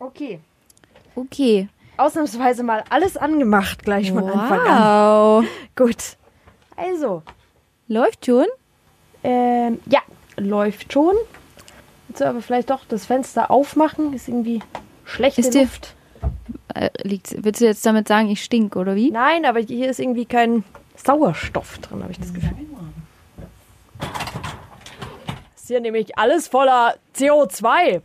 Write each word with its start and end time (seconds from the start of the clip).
Okay. 0.00 0.40
Okay. 1.14 1.68
Ausnahmsweise 1.96 2.62
mal 2.62 2.82
alles 2.90 3.16
angemacht 3.16 3.82
gleich 3.84 4.10
von 4.10 4.24
Anfang 4.28 4.60
an. 4.60 5.42
Wow. 5.44 5.44
Gut. 5.76 6.16
Also, 6.76 7.22
Läuft 7.88 8.26
schon? 8.26 8.46
ähm, 9.22 9.78
ja, 9.86 10.00
läuft 10.36 10.92
schon. 10.92 11.14
Jetzt 12.08 12.22
aber 12.22 12.40
vielleicht 12.40 12.70
doch 12.70 12.80
das 12.88 13.04
Fenster 13.04 13.50
aufmachen. 13.50 14.14
Ist 14.14 14.28
irgendwie 14.28 14.60
schlechte 15.04 15.42
Ist 15.42 15.54
dir- 15.54 15.62
Luft. 15.62 15.94
Äh, 16.74 16.88
liegt's, 17.02 17.34
willst 17.36 17.60
du 17.60 17.66
jetzt 17.66 17.84
damit 17.84 18.08
sagen, 18.08 18.28
ich 18.30 18.42
stink, 18.42 18.76
oder 18.76 18.94
wie? 18.94 19.10
Nein, 19.10 19.44
aber 19.44 19.58
hier 19.60 19.90
ist 19.90 19.98
irgendwie 20.00 20.24
kein 20.24 20.64
Sauerstoff 20.96 21.78
drin, 21.80 22.02
habe 22.02 22.12
ich 22.12 22.18
das 22.20 22.32
Gefühl. 22.32 22.50
Ist 25.56 25.66
hier 25.66 25.80
nämlich 25.80 26.16
alles 26.16 26.48
voller 26.48 26.94
CO2. 27.16 28.00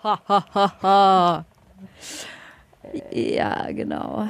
Ha, 0.00 0.16
ha, 0.28 0.44
ha, 0.54 0.66
ha. 0.82 1.44
Ja, 3.10 3.66
genau. 3.72 4.28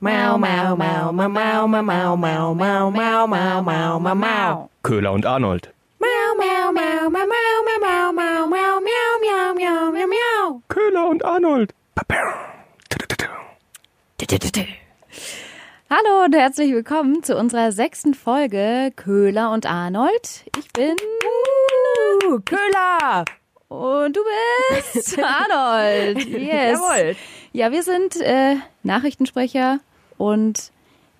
Mau, 0.00 0.36
mau, 0.36 0.76
mau, 0.76 1.12
mau, 1.12 1.28
mau, 1.28 1.66
mau, 1.66 1.82
mau, 1.82 2.16
mau, 2.16 2.54
mau, 2.54 2.90
mau, 2.90 3.26
mau, 3.26 3.62
mau, 3.62 3.98
mau, 3.98 4.14
mau. 4.14 4.70
Köhler 4.82 5.12
und 5.12 5.24
Arnold. 5.24 5.72
Mau, 5.98 6.34
mau, 6.36 6.72
mau, 6.72 7.08
mau, 7.08 7.24
mau, 7.24 7.62
mau, 7.64 7.78
mau, 7.80 8.12
mau, 8.12 8.46
mau, 8.46 8.80
miau, 8.80 9.18
miau, 9.22 9.54
miau, 9.54 9.92
miau, 9.92 10.06
miau. 10.08 10.62
Köhler 10.68 11.08
und 11.08 11.24
Arnold. 11.24 11.72
Hallo 15.88 16.24
und 16.24 16.34
herzlich 16.34 16.72
willkommen 16.74 17.22
zu 17.22 17.34
unserer 17.38 17.72
sechsten 17.72 18.12
Folge 18.12 18.92
Köhler 18.94 19.52
und 19.52 19.64
Arnold. 19.64 20.44
Ich 20.58 20.70
bin 20.74 20.96
Uh, 22.28 22.40
Köhler. 22.40 23.24
Und 23.68 24.16
du 24.16 24.20
bist 24.74 25.18
Arnold. 25.22 26.24
Yes. 26.26 26.78
Jawohl. 26.80 27.16
Ja, 27.52 27.72
wir 27.72 27.82
sind 27.82 28.16
äh, 28.20 28.56
Nachrichtensprecher 28.82 29.80
und 30.18 30.70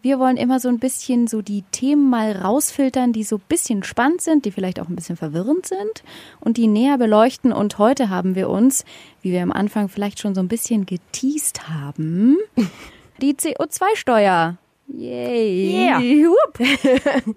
wir 0.02 0.20
wollen 0.20 0.36
immer 0.36 0.60
so 0.60 0.68
ein 0.68 0.78
bisschen 0.78 1.26
so 1.26 1.42
die 1.42 1.62
Themen 1.72 2.08
mal 2.08 2.30
rausfiltern, 2.30 3.12
die 3.12 3.24
so 3.24 3.36
ein 3.36 3.42
bisschen 3.48 3.82
spannend 3.82 4.20
sind, 4.20 4.44
die 4.44 4.52
vielleicht 4.52 4.78
auch 4.78 4.88
ein 4.88 4.94
bisschen 4.94 5.16
verwirrend 5.16 5.66
sind 5.66 6.04
und 6.38 6.58
die 6.58 6.68
näher 6.68 6.96
beleuchten. 6.96 7.52
Und 7.52 7.78
heute 7.78 8.08
haben 8.08 8.36
wir 8.36 8.48
uns, 8.48 8.84
wie 9.22 9.32
wir 9.32 9.42
am 9.42 9.50
Anfang 9.50 9.88
vielleicht 9.88 10.20
schon 10.20 10.34
so 10.34 10.40
ein 10.40 10.46
bisschen 10.48 10.86
geteased 10.86 11.68
haben, 11.68 12.36
die 13.20 13.34
CO2-Steuer. 13.34 14.56
Yay. 14.88 15.88
Yeah. 15.88 15.98
Hup. 15.98 16.60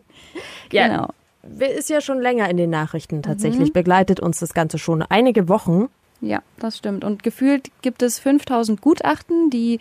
Ja. 0.72 0.88
Genau. 0.88 1.08
Wer 1.52 1.74
Ist 1.74 1.90
ja 1.90 2.02
schon 2.02 2.22
länger 2.22 2.50
in 2.50 2.58
den 2.58 2.70
Nachrichten 2.70 3.22
tatsächlich. 3.22 3.74
Begleitet 3.74 4.20
uns 4.20 4.40
das 4.40 4.54
Ganze 4.54 4.78
schon 4.78 5.02
einige 5.02 5.50
Wochen. 5.50 5.90
Ja, 6.22 6.42
das 6.58 6.78
stimmt. 6.78 7.04
Und 7.04 7.24
gefühlt 7.24 7.72
gibt 7.82 8.02
es 8.02 8.20
5000 8.20 8.82
Gutachten, 8.82 9.50
die 9.50 9.80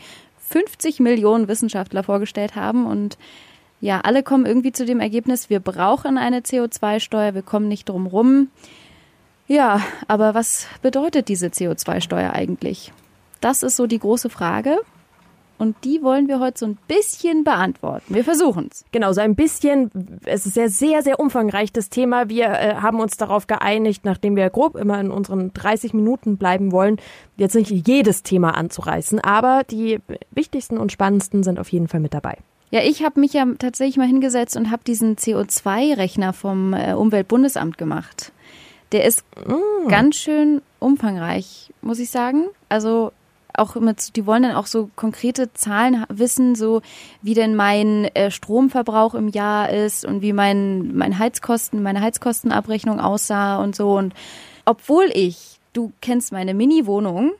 50 0.48 1.00
Millionen 1.00 1.48
Wissenschaftler 1.48 2.02
vorgestellt 2.02 2.54
haben. 2.56 2.86
Und 2.86 3.18
ja, 3.80 4.00
alle 4.00 4.22
kommen 4.22 4.46
irgendwie 4.46 4.72
zu 4.72 4.84
dem 4.84 5.00
Ergebnis, 5.00 5.50
wir 5.50 5.60
brauchen 5.60 6.18
eine 6.18 6.40
CO2-Steuer, 6.40 7.34
wir 7.34 7.42
kommen 7.42 7.68
nicht 7.68 7.88
drum 7.88 8.06
rum. 8.06 8.48
Ja, 9.46 9.80
aber 10.08 10.34
was 10.34 10.66
bedeutet 10.82 11.28
diese 11.28 11.46
CO2-Steuer 11.48 12.32
eigentlich? 12.32 12.92
Das 13.40 13.62
ist 13.62 13.76
so 13.76 13.86
die 13.86 13.98
große 13.98 14.30
Frage. 14.30 14.78
Und 15.58 15.76
die 15.84 16.02
wollen 16.02 16.28
wir 16.28 16.38
heute 16.38 16.58
so 16.60 16.66
ein 16.66 16.78
bisschen 16.86 17.42
beantworten. 17.44 18.14
Wir 18.14 18.24
versuchen's. 18.24 18.84
Genau, 18.92 19.12
so 19.12 19.20
ein 19.20 19.34
bisschen, 19.34 19.90
es 20.24 20.46
ist 20.46 20.56
ja 20.56 20.68
sehr, 20.68 21.02
sehr 21.02 21.18
umfangreich 21.18 21.72
das 21.72 21.90
Thema. 21.90 22.28
Wir 22.28 22.46
äh, 22.46 22.74
haben 22.76 23.00
uns 23.00 23.16
darauf 23.16 23.46
geeinigt, 23.46 24.04
nachdem 24.04 24.36
wir 24.36 24.48
grob 24.50 24.76
immer 24.76 25.00
in 25.00 25.10
unseren 25.10 25.52
30 25.52 25.94
Minuten 25.94 26.36
bleiben 26.36 26.70
wollen, 26.70 26.98
jetzt 27.36 27.54
nicht 27.54 27.88
jedes 27.88 28.22
Thema 28.22 28.56
anzureißen, 28.56 29.20
aber 29.20 29.62
die 29.68 29.98
wichtigsten 30.30 30.78
und 30.78 30.92
spannendsten 30.92 31.42
sind 31.42 31.58
auf 31.58 31.70
jeden 31.70 31.88
Fall 31.88 32.00
mit 32.00 32.14
dabei. 32.14 32.38
Ja, 32.70 32.82
ich 32.82 33.02
habe 33.02 33.18
mich 33.18 33.32
ja 33.32 33.46
tatsächlich 33.58 33.96
mal 33.96 34.06
hingesetzt 34.06 34.56
und 34.56 34.70
habe 34.70 34.84
diesen 34.86 35.16
CO2-Rechner 35.16 36.32
vom 36.32 36.74
äh, 36.74 36.92
Umweltbundesamt 36.92 37.78
gemacht. 37.78 38.32
Der 38.92 39.04
ist 39.04 39.24
ganz 39.88 40.16
schön 40.16 40.62
umfangreich, 40.78 41.72
muss 41.82 41.98
ich 41.98 42.10
sagen. 42.10 42.46
Also 42.68 43.12
auch 43.54 43.74
mit, 43.76 44.16
die 44.16 44.26
wollen 44.26 44.42
dann 44.42 44.54
auch 44.54 44.66
so 44.66 44.90
konkrete 44.96 45.52
Zahlen 45.52 46.04
wissen, 46.08 46.54
so 46.54 46.82
wie 47.22 47.34
denn 47.34 47.54
mein 47.56 48.04
äh, 48.14 48.30
Stromverbrauch 48.30 49.14
im 49.14 49.28
Jahr 49.28 49.70
ist 49.70 50.04
und 50.04 50.22
wie 50.22 50.32
mein, 50.32 50.96
mein 50.96 51.18
Heizkosten, 51.18 51.82
meine 51.82 52.00
Heizkostenabrechnung 52.00 53.00
aussah 53.00 53.62
und 53.62 53.74
so. 53.74 53.96
Und 53.96 54.14
obwohl 54.64 55.10
ich, 55.12 55.60
du 55.72 55.92
kennst 56.00 56.32
meine 56.32 56.54
Mini-Wohnung, 56.54 57.32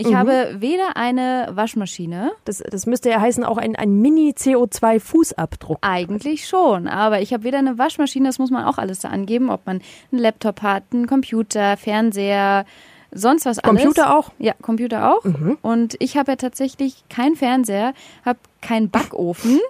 ich 0.00 0.14
habe 0.14 0.56
weder 0.60 0.96
eine 0.96 1.48
Waschmaschine, 1.52 2.32
Das, 2.46 2.58
das 2.58 2.86
müsste 2.86 3.10
ja 3.10 3.20
heißen, 3.20 3.44
auch 3.44 3.58
ein, 3.58 3.76
ein 3.76 4.00
Mini-CO2-Fußabdruck. 4.00 5.76
Eigentlich 5.82 6.48
schon, 6.48 6.88
aber 6.88 7.20
ich 7.20 7.34
habe 7.34 7.44
weder 7.44 7.58
eine 7.58 7.76
Waschmaschine, 7.76 8.28
das 8.28 8.38
muss 8.38 8.50
man 8.50 8.64
auch 8.64 8.78
alles 8.78 9.00
da 9.00 9.08
angeben, 9.08 9.50
ob 9.50 9.66
man 9.66 9.82
einen 10.10 10.20
Laptop 10.20 10.62
hat, 10.62 10.84
einen 10.92 11.06
Computer, 11.06 11.76
Fernseher, 11.76 12.64
sonst 13.12 13.46
was 13.46 13.58
alles. 13.58 13.82
Computer 13.82 14.16
auch? 14.16 14.30
Ja, 14.38 14.54
Computer 14.60 15.14
auch. 15.14 15.24
Und 15.62 15.96
ich 15.98 16.16
habe 16.16 16.32
ja 16.32 16.36
tatsächlich 16.36 17.04
keinen 17.08 17.36
Fernseher, 17.36 17.94
habe 18.24 18.38
keinen 18.60 18.90
Backofen. 18.90 19.60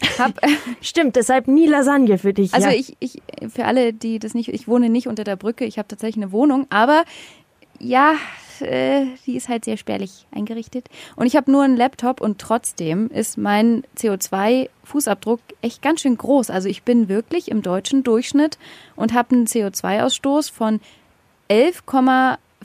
Hab, 0.18 0.40
Stimmt, 0.80 1.16
deshalb 1.16 1.48
nie 1.48 1.66
Lasagne 1.66 2.18
für 2.18 2.32
dich. 2.32 2.54
also 2.54 2.68
ja. 2.68 2.74
ich, 2.74 2.96
ich, 3.00 3.20
für 3.52 3.64
alle, 3.64 3.92
die 3.92 4.20
das 4.20 4.32
nicht, 4.32 4.48
ich 4.48 4.68
wohne 4.68 4.90
nicht 4.90 5.08
unter 5.08 5.24
der 5.24 5.34
Brücke, 5.34 5.64
ich 5.64 5.76
habe 5.76 5.88
tatsächlich 5.88 6.22
eine 6.22 6.30
Wohnung, 6.30 6.66
aber 6.70 7.04
ja, 7.80 8.14
äh, 8.60 9.06
die 9.26 9.36
ist 9.36 9.48
halt 9.48 9.64
sehr 9.64 9.76
spärlich 9.76 10.26
eingerichtet. 10.30 10.88
Und 11.16 11.26
ich 11.26 11.36
habe 11.36 11.50
nur 11.50 11.62
einen 11.62 11.76
Laptop 11.76 12.20
und 12.20 12.38
trotzdem 12.38 13.08
ist 13.08 13.38
mein 13.38 13.82
CO2-Fußabdruck 13.96 15.40
echt 15.62 15.82
ganz 15.82 16.00
schön 16.00 16.16
groß. 16.16 16.50
Also 16.50 16.68
ich 16.68 16.82
bin 16.82 17.08
wirklich 17.08 17.50
im 17.50 17.62
deutschen 17.62 18.02
Durchschnitt 18.02 18.58
und 18.96 19.14
habe 19.14 19.34
einen 19.34 19.46
CO2-Ausstoß 19.46 20.52
von 20.52 20.80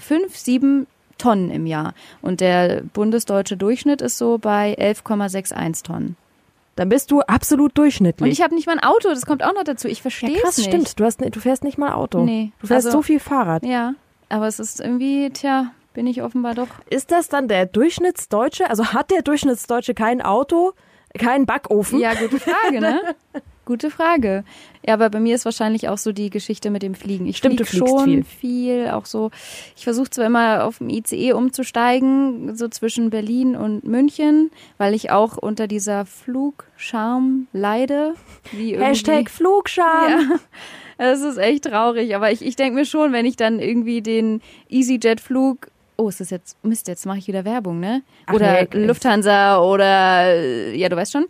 11,57 0.10 0.86
Tonnen 1.18 1.52
im 1.52 1.66
Jahr. 1.66 1.94
Und 2.22 2.42
der 2.42 2.82
bundesdeutsche 2.94 3.56
Durchschnitt 3.58 4.02
ist 4.02 4.18
so 4.18 4.38
bei 4.38 4.76
11,61 4.80 5.84
Tonnen. 5.84 6.16
Dann 6.76 6.90
bist 6.90 7.12
du 7.12 7.22
absolut 7.22 7.78
durchschnittlich. 7.78 8.26
Und 8.26 8.32
ich 8.32 8.42
habe 8.42 8.56
nicht 8.56 8.66
mal 8.66 8.74
ein 8.74 8.84
Auto, 8.84 9.10
das 9.10 9.26
kommt 9.28 9.44
auch 9.44 9.54
noch 9.54 9.64
dazu. 9.64 9.88
Ich 9.88 10.00
ja, 10.00 10.02
verstehe 10.02 10.40
krass, 10.40 10.52
es 10.52 10.58
nicht. 10.58 10.68
stimmt. 10.70 11.00
Du, 11.00 11.06
hast, 11.06 11.22
du 11.22 11.40
fährst 11.40 11.64
nicht 11.64 11.78
mal 11.78 11.94
Auto. 11.94 12.24
Nee, 12.24 12.52
Du 12.60 12.68
fährst 12.68 12.88
also- 12.88 12.98
so 12.98 13.02
viel 13.04 13.20
Fahrrad. 13.20 13.64
Ja, 13.64 13.94
aber 14.30 14.48
es 14.48 14.60
ist 14.60 14.80
irgendwie, 14.82 15.30
tja, 15.30 15.68
bin 15.94 16.08
ich 16.08 16.24
offenbar 16.24 16.56
doch. 16.56 16.68
Ist 16.90 17.12
das 17.12 17.30
dann 17.30 17.48
der 17.48 17.68
Durchschnittsdeutsche? 17.68 18.70
Also 18.70 18.88
hat 18.88 19.12
der 19.12 19.22
Durchschnittsdeutsche 19.22 19.94
kein 19.94 20.22
Auto, 20.24 20.74
keinen 21.16 21.46
Backofen? 21.46 22.00
Ja, 22.00 22.16
gute 22.16 22.40
Frage, 22.40 22.82
ne? 22.82 23.00
Gute 23.66 23.90
Frage. 23.90 24.44
Ja, 24.86 24.96
aber 24.96 25.10
bei 25.10 25.22
mir 25.22 25.36
ist 25.36 25.46
wahrscheinlich 25.46 25.88
auch 25.88 25.98
so 25.98 26.12
die 26.12 26.30
Geschichte 26.30 26.70
mit 26.70 26.84
dem 26.84 26.96
Fliegen. 26.96 27.26
Ich 27.28 27.38
Stimmt, 27.38 27.66
flieg 27.66 27.88
schon 27.88 28.06
viel. 28.06 28.24
viel. 28.24 28.90
auch 28.90 29.06
so. 29.06 29.32
Ich 29.78 29.86
versuche 29.86 30.10
zwar 30.10 30.26
immer 30.26 30.66
auf 30.66 30.80
dem 30.80 30.90
ICE 30.90 31.32
umzusteigen, 31.32 32.56
so 32.56 32.68
zwischen 32.68 33.10
Berlin 33.10 33.56
und 33.56 33.86
München, 33.86 34.52
weil 34.78 34.94
ich 34.94 35.12
auch 35.12 35.38
unter 35.38 35.68
dieser 35.68 36.06
Flugscham 36.06 37.48
leide. 37.54 38.16
Hashtag 38.52 39.30
Flugscham. 39.30 40.10
Ja, 40.10 40.40
das 40.98 41.22
ist 41.22 41.38
echt 41.38 41.64
traurig. 41.64 42.16
Aber 42.16 42.32
ich, 42.32 42.42
ich 42.46 42.56
denke 42.56 42.76
mir 42.80 42.86
schon, 42.86 43.14
wenn 43.14 43.26
ich 43.26 43.36
dann 43.38 43.60
irgendwie 43.60 44.02
den 44.02 44.42
EasyJet-Flug. 44.70 45.68
Oh, 45.96 46.10
ist 46.10 46.20
das 46.20 46.32
jetzt. 46.32 46.58
Mist, 46.64 46.88
jetzt 46.88 47.06
mache 47.06 47.20
ich 47.20 47.28
wieder 47.28 47.46
Werbung, 47.46 47.80
ne? 47.80 48.02
Ach 48.26 48.34
Oder 48.34 48.68
nee, 48.74 48.86
Lufthansa 48.86 49.62
oder. 49.62 50.36
Ja, 50.74 50.90
du 50.90 50.96
weißt 50.96 51.12
schon. 51.14 51.26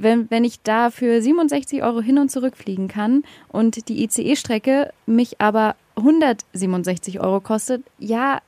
Wenn, 0.00 0.30
wenn 0.30 0.44
ich 0.44 0.60
da 0.62 0.90
für 0.90 1.20
67 1.20 1.82
Euro 1.82 2.00
hin 2.00 2.18
und 2.18 2.30
zurück 2.30 2.56
fliegen 2.56 2.88
kann 2.88 3.22
und 3.48 3.88
die 3.88 4.04
ICE-Strecke 4.04 4.92
mich 5.06 5.40
aber 5.40 5.74
167 5.96 7.20
Euro 7.20 7.40
kostet, 7.40 7.82
ja, 7.98 8.40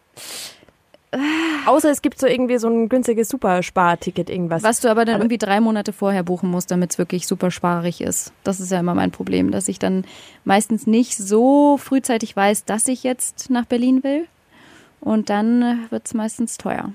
Außer 1.67 1.91
es 1.91 2.03
gibt 2.03 2.21
so 2.21 2.29
irgendwie 2.29 2.59
so 2.59 2.69
ein 2.69 2.89
günstiges 2.89 3.29
Supersparticket 3.31 4.31
irgendwas. 4.31 4.63
was 4.63 4.79
du 4.81 4.89
aber 4.89 5.05
dann 5.05 5.17
Aber- 5.17 5.25
irgendwie 5.25 5.39
drei 5.39 5.61
Monate 5.61 5.93
vorher 5.93 6.23
buchen 6.23 6.49
musst, 6.49 6.71
damit 6.71 6.93
es 6.93 6.99
wirklich 6.99 7.27
super 7.27 7.51
sparig 7.51 8.01
ist. 8.01 8.33
Das 8.45 8.61
ist 8.61 8.71
ja 8.71 8.79
immer 8.79 8.95
mein 8.95 9.11
Problem, 9.11 9.51
dass 9.51 9.67
ich 9.67 9.81
dann 9.81 10.05
meistens 10.45 10.87
nicht 10.87 11.17
so 11.17 11.79
frühzeitig 11.79 12.37
weiß, 12.37 12.65
dass 12.65 12.87
ich 12.87 13.03
jetzt 13.03 13.51
nach 13.51 13.65
Berlin 13.65 14.05
will. 14.05 14.29
Und 15.01 15.31
dann 15.31 15.89
wird 15.91 16.07
es 16.07 16.15
meistens 16.15 16.59
teuer. 16.59 16.93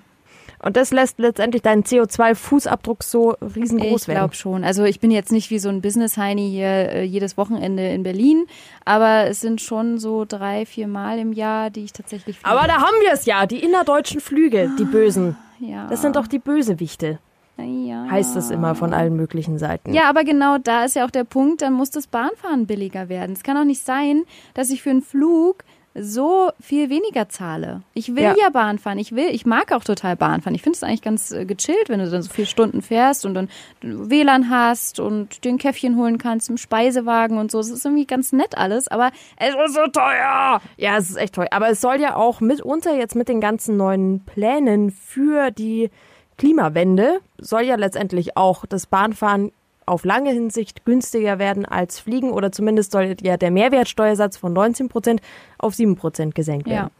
Und 0.63 0.77
das 0.77 0.91
lässt 0.91 1.19
letztendlich 1.19 1.61
deinen 1.61 1.83
CO2-Fußabdruck 1.83 3.03
so 3.03 3.35
riesengroß 3.55 4.03
ich 4.03 4.07
werden. 4.07 4.19
glaube 4.19 4.35
schon. 4.35 4.63
Also 4.63 4.83
ich 4.83 4.99
bin 4.99 5.11
jetzt 5.11 5.31
nicht 5.31 5.49
wie 5.49 5.59
so 5.59 5.69
ein 5.69 5.81
Business-Heini 5.81 6.49
hier 6.49 6.67
äh, 6.67 7.03
jedes 7.03 7.37
Wochenende 7.37 7.87
in 7.89 8.03
Berlin, 8.03 8.45
aber 8.83 9.27
es 9.27 9.41
sind 9.41 9.61
schon 9.61 9.97
so 9.97 10.25
drei, 10.25 10.65
vier 10.65 10.87
Mal 10.87 11.19
im 11.19 11.33
Jahr, 11.33 11.69
die 11.69 11.83
ich 11.83 11.93
tatsächlich 11.93 12.39
fliege. 12.39 12.49
Aber 12.49 12.67
da 12.67 12.75
haben 12.75 12.95
wir 13.01 13.11
es 13.13 13.25
ja, 13.25 13.45
die 13.45 13.63
innerdeutschen 13.63 14.21
Flüge, 14.21 14.71
die 14.79 14.85
bösen. 14.85 15.37
ja. 15.59 15.87
Das 15.87 16.01
sind 16.01 16.15
doch 16.15 16.27
die 16.27 16.39
Bösewichte, 16.39 17.19
ja. 17.57 18.07
heißt 18.09 18.35
es 18.35 18.49
immer 18.49 18.75
von 18.75 18.93
allen 18.93 19.15
möglichen 19.15 19.57
Seiten. 19.57 19.93
Ja, 19.93 20.09
aber 20.09 20.23
genau 20.23 20.57
da 20.57 20.85
ist 20.85 20.95
ja 20.95 21.05
auch 21.05 21.11
der 21.11 21.23
Punkt, 21.23 21.61
dann 21.61 21.73
muss 21.73 21.91
das 21.91 22.07
Bahnfahren 22.07 22.65
billiger 22.65 23.09
werden. 23.09 23.33
Es 23.33 23.43
kann 23.43 23.57
auch 23.57 23.65
nicht 23.65 23.83
sein, 23.83 24.23
dass 24.53 24.69
ich 24.69 24.81
für 24.81 24.89
einen 24.89 25.01
Flug 25.01 25.63
so 25.97 26.51
viel 26.59 26.89
weniger 26.89 27.29
zahle. 27.29 27.81
Ich 27.93 28.15
will 28.15 28.23
ja. 28.23 28.35
Ja. 28.37 28.49
Bahn 28.49 28.79
fahren. 28.79 28.99
Ich 28.99 29.15
will, 29.15 29.29
ich 29.31 29.45
mag 29.45 29.71
auch 29.71 29.83
total 29.83 30.15
Bahn 30.15 30.41
fahren. 30.41 30.53
Ich 30.53 30.61
finde 30.61 30.75
es 30.75 30.83
eigentlich 30.83 31.01
ganz 31.01 31.31
äh, 31.31 31.45
gechillt, 31.45 31.87
wenn 31.87 31.99
du 31.99 32.09
dann 32.09 32.21
so 32.21 32.29
vier 32.29 32.45
Stunden 32.45 32.81
fährst 32.81 33.25
und 33.25 33.33
dann 33.33 33.49
WLAN 33.81 34.49
hast 34.49 34.99
und 34.99 35.43
dir 35.43 35.49
ein 35.49 35.57
Käffchen 35.57 35.95
holen 35.95 36.17
kannst 36.17 36.49
im 36.49 36.57
Speisewagen 36.57 37.37
und 37.37 37.49
so. 37.49 37.59
Es 37.59 37.69
ist 37.69 37.85
irgendwie 37.85 38.05
ganz 38.05 38.33
nett 38.33 38.57
alles, 38.57 38.89
aber 38.89 39.11
es 39.37 39.55
ist 39.55 39.75
so 39.75 39.87
teuer. 39.87 40.61
Ja, 40.77 40.97
es 40.97 41.09
ist 41.09 41.15
echt 41.15 41.35
toll. 41.35 41.47
Aber 41.51 41.69
es 41.69 41.79
soll 41.79 42.01
ja 42.01 42.15
auch 42.15 42.41
mitunter 42.41 42.95
jetzt 42.95 43.15
mit 43.15 43.29
den 43.29 43.39
ganzen 43.39 43.77
neuen 43.77 44.19
Plänen 44.25 44.91
für 44.91 45.51
die 45.51 45.89
Klimawende, 46.37 47.21
soll 47.37 47.61
ja 47.61 47.75
letztendlich 47.75 48.35
auch 48.35 48.65
das 48.65 48.87
Bahnfahren 48.87 49.53
auf 49.85 50.05
lange 50.05 50.31
Hinsicht 50.31 50.85
günstiger 50.85 51.39
werden 51.39 51.65
als 51.65 51.99
Fliegen 51.99 52.31
oder 52.31 52.51
zumindest 52.51 52.91
soll 52.91 53.15
ja 53.21 53.37
der 53.37 53.51
Mehrwertsteuersatz 53.51 54.37
von 54.37 54.53
19 54.53 54.89
Prozent 54.89 55.21
auf 55.57 55.75
7 55.75 55.95
Prozent 55.95 56.35
gesenkt 56.35 56.67
werden. 56.67 56.87
Ja. 56.87 56.91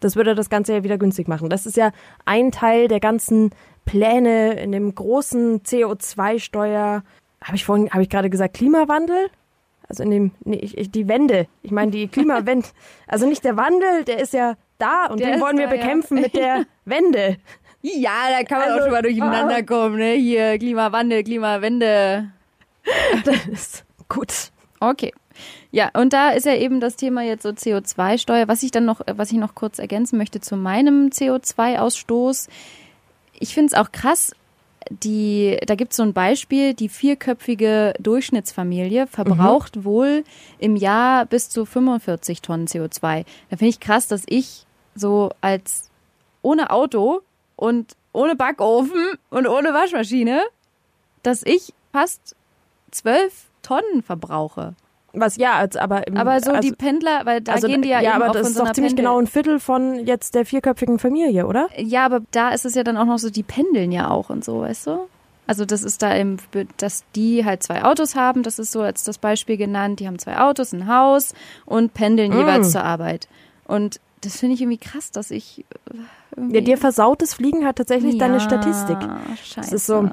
Das 0.00 0.16
würde 0.16 0.34
das 0.34 0.50
Ganze 0.50 0.74
ja 0.74 0.84
wieder 0.84 0.98
günstig 0.98 1.28
machen. 1.28 1.48
Das 1.48 1.64
ist 1.64 1.76
ja 1.76 1.90
ein 2.26 2.50
Teil 2.52 2.88
der 2.88 3.00
ganzen 3.00 3.50
Pläne 3.86 4.54
in 4.60 4.72
dem 4.72 4.94
großen 4.94 5.62
CO2-Steuer. 5.62 7.02
Habe 7.42 7.56
ich 7.56 7.64
vorhin, 7.64 7.90
habe 7.90 8.02
ich 8.02 8.10
gerade 8.10 8.30
gesagt, 8.30 8.54
Klimawandel? 8.54 9.30
Also 9.88 10.02
in 10.02 10.10
dem, 10.10 10.30
nee, 10.44 10.56
ich, 10.56 10.76
ich, 10.76 10.90
die 10.90 11.08
Wende. 11.08 11.46
Ich 11.62 11.70
meine 11.70 11.90
die 11.90 12.08
Klimawende. 12.08 12.66
Also 13.06 13.26
nicht 13.26 13.44
der 13.44 13.56
Wandel, 13.56 14.04
der 14.04 14.18
ist 14.18 14.32
ja 14.32 14.54
da 14.78 15.06
und 15.06 15.20
Der 15.20 15.32
den 15.32 15.40
wollen 15.40 15.58
wir 15.58 15.68
da, 15.68 15.74
ja. 15.74 15.80
bekämpfen 15.80 16.20
mit 16.20 16.34
der 16.34 16.64
Wende. 16.84 17.36
Ja, 17.82 18.30
da 18.30 18.44
kann 18.44 18.58
man 18.58 18.68
Also, 18.68 18.78
auch 18.78 18.82
schon 18.84 18.92
mal 18.92 19.02
durcheinander 19.02 19.62
kommen, 19.62 19.96
ne? 19.96 20.14
Hier 20.14 20.58
Klimawandel, 20.58 21.22
Klimawende. 21.22 22.30
Das 23.24 23.46
ist 23.46 23.84
gut. 24.08 24.50
Okay. 24.80 25.12
Ja, 25.70 25.90
und 25.94 26.12
da 26.12 26.30
ist 26.30 26.46
ja 26.46 26.54
eben 26.54 26.80
das 26.80 26.96
Thema 26.96 27.22
jetzt 27.22 27.42
so 27.42 27.48
CO2-Steuer. 27.48 28.46
Was 28.48 28.62
ich 28.62 28.70
dann 28.70 28.84
noch, 28.84 29.00
was 29.06 29.32
ich 29.32 29.38
noch 29.38 29.54
kurz 29.54 29.78
ergänzen 29.78 30.18
möchte 30.18 30.40
zu 30.40 30.56
meinem 30.56 31.08
CO2-Ausstoß. 31.08 32.48
Ich 33.40 33.54
finde 33.54 33.74
es 33.74 33.78
auch 33.78 33.90
krass, 33.90 34.32
die, 34.90 35.58
da 35.66 35.74
gibt 35.74 35.92
es 35.92 35.96
so 35.96 36.02
ein 36.02 36.12
Beispiel, 36.12 36.74
die 36.74 36.88
vierköpfige 36.88 37.94
Durchschnittsfamilie 37.98 39.06
verbraucht 39.06 39.84
wohl 39.84 40.24
im 40.58 40.76
Jahr 40.76 41.26
bis 41.26 41.48
zu 41.48 41.64
45 41.64 42.42
Tonnen 42.42 42.66
CO2. 42.66 43.24
Da 43.50 43.56
finde 43.56 43.70
ich 43.70 43.80
krass, 43.80 44.08
dass 44.08 44.24
ich 44.26 44.66
so 44.94 45.30
als 45.40 45.90
ohne 46.42 46.70
Auto 46.70 47.22
und 47.56 47.96
ohne 48.12 48.36
Backofen 48.36 49.18
und 49.30 49.46
ohne 49.46 49.72
Waschmaschine, 49.72 50.42
dass 51.22 51.42
ich 51.42 51.72
fast 51.92 52.36
12 52.94 53.46
Tonnen 53.62 54.02
verbrauche. 54.02 54.74
Was 55.16 55.36
ja, 55.36 55.52
als, 55.54 55.76
aber 55.76 56.06
im, 56.08 56.16
Aber 56.16 56.40
so 56.40 56.50
also, 56.50 56.60
die 56.60 56.72
Pendler, 56.74 57.24
weil 57.24 57.40
da 57.40 57.52
also, 57.52 57.68
gehen 57.68 57.82
die 57.82 57.88
ja, 57.88 58.00
ja 58.00 58.14
eben 58.14 58.22
aber 58.22 58.30
auch 58.30 58.34
das 58.34 58.48
ist 58.48 58.56
so 58.56 58.64
doch 58.64 58.72
ziemlich 58.72 58.96
Pendel 58.96 59.04
genau 59.12 59.20
ein 59.20 59.26
Viertel 59.28 59.60
von 59.60 60.04
jetzt 60.06 60.34
der 60.34 60.44
vierköpfigen 60.44 60.98
Familie, 60.98 61.46
oder? 61.46 61.68
Ja, 61.76 62.04
aber 62.04 62.20
da 62.32 62.48
ist 62.50 62.64
es 62.64 62.74
ja 62.74 62.82
dann 62.82 62.96
auch 62.96 63.04
noch 63.04 63.18
so, 63.18 63.30
die 63.30 63.44
pendeln 63.44 63.92
ja 63.92 64.10
auch 64.10 64.28
und 64.28 64.44
so, 64.44 64.62
weißt 64.62 64.88
du? 64.88 65.06
Also 65.46 65.64
das 65.66 65.82
ist 65.84 66.02
da 66.02 66.12
im, 66.14 66.38
dass 66.78 67.04
die 67.14 67.44
halt 67.44 67.62
zwei 67.62 67.84
Autos 67.84 68.16
haben, 68.16 68.42
das 68.42 68.58
ist 68.58 68.72
so 68.72 68.80
als 68.80 69.04
das 69.04 69.18
Beispiel 69.18 69.56
genannt, 69.56 70.00
die 70.00 70.06
haben 70.08 70.18
zwei 70.18 70.38
Autos, 70.38 70.72
ein 70.72 70.88
Haus 70.88 71.32
und 71.66 71.94
pendeln 71.94 72.32
Mm. 72.32 72.38
jeweils 72.40 72.72
zur 72.72 72.82
Arbeit. 72.82 73.28
Und 73.66 74.00
das 74.22 74.36
finde 74.38 74.54
ich 74.54 74.62
irgendwie 74.62 74.78
krass, 74.78 75.10
dass 75.12 75.30
ich 75.30 75.60
äh, 75.60 75.94
irgendwie, 76.34 76.56
Ja, 76.56 76.60
dir 76.62 76.78
versaut 76.78 77.20
das 77.22 77.34
Fliegen 77.34 77.64
hat 77.66 77.76
tatsächlich 77.76 78.16
deine 78.18 78.34
Ja, 78.34 78.40
Statistik. 78.40 78.96
Scheiße. 79.44 79.74
ist 79.76 79.86
so- 79.86 80.08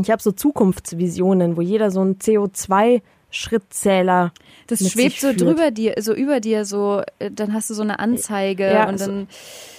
Ich 0.00 0.10
habe 0.10 0.22
so 0.22 0.32
Zukunftsvisionen, 0.32 1.56
wo 1.56 1.60
jeder 1.60 1.90
so 1.90 2.00
einen 2.00 2.18
CO2-Schrittzähler 2.18 4.32
das 4.66 4.80
mit 4.80 4.92
schwebt 4.92 5.20
so 5.20 5.28
führt. 5.28 5.40
drüber 5.42 5.70
dir, 5.70 5.94
so 6.00 6.14
über 6.14 6.40
dir, 6.40 6.64
so, 6.64 7.02
äh, 7.18 7.30
dann 7.30 7.52
hast 7.52 7.68
du 7.70 7.74
so 7.74 7.82
eine 7.82 7.98
Anzeige 7.98 8.72
Ja, 8.72 8.88
und 8.88 8.98
so- 8.98 9.06
dann 9.06 9.28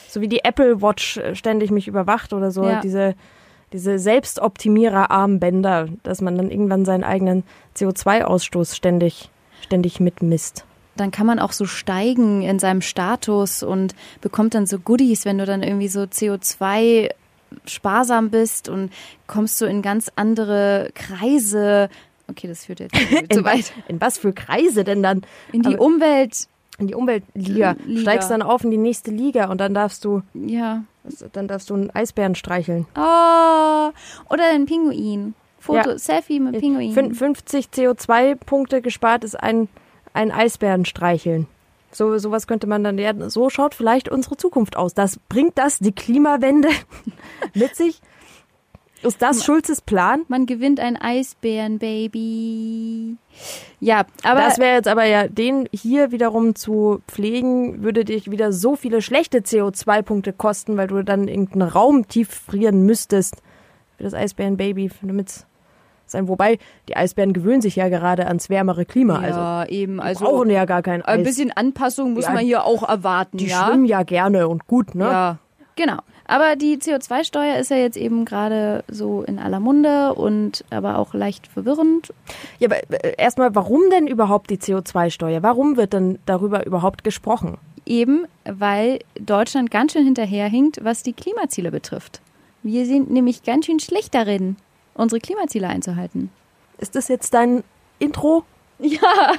so 0.09 0.21
wie 0.21 0.27
die 0.27 0.43
Apple 0.43 0.81
Watch 0.81 1.17
äh, 1.17 1.35
ständig 1.35 1.71
mich 1.71 1.87
überwacht 1.87 2.33
oder 2.33 2.51
so, 2.51 2.69
Ja. 2.69 2.79
diese, 2.81 3.15
diese 3.71 3.97
Selbstoptimierer-Armbänder, 3.97 5.87
dass 6.03 6.21
man 6.21 6.37
dann 6.37 6.51
irgendwann 6.51 6.85
seinen 6.85 7.03
eigenen 7.03 7.43
CO2-Ausstoß 7.75 8.75
ständig, 8.75 9.31
ständig 9.61 9.99
mitmisst. 9.99 10.65
dann 10.95 11.09
kann 11.09 11.25
man 11.25 11.39
auch 11.39 11.53
so 11.53 11.65
steigen 11.65 12.43
in 12.43 12.59
seinem 12.59 12.81
Status 12.81 13.63
und 13.63 13.95
bekommt 14.21 14.53
dann 14.53 14.67
so 14.67 14.77
Goodies, 14.77 15.25
wenn 15.25 15.39
du 15.39 15.45
dann 15.47 15.63
irgendwie 15.63 15.87
so 15.87 16.01
CO2 16.01 17.09
sparsam 17.65 18.29
bist 18.29 18.69
und 18.69 18.91
kommst 19.27 19.57
so 19.57 19.65
in 19.65 19.81
ganz 19.81 20.11
andere 20.15 20.89
Kreise. 20.95 21.89
Okay, 22.29 22.47
das 22.47 22.65
führt 22.65 22.79
jetzt 22.79 22.95
zu 23.31 23.39
In, 23.39 23.45
weit. 23.45 23.73
in 23.87 23.99
was 24.01 24.17
für 24.17 24.33
Kreise 24.33 24.83
denn 24.83 25.03
dann? 25.03 25.21
In 25.51 25.61
die 25.61 25.75
Aber- 25.75 25.83
Umwelt, 25.85 26.47
In 26.79 26.87
die 26.87 26.95
Umweltliga. 26.95 27.75
Liga. 27.85 28.01
Steigst 28.01 28.31
dann 28.31 28.41
auf 28.41 28.63
in 28.63 28.71
die 28.71 28.77
nächste 28.77 29.11
Liga 29.11 29.49
und 29.51 29.59
dann 29.61 29.73
darfst 29.73 30.03
du, 30.05 30.21
ja. 30.33 30.83
dann 31.33 31.47
darfst 31.47 31.69
du 31.69 31.75
einen 31.75 31.89
Eisbären 31.91 32.35
streicheln. 32.35 32.87
Oh, 32.95 33.89
oder 34.29 34.49
ein 34.53 34.65
Pinguin. 34.65 35.35
Foto, 35.59 35.91
Ja. 35.91 35.97
Selfie 35.97 36.39
mit 36.39 36.59
Pinguin. 36.59 36.93
Fün- 36.93 37.13
50 37.13 37.67
CO2-Punkte 37.67 38.81
gespart 38.81 39.23
ist 39.23 39.35
ein, 39.39 39.69
ein 40.13 40.31
Eisbären 40.31 40.83
streicheln. 40.85 41.47
So 41.93 42.17
sowas 42.17 42.47
könnte 42.47 42.67
man 42.67 42.83
dann 42.83 42.97
ja, 42.97 43.13
so 43.29 43.49
schaut 43.49 43.75
vielleicht 43.75 44.09
unsere 44.09 44.37
Zukunft 44.37 44.75
aus. 44.75 44.93
Das 44.93 45.19
bringt 45.29 45.57
das 45.57 45.79
die 45.79 45.93
Klimawende 45.93 46.69
mit 47.53 47.75
sich? 47.75 48.01
Ist 49.03 49.21
das 49.21 49.43
Schulzes 49.43 49.81
Plan? 49.81 50.23
Man 50.29 50.45
gewinnt 50.45 50.79
ein 50.79 50.95
Eisbären-Baby. 50.95 53.17
Ja, 53.81 54.05
aber 54.23 54.41
das 54.41 54.59
wäre 54.59 54.75
jetzt 54.75 54.87
aber 54.87 55.03
ja, 55.03 55.27
den 55.27 55.67
hier 55.73 56.11
wiederum 56.11 56.55
zu 56.55 57.01
pflegen, 57.09 57.83
würde 57.83 58.05
dich 58.05 58.31
wieder 58.31 58.53
so 58.53 58.77
viele 58.77 59.01
schlechte 59.01 59.39
CO2-Punkte 59.39 60.31
kosten, 60.31 60.77
weil 60.77 60.87
du 60.87 61.03
dann 61.03 61.27
irgendeinen 61.27 61.69
Raum 61.69 62.07
tief 62.07 62.29
frieren 62.29 62.85
müsstest 62.85 63.41
für 63.97 64.03
das 64.03 64.13
Eisbärenbaby, 64.13 64.89
damit 65.01 65.45
sein. 66.05 66.27
Wobei, 66.27 66.59
die 66.89 66.95
Eisbären 66.95 67.33
gewöhnen 67.33 67.61
sich 67.61 67.75
ja 67.75 67.89
gerade 67.89 68.27
ans 68.27 68.49
wärmere 68.49 68.85
Klima. 68.85 69.19
Also 69.19 69.39
ja, 69.39 69.65
eben. 69.65 69.95
die 69.95 70.01
Also 70.01 70.25
brauchen 70.25 70.49
ja 70.49 70.65
gar 70.65 70.81
kein 70.81 71.01
Eis. 71.01 71.07
ein 71.17 71.23
bisschen 71.23 71.51
Anpassung 71.51 72.13
muss 72.13 72.25
Ja, 72.25 72.31
man 72.33 72.43
hier 72.43 72.65
auch 72.65 72.87
erwarten, 72.87 73.37
die 73.37 73.47
ja. 73.47 73.65
schwimmen 73.65 73.85
ja 73.85 74.03
gerne 74.03 74.47
und 74.47 74.67
gut, 74.67 74.95
ne? 74.95 75.05
Ja, 75.05 75.37
genau. 75.75 75.97
Aber 76.25 76.55
die 76.55 76.77
CO2-Steuer 76.77 77.57
ist 77.57 77.69
ja 77.69 77.77
jetzt 77.77 77.97
eben 77.97 78.23
gerade 78.23 78.83
so 78.87 79.23
in 79.23 79.39
aller 79.39 79.59
Munde 79.59 80.13
und 80.13 80.63
aber 80.69 80.97
auch 80.97 81.13
leicht 81.13 81.47
verwirrend. 81.47 82.13
Ja, 82.59 82.69
aber 82.69 82.77
äh, 83.03 83.15
erstmal, 83.17 83.53
warum 83.55 83.81
denn 83.91 84.07
überhaupt 84.07 84.49
die 84.49 84.57
CO2-Steuer? 84.57 85.43
Warum 85.43 85.75
wird 85.75 85.91
denn 85.93 86.19
darüber 86.25 86.65
überhaupt 86.65 87.03
gesprochen? 87.03 87.57
Eben, 87.85 88.25
weil 88.45 88.99
Deutschland 89.19 89.69
ganz 89.69 89.91
schön 89.91 90.05
hinterherhinkt, 90.05 90.79
was 90.83 91.03
die 91.03 91.11
Klimaziele 91.11 91.71
betrifft. 91.71 92.21
Wir 92.61 92.85
sind 92.85 93.11
nämlich 93.11 93.43
ganz 93.43 93.65
schön 93.65 93.81
schlecht 93.81 94.15
darin, 94.15 94.55
unsere 94.93 95.19
Klimaziele 95.19 95.67
einzuhalten. 95.67 96.31
Ist 96.77 96.95
das 96.95 97.07
jetzt 97.07 97.33
dein 97.33 97.63
Intro? 97.99 98.43
Ja. 98.79 99.33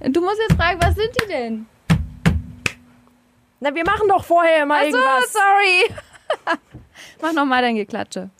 Du 0.00 0.20
musst 0.20 0.38
jetzt 0.48 0.54
fragen, 0.56 0.80
was 0.80 0.94
sind 0.94 1.10
die 1.20 1.26
denn? 1.28 1.66
Na, 3.60 3.74
wir 3.74 3.84
machen 3.84 4.08
doch 4.08 4.24
vorher 4.24 4.64
mal 4.64 4.84
Ach 4.86 4.90
so, 4.90 4.96
irgendwas. 4.96 5.32
sorry. 5.32 6.58
Mach 7.22 7.32
nochmal 7.32 7.62
dein 7.62 7.76
Geklatsche. 7.76 8.30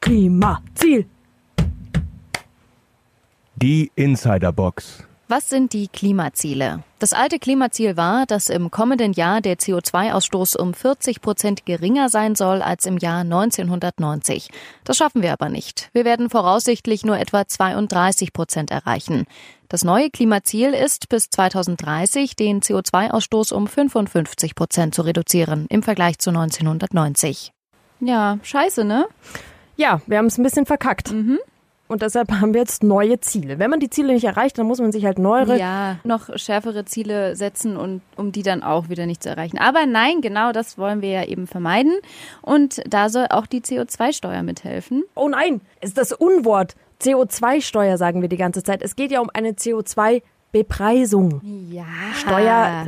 Klimaziel. 0.00 1.08
Die 3.56 3.90
Insiderbox. 3.94 5.04
Was 5.26 5.48
sind 5.48 5.72
die 5.72 5.88
Klimaziele? 5.88 6.82
Das 6.98 7.14
alte 7.14 7.38
Klimaziel 7.38 7.96
war, 7.96 8.26
dass 8.26 8.50
im 8.50 8.70
kommenden 8.70 9.14
Jahr 9.14 9.40
der 9.40 9.56
CO2-Ausstoß 9.56 10.58
um 10.58 10.74
40 10.74 11.22
Prozent 11.22 11.64
geringer 11.64 12.10
sein 12.10 12.34
soll 12.34 12.60
als 12.60 12.84
im 12.84 12.98
Jahr 12.98 13.20
1990. 13.20 14.50
Das 14.84 14.98
schaffen 14.98 15.22
wir 15.22 15.32
aber 15.32 15.48
nicht. 15.48 15.88
Wir 15.94 16.04
werden 16.04 16.28
voraussichtlich 16.28 17.06
nur 17.06 17.18
etwa 17.18 17.46
32 17.46 18.34
Prozent 18.34 18.70
erreichen. 18.70 19.24
Das 19.68 19.82
neue 19.82 20.10
Klimaziel 20.10 20.74
ist, 20.74 21.08
bis 21.08 21.30
2030 21.30 22.36
den 22.36 22.60
CO2-Ausstoß 22.60 23.54
um 23.54 23.66
55 23.66 24.54
Prozent 24.54 24.94
zu 24.94 25.02
reduzieren 25.02 25.64
im 25.70 25.82
Vergleich 25.82 26.18
zu 26.18 26.28
1990. 26.28 27.50
Ja, 28.00 28.38
scheiße, 28.42 28.84
ne? 28.84 29.06
Ja, 29.76 30.02
wir 30.06 30.18
haben 30.18 30.26
es 30.26 30.36
ein 30.36 30.42
bisschen 30.42 30.66
verkackt. 30.66 31.12
Mhm. 31.12 31.38
Und 31.86 32.00
deshalb 32.00 32.30
haben 32.32 32.54
wir 32.54 32.60
jetzt 32.62 32.82
neue 32.82 33.20
Ziele. 33.20 33.58
Wenn 33.58 33.68
man 33.70 33.78
die 33.78 33.90
Ziele 33.90 34.14
nicht 34.14 34.24
erreicht, 34.24 34.56
dann 34.58 34.66
muss 34.66 34.80
man 34.80 34.90
sich 34.90 35.04
halt 35.04 35.18
neuere. 35.18 35.58
Ja, 35.58 35.98
noch 36.02 36.30
schärfere 36.38 36.86
Ziele 36.86 37.36
setzen 37.36 37.76
und 37.76 38.00
um 38.16 38.32
die 38.32 38.42
dann 38.42 38.62
auch 38.62 38.88
wieder 38.88 39.04
nicht 39.04 39.22
zu 39.22 39.28
erreichen. 39.28 39.58
Aber 39.58 39.84
nein, 39.84 40.22
genau 40.22 40.52
das 40.52 40.78
wollen 40.78 41.02
wir 41.02 41.10
ja 41.10 41.24
eben 41.24 41.46
vermeiden. 41.46 41.92
Und 42.40 42.80
da 42.88 43.10
soll 43.10 43.26
auch 43.28 43.46
die 43.46 43.60
CO2-Steuer 43.60 44.42
mithelfen. 44.42 45.04
Oh 45.14 45.28
nein, 45.28 45.60
ist 45.82 45.98
das 45.98 46.12
Unwort. 46.12 46.74
CO2-Steuer 47.02 47.98
sagen 47.98 48.22
wir 48.22 48.28
die 48.30 48.38
ganze 48.38 48.62
Zeit. 48.62 48.80
Es 48.80 48.96
geht 48.96 49.10
ja 49.10 49.20
um 49.20 49.28
eine 49.34 49.50
CO2-Bepreisung. 49.50 51.42
Ja. 51.70 51.84
Steuer- 52.14 52.86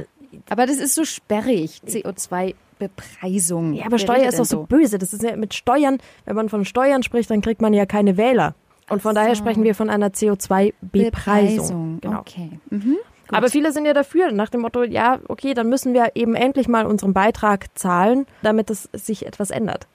Aber 0.48 0.66
das 0.66 0.76
ist 0.78 0.94
so 0.94 1.04
sperrig. 1.04 1.80
CO2-Bepreisung. 1.86 3.74
Ja, 3.74 3.82
aber 3.82 3.92
Wer 3.92 3.98
Steuer 3.98 4.28
ist 4.28 4.38
doch 4.38 4.46
denn 4.46 4.58
so 4.58 4.62
böse. 4.64 4.98
Das 4.98 5.12
ist 5.12 5.22
ja 5.22 5.36
mit 5.36 5.54
Steuern, 5.54 5.98
wenn 6.24 6.36
man 6.36 6.48
von 6.48 6.64
Steuern 6.64 7.02
spricht, 7.02 7.30
dann 7.30 7.40
kriegt 7.42 7.60
man 7.60 7.74
ja 7.74 7.86
keine 7.86 8.16
Wähler. 8.16 8.54
Und 8.88 9.02
von 9.02 9.14
so. 9.14 9.20
daher 9.20 9.34
sprechen 9.34 9.64
wir 9.64 9.74
von 9.74 9.90
einer 9.90 10.08
CO2-Bepreisung. 10.08 12.00
Genau. 12.00 12.20
Okay. 12.20 12.60
Mhm. 12.70 12.96
Aber 13.28 13.50
viele 13.50 13.72
sind 13.72 13.86
ja 13.86 13.92
dafür, 13.92 14.30
nach 14.30 14.50
dem 14.50 14.60
Motto, 14.60 14.84
ja, 14.84 15.18
okay, 15.28 15.54
dann 15.54 15.68
müssen 15.68 15.94
wir 15.94 16.12
eben 16.14 16.34
endlich 16.34 16.68
mal 16.68 16.86
unseren 16.86 17.12
Beitrag 17.12 17.66
zahlen, 17.76 18.26
damit 18.42 18.70
es 18.70 18.88
sich 18.92 19.26
etwas 19.26 19.50
ändert. 19.50 19.86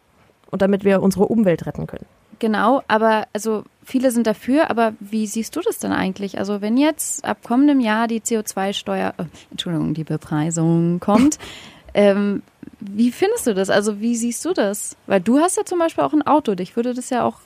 Und 0.49 0.61
damit 0.61 0.83
wir 0.83 1.01
unsere 1.01 1.25
Umwelt 1.25 1.65
retten 1.65 1.87
können. 1.87 2.05
Genau, 2.39 2.81
aber 2.87 3.27
also 3.33 3.63
viele 3.83 4.11
sind 4.11 4.25
dafür, 4.27 4.69
aber 4.69 4.93
wie 4.99 5.27
siehst 5.27 5.55
du 5.55 5.61
das 5.61 5.77
denn 5.77 5.91
eigentlich? 5.91 6.39
Also 6.39 6.59
wenn 6.59 6.75
jetzt 6.75 7.23
ab 7.23 7.37
kommendem 7.43 7.79
Jahr 7.79 8.07
die 8.07 8.19
CO2-Steuer, 8.19 9.13
äh, 9.17 9.23
Entschuldigung, 9.51 9.93
die 9.93 10.03
Bepreisung 10.03 10.99
kommt, 10.99 11.37
ähm, 11.93 12.41
wie 12.79 13.11
findest 13.11 13.45
du 13.45 13.53
das? 13.53 13.69
Also 13.69 14.01
wie 14.01 14.15
siehst 14.15 14.43
du 14.43 14.53
das? 14.53 14.97
Weil 15.05 15.21
du 15.21 15.37
hast 15.37 15.55
ja 15.55 15.65
zum 15.65 15.77
Beispiel 15.77 16.03
auch 16.03 16.13
ein 16.13 16.25
Auto, 16.25 16.55
dich 16.55 16.75
würde 16.75 16.95
das 16.95 17.11
ja 17.11 17.23
auch 17.23 17.37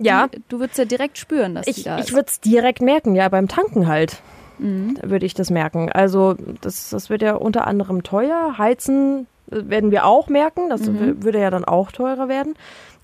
ja. 0.00 0.28
Du 0.48 0.58
würdest 0.60 0.78
ja 0.78 0.84
direkt 0.84 1.18
spüren, 1.18 1.54
dass 1.54 1.66
ich, 1.66 1.76
die 1.76 1.82
da 1.84 1.98
ist. 1.98 2.08
Ich 2.08 2.14
würde 2.14 2.28
es 2.28 2.40
direkt 2.40 2.80
merken, 2.80 3.14
ja, 3.14 3.28
beim 3.28 3.48
Tanken 3.48 3.86
halt. 3.86 4.20
Mhm. 4.58 4.98
Würde 5.02 5.26
ich 5.26 5.34
das 5.34 5.50
merken. 5.50 5.90
Also 5.92 6.34
das, 6.60 6.90
das 6.90 7.10
wird 7.10 7.22
ja 7.22 7.34
unter 7.34 7.66
anderem 7.66 8.02
teuer. 8.02 8.56
Heizen 8.58 9.26
äh, 9.50 9.68
werden 9.68 9.90
wir 9.90 10.06
auch 10.06 10.28
merken. 10.28 10.70
Das 10.70 10.82
mhm. 10.82 11.22
würde 11.22 11.40
ja 11.40 11.50
dann 11.50 11.64
auch 11.64 11.92
teurer 11.92 12.28
werden. 12.28 12.54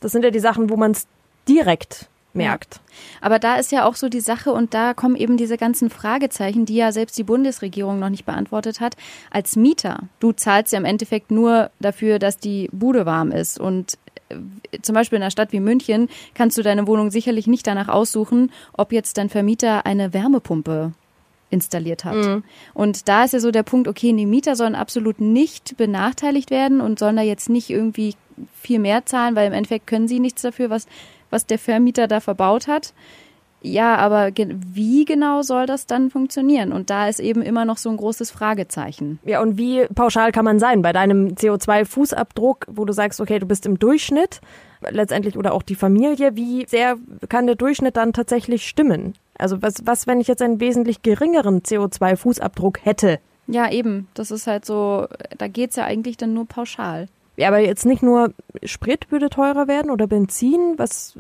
Das 0.01 0.13
sind 0.13 0.25
ja 0.25 0.31
die 0.31 0.41
Sachen, 0.41 0.71
wo 0.71 0.77
man 0.77 0.93
es 0.93 1.07
direkt 1.49 2.09
merkt. 2.35 2.81
Aber 3.21 3.39
da 3.39 3.57
ist 3.57 3.73
ja 3.73 3.85
auch 3.85 3.95
so 3.95 4.09
die 4.09 4.21
Sache 4.21 4.53
und 4.53 4.75
da 4.75 4.95
kommen 4.95 5.17
eben 5.17 5.37
diese 5.37 5.57
ganzen 5.57 5.91
Fragezeichen, 5.91 6.65
die 6.65 6.77
ja 6.77 6.93
selbst 6.93 7.19
die 7.19 7.25
Bundesregierung 7.25 7.99
noch 7.99 8.09
nicht 8.09 8.25
beantwortet 8.25 8.81
hat. 8.81 8.97
Als 9.31 9.57
Mieter, 9.57 10.05
du 10.21 10.33
zahlst 10.33 10.73
ja 10.73 10.79
im 10.79 10.85
Endeffekt 10.85 11.31
nur 11.31 11.71
dafür, 11.81 12.19
dass 12.19 12.39
die 12.39 12.69
Bude 12.73 13.07
warm 13.07 13.33
ist 13.33 13.61
und 13.61 13.99
zum 14.83 14.95
Beispiel 14.95 15.17
in 15.17 15.23
einer 15.23 15.31
Stadt 15.31 15.53
wie 15.53 15.61
München 15.61 16.09
kannst 16.35 16.59
du 16.59 16.63
deine 16.63 16.87
Wohnung 16.87 17.11
sicherlich 17.11 17.47
nicht 17.47 17.67
danach 17.67 17.89
aussuchen, 17.89 18.51
ob 18.73 18.93
jetzt 18.93 19.19
dein 19.19 19.29
Vermieter 19.29 19.87
eine 19.87 20.13
Wärmepumpe 20.13 20.93
installiert 21.51 22.05
hat. 22.05 22.17
Mhm. 22.17 22.45
Und 22.73 23.09
da 23.09 23.25
ist 23.25 23.35
ja 23.35 23.41
so 23.41 23.51
der 23.51 23.63
Punkt, 23.63 23.87
okay, 23.87 24.13
die 24.13 24.27
Mieter 24.27 24.57
sollen 24.57 24.75
absolut 24.75 25.21
nicht 25.21 25.77
benachteiligt 25.77 26.51
werden 26.51 26.81
und 26.81 26.99
sollen 26.99 27.17
da 27.17 27.23
jetzt 27.23 27.51
nicht 27.51 27.69
irgendwie 27.71 28.15
viel 28.55 28.79
mehr 28.79 29.05
zahlen, 29.05 29.37
weil 29.37 29.47
im 29.47 29.53
Endeffekt 29.53 29.87
können 29.87 30.09
sie 30.09 30.19
nichts 30.19 30.43
dafür, 30.43 30.71
was, 30.71 30.87
was 31.31 31.47
der 31.47 31.59
Vermieter 31.59 32.09
da 32.09 32.21
verbaut 32.21 32.69
hat. 32.69 32.95
Ja, 33.63 33.97
aber 33.97 34.31
wie 34.37 35.05
genau 35.05 35.43
soll 35.43 35.67
das 35.67 35.87
dann 35.87 36.11
funktionieren? 36.11 36.73
Und 36.73 36.91
da 36.91 37.09
ist 37.09 37.21
eben 37.21 37.43
immer 37.43 37.65
noch 37.65 37.79
so 37.79 37.91
ein 37.91 37.97
großes 37.97 38.31
Fragezeichen. 38.31 39.21
Ja, 39.25 39.41
und 39.41 39.57
wie 39.57 39.87
pauschal 39.87 40.33
kann 40.33 40.45
man 40.45 40.59
sein 40.59 40.83
bei 40.83 40.93
deinem 40.93 41.29
CO2-Fußabdruck, 41.29 42.67
wo 42.69 42.85
du 42.85 42.93
sagst, 42.93 43.21
okay, 43.21 43.39
du 43.39 43.47
bist 43.47 43.65
im 43.65 43.79
Durchschnitt 43.79 44.41
letztendlich 44.91 45.37
oder 45.37 45.55
auch 45.55 45.63
die 45.63 45.77
Familie, 45.77 46.35
wie 46.35 46.67
sehr 46.67 46.97
kann 47.29 47.47
der 47.47 47.55
Durchschnitt 47.55 47.97
dann 47.97 48.13
tatsächlich 48.13 48.67
stimmen? 48.67 49.15
Also 49.39 49.63
was, 49.63 49.87
was 49.87 50.09
wenn 50.09 50.21
ich 50.21 50.29
jetzt 50.29 50.43
einen 50.43 50.61
wesentlich 50.61 51.03
geringeren 51.03 51.63
CO2-Fußabdruck 51.63 52.79
hätte? 52.83 53.21
Ja, 53.47 53.71
eben. 53.71 54.09
Das 54.15 54.31
ist 54.31 54.47
halt 54.47 54.65
so, 54.65 55.07
da 55.39 55.49
geht's 55.49 55.77
ja 55.77 55.85
eigentlich 55.85 56.17
dann 56.17 56.35
nur 56.35 56.47
pauschal. 56.47 57.07
Ja, 57.37 57.49
aber 57.49 57.61
jetzt 57.61 57.87
nicht 57.87 58.03
nur 58.03 58.35
Sprit 58.65 59.11
würde 59.11 59.31
teurer 59.31 59.67
werden 59.67 59.91
oder 59.91 60.07
Benzin. 60.07 60.75
Was, 60.77 61.17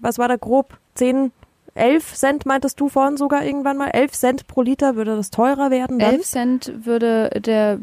was 0.00 0.18
war 0.18 0.28
da 0.28 0.36
grob? 0.36 0.76
10, 0.94 1.32
11 1.74 2.14
Cent 2.14 2.46
meintest 2.46 2.80
du 2.80 2.88
vorhin 2.88 3.16
sogar 3.16 3.44
irgendwann 3.44 3.76
mal? 3.76 3.88
11 3.88 4.12
Cent 4.12 4.46
pro 4.46 4.62
Liter 4.62 4.96
würde 4.96 5.16
das 5.16 5.30
teurer 5.30 5.70
werden? 5.70 5.98
Dann? 5.98 6.14
11 6.14 6.22
Cent 6.24 6.72
würde 6.84 7.30
der 7.44 7.78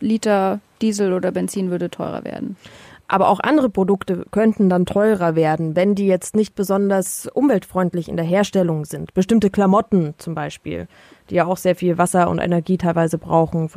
Liter 0.00 0.60
Diesel 0.82 1.12
oder 1.12 1.30
Benzin 1.30 1.70
würde 1.70 1.90
teurer 1.90 2.24
werden. 2.24 2.56
Aber 3.10 3.30
auch 3.30 3.40
andere 3.40 3.70
Produkte 3.70 4.26
könnten 4.30 4.68
dann 4.68 4.84
teurer 4.84 5.34
werden, 5.34 5.74
wenn 5.74 5.94
die 5.94 6.06
jetzt 6.06 6.36
nicht 6.36 6.54
besonders 6.54 7.26
umweltfreundlich 7.26 8.08
in 8.08 8.16
der 8.16 8.26
Herstellung 8.26 8.84
sind. 8.84 9.14
Bestimmte 9.14 9.48
Klamotten 9.48 10.12
zum 10.18 10.34
Beispiel, 10.34 10.88
die 11.30 11.36
ja 11.36 11.46
auch 11.46 11.56
sehr 11.56 11.74
viel 11.74 11.96
Wasser 11.96 12.28
und 12.28 12.38
Energie 12.38 12.76
teilweise 12.76 13.16
brauchen. 13.16 13.70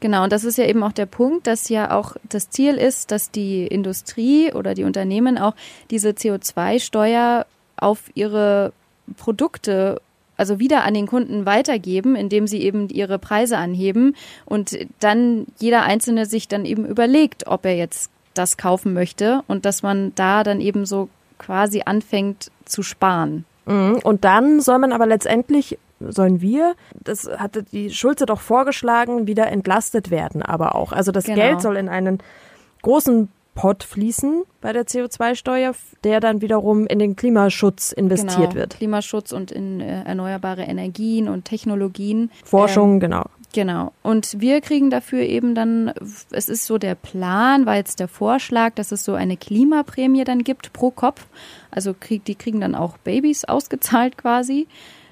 Genau, 0.00 0.24
und 0.24 0.32
das 0.32 0.44
ist 0.44 0.56
ja 0.56 0.64
eben 0.64 0.82
auch 0.82 0.92
der 0.92 1.04
Punkt, 1.04 1.46
dass 1.46 1.68
ja 1.68 1.90
auch 1.90 2.16
das 2.26 2.48
Ziel 2.48 2.76
ist, 2.76 3.10
dass 3.10 3.30
die 3.30 3.66
Industrie 3.66 4.54
oder 4.54 4.72
die 4.72 4.84
Unternehmen 4.84 5.36
auch 5.36 5.54
diese 5.90 6.10
CO2-Steuer 6.10 7.44
auf 7.76 8.04
ihre 8.14 8.72
Produkte 9.16 10.00
also 10.38 10.60
wieder 10.60 10.84
an 10.84 10.94
den 10.94 11.06
Kunden 11.06 11.44
weitergeben, 11.44 12.14
indem 12.14 12.46
sie 12.46 12.62
eben 12.62 12.88
ihre 12.88 13.18
Preise 13.18 13.58
anheben 13.58 14.14
und 14.46 14.78
dann 15.00 15.46
jeder 15.58 15.82
Einzelne 15.82 16.26
sich 16.26 16.48
dann 16.48 16.64
eben 16.64 16.86
überlegt, 16.86 17.48
ob 17.48 17.66
er 17.66 17.76
jetzt 17.76 18.10
das 18.34 18.56
kaufen 18.56 18.94
möchte 18.94 19.42
und 19.48 19.64
dass 19.64 19.82
man 19.82 20.14
da 20.14 20.44
dann 20.44 20.60
eben 20.60 20.86
so 20.86 21.08
quasi 21.38 21.82
anfängt 21.84 22.52
zu 22.64 22.82
sparen. 22.82 23.44
Mhm. 23.66 23.98
Und 24.04 24.24
dann 24.24 24.60
soll 24.60 24.78
man 24.78 24.92
aber 24.92 25.06
letztendlich, 25.06 25.76
sollen 25.98 26.40
wir, 26.40 26.74
das 26.94 27.28
hatte 27.28 27.64
die 27.64 27.90
Schulze 27.90 28.24
doch 28.24 28.40
vorgeschlagen, 28.40 29.26
wieder 29.26 29.48
entlastet 29.48 30.10
werden, 30.10 30.42
aber 30.42 30.76
auch. 30.76 30.92
Also 30.92 31.10
das 31.10 31.24
genau. 31.24 31.36
Geld 31.36 31.60
soll 31.60 31.76
in 31.76 31.88
einen 31.88 32.20
großen 32.82 33.28
Pot 33.58 33.82
fließen 33.82 34.44
bei 34.60 34.72
der 34.72 34.86
CO2-Steuer, 34.86 35.74
der 36.04 36.20
dann 36.20 36.40
wiederum 36.40 36.86
in 36.86 37.00
den 37.00 37.16
Klimaschutz 37.16 37.90
investiert 37.90 38.50
genau, 38.50 38.54
wird. 38.54 38.76
Klimaschutz 38.76 39.32
und 39.32 39.50
in 39.50 39.80
äh, 39.80 40.04
erneuerbare 40.04 40.62
Energien 40.62 41.28
und 41.28 41.44
Technologien. 41.44 42.30
Forschung, 42.44 42.94
ähm, 42.94 43.00
genau. 43.00 43.24
Genau. 43.52 43.92
Und 44.04 44.40
wir 44.40 44.60
kriegen 44.60 44.90
dafür 44.90 45.22
eben 45.22 45.56
dann, 45.56 45.92
es 46.30 46.48
ist 46.48 46.66
so 46.66 46.78
der 46.78 46.94
Plan, 46.94 47.66
war 47.66 47.74
jetzt 47.74 47.98
der 47.98 48.06
Vorschlag, 48.06 48.74
dass 48.76 48.92
es 48.92 49.02
so 49.02 49.14
eine 49.14 49.36
Klimaprämie 49.36 50.22
dann 50.22 50.44
gibt 50.44 50.72
pro 50.72 50.92
Kopf. 50.92 51.26
Also 51.72 51.96
krieg, 51.98 52.24
die 52.26 52.36
kriegen 52.36 52.60
dann 52.60 52.76
auch 52.76 52.96
Babys 52.98 53.44
ausgezahlt 53.48 54.16
quasi 54.16 54.68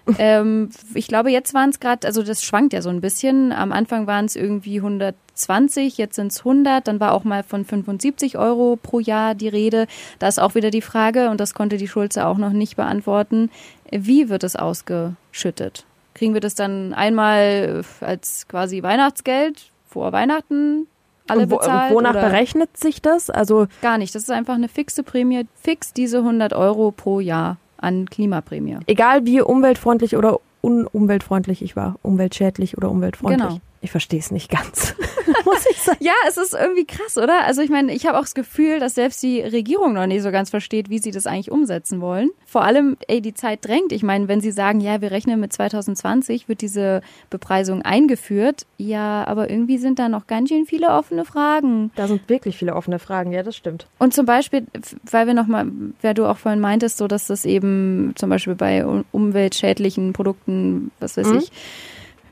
ähm, 0.19 0.71
ich 0.95 1.09
glaube, 1.09 1.31
jetzt 1.31 1.53
waren 1.55 1.71
es 1.71 1.81
gerade, 1.81 2.07
also 2.07 2.23
das 2.23 2.43
schwankt 2.43 2.73
ja 2.73 2.83
so 2.83 2.91
ein 2.91 3.01
bisschen. 3.01 3.53
Am 3.53 3.73
Anfang 3.73 4.07
waren 4.07 4.27
es 4.27 4.37
irgendwie 4.37 4.77
120, 4.77 5.99
jetzt 5.99 6.17
sind 6.17 6.33
es 6.33 6.39
100. 6.39 6.87
Dann 6.87 7.01
war 7.01 7.13
auch 7.13 7.25
mal 7.25 7.43
von 7.43 7.65
75 7.65 8.39
Euro 8.39 8.79
pro 8.81 9.01
Jahr 9.01 9.35
die 9.35 9.49
Rede. 9.49 9.87
Da 10.19 10.29
ist 10.29 10.39
auch 10.39 10.55
wieder 10.55 10.71
die 10.71 10.83
Frage, 10.83 11.31
und 11.31 11.41
das 11.41 11.55
konnte 11.55 11.77
die 11.77 11.89
Schulze 11.89 12.27
auch 12.27 12.39
noch 12.39 12.53
nicht 12.53 12.77
beantworten, 12.77 13.51
wie 13.91 14.29
wird 14.29 14.45
es 14.45 14.57
ausgeschüttet? 14.57 15.85
Kriegen 16.15 16.35
wir 16.35 16.41
das 16.41 16.55
dann 16.55 16.95
einmal 16.95 17.83
als 18.01 18.47
quasi 18.49 18.83
Weihnachtsgeld 18.83 19.71
vor 19.89 20.13
Weihnachten 20.13 20.87
alle 21.27 21.51
wo, 21.51 21.57
bezahlt? 21.57 21.93
Wonach 21.93 22.13
berechnet 22.13 22.77
sich 22.77 23.03
das? 23.03 23.29
Also 23.29 23.67
gar 23.83 23.99
nicht. 23.99 24.15
Das 24.15 24.23
ist 24.23 24.31
einfach 24.31 24.55
eine 24.55 24.69
fixe 24.69 25.03
Prämie, 25.03 25.47
fix 25.61 25.93
diese 25.93 26.19
100 26.19 26.53
Euro 26.53 26.93
pro 26.93 27.21
Jahr 27.21 27.59
an 27.79 28.07
Klimaprämie. 28.09 28.79
Egal 28.87 29.25
wie 29.27 29.41
umweltfreundlich 29.41 30.17
oder 30.17 30.41
unumweltfreundlich 30.61 31.63
ich 31.63 31.77
war, 31.77 31.97
umweltschädlich 32.03 32.77
oder 32.77 32.91
umweltfreundlich. 32.91 33.49
Genau. 33.49 33.61
Ich 33.81 33.91
verstehe 33.91 34.19
es 34.19 34.31
nicht 34.31 34.51
ganz, 34.51 34.95
muss 35.45 35.65
ich 35.71 35.79
sagen. 35.79 35.99
Ja, 36.01 36.15
es 36.27 36.37
ist 36.37 36.55
irgendwie 36.55 36.87
krass, 36.87 37.17
oder? 37.17 37.45
Also 37.45 37.63
ich 37.63 37.71
meine, 37.71 37.93
ich 37.93 38.07
habe 38.07 38.19
auch 38.19 38.23
das 38.23 38.35
Gefühl, 38.35 38.81
dass 38.81 38.95
selbst 38.95 39.23
die 39.23 39.41
Regierung 39.41 39.93
noch 39.93 40.07
nicht 40.07 40.23
so 40.23 40.31
ganz 40.31 40.51
versteht, 40.51 40.89
wie 40.91 40.99
sie 40.99 41.11
das 41.11 41.27
eigentlich 41.27 41.51
umsetzen 41.51 42.01
wollen. 42.01 42.31
Vor 42.47 42.63
allem, 42.65 42.97
ey, 43.07 43.21
die 43.21 43.35
Zeit 43.35 43.65
drängt. 43.65 43.93
Ich 43.93 44.03
meine, 44.03 44.29
wenn 44.29 44.41
sie 44.41 44.51
sagen, 44.51 44.81
ja, 44.81 45.01
wir 45.01 45.11
rechnen 45.11 45.39
mit 45.39 45.53
2020, 45.53 46.49
wird 46.49 46.63
diese 46.63 47.03
Bepreisung 47.31 47.83
eingeführt. 47.83 48.67
Ja, 48.79 49.25
aber 49.27 49.51
irgendwie 49.51 49.79
sind 49.79 49.99
da 49.99 50.09
noch 50.09 50.27
ganz 50.27 50.49
schön 50.49 50.67
viele 50.67 50.89
offene 50.89 51.25
Fragen. 51.25 51.91
Da 51.97 52.09
sind 52.09 52.29
wirklich 52.29 52.57
viele 52.57 52.75
offene 52.75 52.99
Fragen, 52.99 53.33
ja, 53.33 53.43
das 53.43 53.57
stimmt. 53.57 53.87
Und 53.99 54.15
zum 54.15 54.27
Beispiel, 54.27 54.67
weil 55.11 55.27
wir 55.27 55.35
nochmal, 55.35 55.67
wer 56.01 56.15
du 56.15 56.27
auch 56.27 56.39
vorhin 56.39 56.61
meintest, 56.61 56.97
so 56.97 57.09
dass 57.09 57.27
das 57.27 57.45
eben 57.45 58.13
zum 58.17 58.31
Beispiel 58.31 58.55
bei 58.55 58.85
umweltschädlichen 59.13 60.13
Produkten, 60.13 60.91
was 60.99 61.17
weiß 61.17 61.29
mhm. 61.29 61.39
ich, 61.39 61.53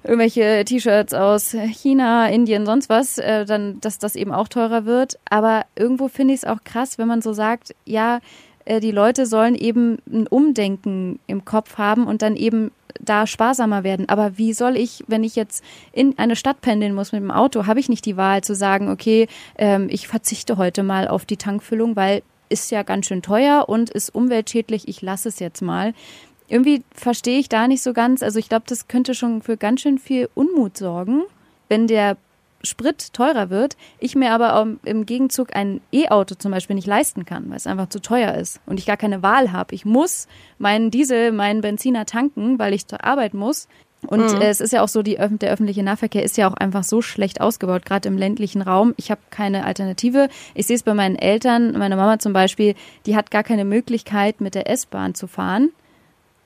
irgendwelche 0.05 0.65
T-Shirts 0.65 1.15
aus 1.15 1.53
China, 1.53 2.29
Indien, 2.29 2.67
sonst 2.67 2.89
was, 2.89 3.19
äh, 3.19 3.45
dann, 3.45 3.81
dass 3.81 3.99
das 3.99 4.17
eben 4.17 4.33
auch 4.33 4.49
teurer 4.49 4.85
wird. 4.85 5.19
Aber 5.29 5.65
irgendwo 5.75 6.09
finde 6.09 6.35
ich 6.35 6.41
es 6.41 6.49
auch 6.49 6.63
krass, 6.65 6.99
wenn 6.99 7.09
man 7.09 7.23
so 7.23 7.33
sagt, 7.33 7.75
ja, 7.85 8.21
äh, 8.65 8.81
die 8.81 8.91
Leute 8.91 9.27
sollen 9.27 9.55
eben 9.55 9.99
ein 10.11 10.27
Umdenken 10.27 11.19
im 11.27 11.45
Kopf 11.45 11.79
haben 11.79 12.07
und 12.07 12.23
dann 12.23 12.37
eben 12.37 12.71
da 13.01 13.27
sparsamer 13.27 13.83
werden. 13.83 14.09
Aber 14.09 14.39
wie 14.39 14.53
soll 14.53 14.77
ich, 14.77 15.05
wenn 15.09 15.25
ich 15.25 15.37
jetzt 15.37 15.65
in 15.93 16.19
eine 16.19 16.37
Stadt 16.37 16.61
pendeln 16.61 16.95
muss 16.95 17.13
mit 17.13 17.23
dem 17.23 17.31
Auto, 17.31 17.67
habe 17.67 17.81
ich 17.81 17.89
nicht 17.89 18.05
die 18.05 18.17
Wahl 18.17 18.43
zu 18.43 18.55
sagen, 18.55 18.91
okay, 18.91 19.27
ähm, 19.57 19.89
ich 19.91 20.07
verzichte 20.07 20.57
heute 20.57 20.83
mal 20.83 21.09
auf 21.09 21.25
die 21.25 21.37
Tankfüllung, 21.37 21.97
weil 21.97 22.23
ist 22.51 22.71
ja 22.71 22.83
ganz 22.83 23.07
schön 23.07 23.23
teuer 23.23 23.69
und 23.69 23.91
ist 23.91 24.15
umweltschädlich, 24.15 24.87
ich 24.87 25.03
lasse 25.03 25.29
es 25.29 25.39
jetzt 25.39 25.63
mal 25.63 25.95
irgendwie 26.49 26.83
verstehe 26.95 27.39
ich 27.39 27.49
da 27.49 27.69
nicht 27.69 27.83
so 27.83 27.93
ganz. 27.93 28.23
Also 28.23 28.39
ich 28.39 28.49
glaube, 28.49 28.65
das 28.69 28.89
könnte 28.89 29.15
schon 29.15 29.43
für 29.43 29.57
ganz 29.57 29.81
schön 29.81 29.99
viel 29.99 30.29
Unmut 30.35 30.77
sorgen, 30.77 31.23
wenn 31.69 31.87
der 31.87 32.17
Sprit 32.63 33.13
teurer 33.13 33.51
wird, 33.51 33.77
ich 33.99 34.15
mir 34.15 34.33
aber 34.33 34.67
im 34.85 35.07
Gegenzug 35.07 35.55
ein 35.55 35.81
E-Auto 35.93 36.35
zum 36.35 36.51
Beispiel 36.51 36.77
nicht 36.77 36.87
leisten 36.87 37.25
kann, 37.25 37.49
weil 37.51 37.57
es 37.57 37.67
einfach 37.67 37.89
zu 37.89 38.01
teuer 38.01 38.35
ist 38.35 38.61
und 38.67 38.79
ich 38.79 38.87
gar 38.87 38.97
keine 38.97 39.23
Wahl 39.23 39.53
habe. 39.53 39.75
Ich 39.75 39.85
muss 39.85 40.29
meinen 40.59 40.91
Diesel, 40.91 41.33
meinen 41.33 41.61
Benziner 41.61 42.07
tanken, 42.07 42.59
weil 42.59 42.73
ich 42.73 42.87
zur 42.87 43.05
Arbeit 43.05 43.35
muss. 43.35 43.69
Und 44.07 44.35
mhm. 44.35 44.41
es 44.43 44.61
ist 44.61 44.73
ja 44.73 44.83
auch 44.83 44.89
so, 44.89 45.03
die, 45.03 45.17
der 45.17 45.51
öffentliche 45.51 45.83
Nahverkehr 45.83 46.23
ist 46.23 46.37
ja 46.37 46.49
auch 46.49 46.55
einfach 46.55 46.85
so 46.85 47.01
schlecht 47.01 47.41
ausgebaut, 47.41 47.87
gerade 47.87 48.09
im 48.09 48.19
ländlichen 48.19 48.61
Raum. 48.61 48.95
Ich 48.99 49.11
habe 49.11 49.21
keine 49.31 49.65
Alternative. 49.65 50.29
Ich 50.55 50.67
sehe 50.67 50.77
es 50.77 50.83
bei 50.83 50.93
meinen 50.93 51.17
Eltern, 51.17 51.73
meine 51.79 51.97
Mama 51.97 52.19
zum 52.19 52.35
Beispiel, 52.35 52.75
die 53.07 53.17
hat 53.17 53.31
gar 53.31 53.43
keine 53.43 53.65
Möglichkeit, 53.65 54.41
mit 54.41 54.55
der 54.55 54.69
S-Bahn 54.71 55.15
zu 55.15 55.27
fahren 55.27 55.71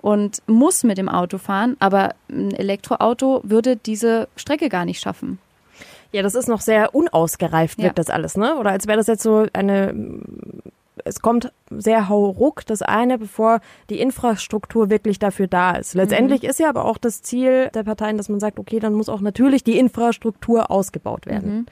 und 0.01 0.43
muss 0.47 0.85
mit 0.85 0.99
dem 0.99 1.09
Auto 1.09 1.39
fahren, 1.39 1.77
aber 1.81 2.15
ein 2.31 2.53
Elektroauto 2.53 3.41
würde 3.45 3.77
diese 3.77 4.29
Strecke 4.37 4.69
gar 4.69 4.85
nicht 4.85 5.01
schaffen. 5.01 5.39
Ja, 6.13 6.23
das 6.23 6.35
ist 6.35 6.49
noch 6.49 6.61
sehr 6.61 6.95
unausgereift, 6.95 7.79
wirkt 7.79 7.99
ja. 7.99 8.05
das 8.05 8.11
alles, 8.11 8.37
ne? 8.37 8.57
Oder 8.57 8.71
als 8.71 8.87
wäre 8.87 8.97
das 8.97 9.09
jetzt 9.09 9.23
so 9.23 9.47
eine 9.53 9.95
es 11.05 11.21
kommt 11.21 11.53
sehr 11.71 12.09
hauruck 12.09 12.67
das 12.67 12.83
eine, 12.83 13.19
bevor 13.19 13.61
die 13.91 14.01
Infrastruktur 14.01 14.91
wirklich 14.91 15.19
dafür 15.19 15.47
da 15.47 15.73
ist. 15.73 15.95
Letztendlich 15.95 16.43
mhm. 16.43 16.51
ist 16.51 16.61
ja 16.61 16.69
aber 16.69 16.85
auch 16.85 16.99
das 16.99 17.23
Ziel 17.23 17.71
der 17.75 17.85
Parteien, 17.85 18.17
dass 18.17 18.29
man 18.29 18.41
sagt, 18.41 18.59
okay, 18.59 18.79
dann 18.79 18.95
muss 18.95 19.09
auch 19.09 19.21
natürlich 19.21 19.65
die 19.65 19.79
Infrastruktur 19.79 20.71
ausgebaut 20.71 21.27
werden. 21.27 21.51
Mhm. 21.53 21.67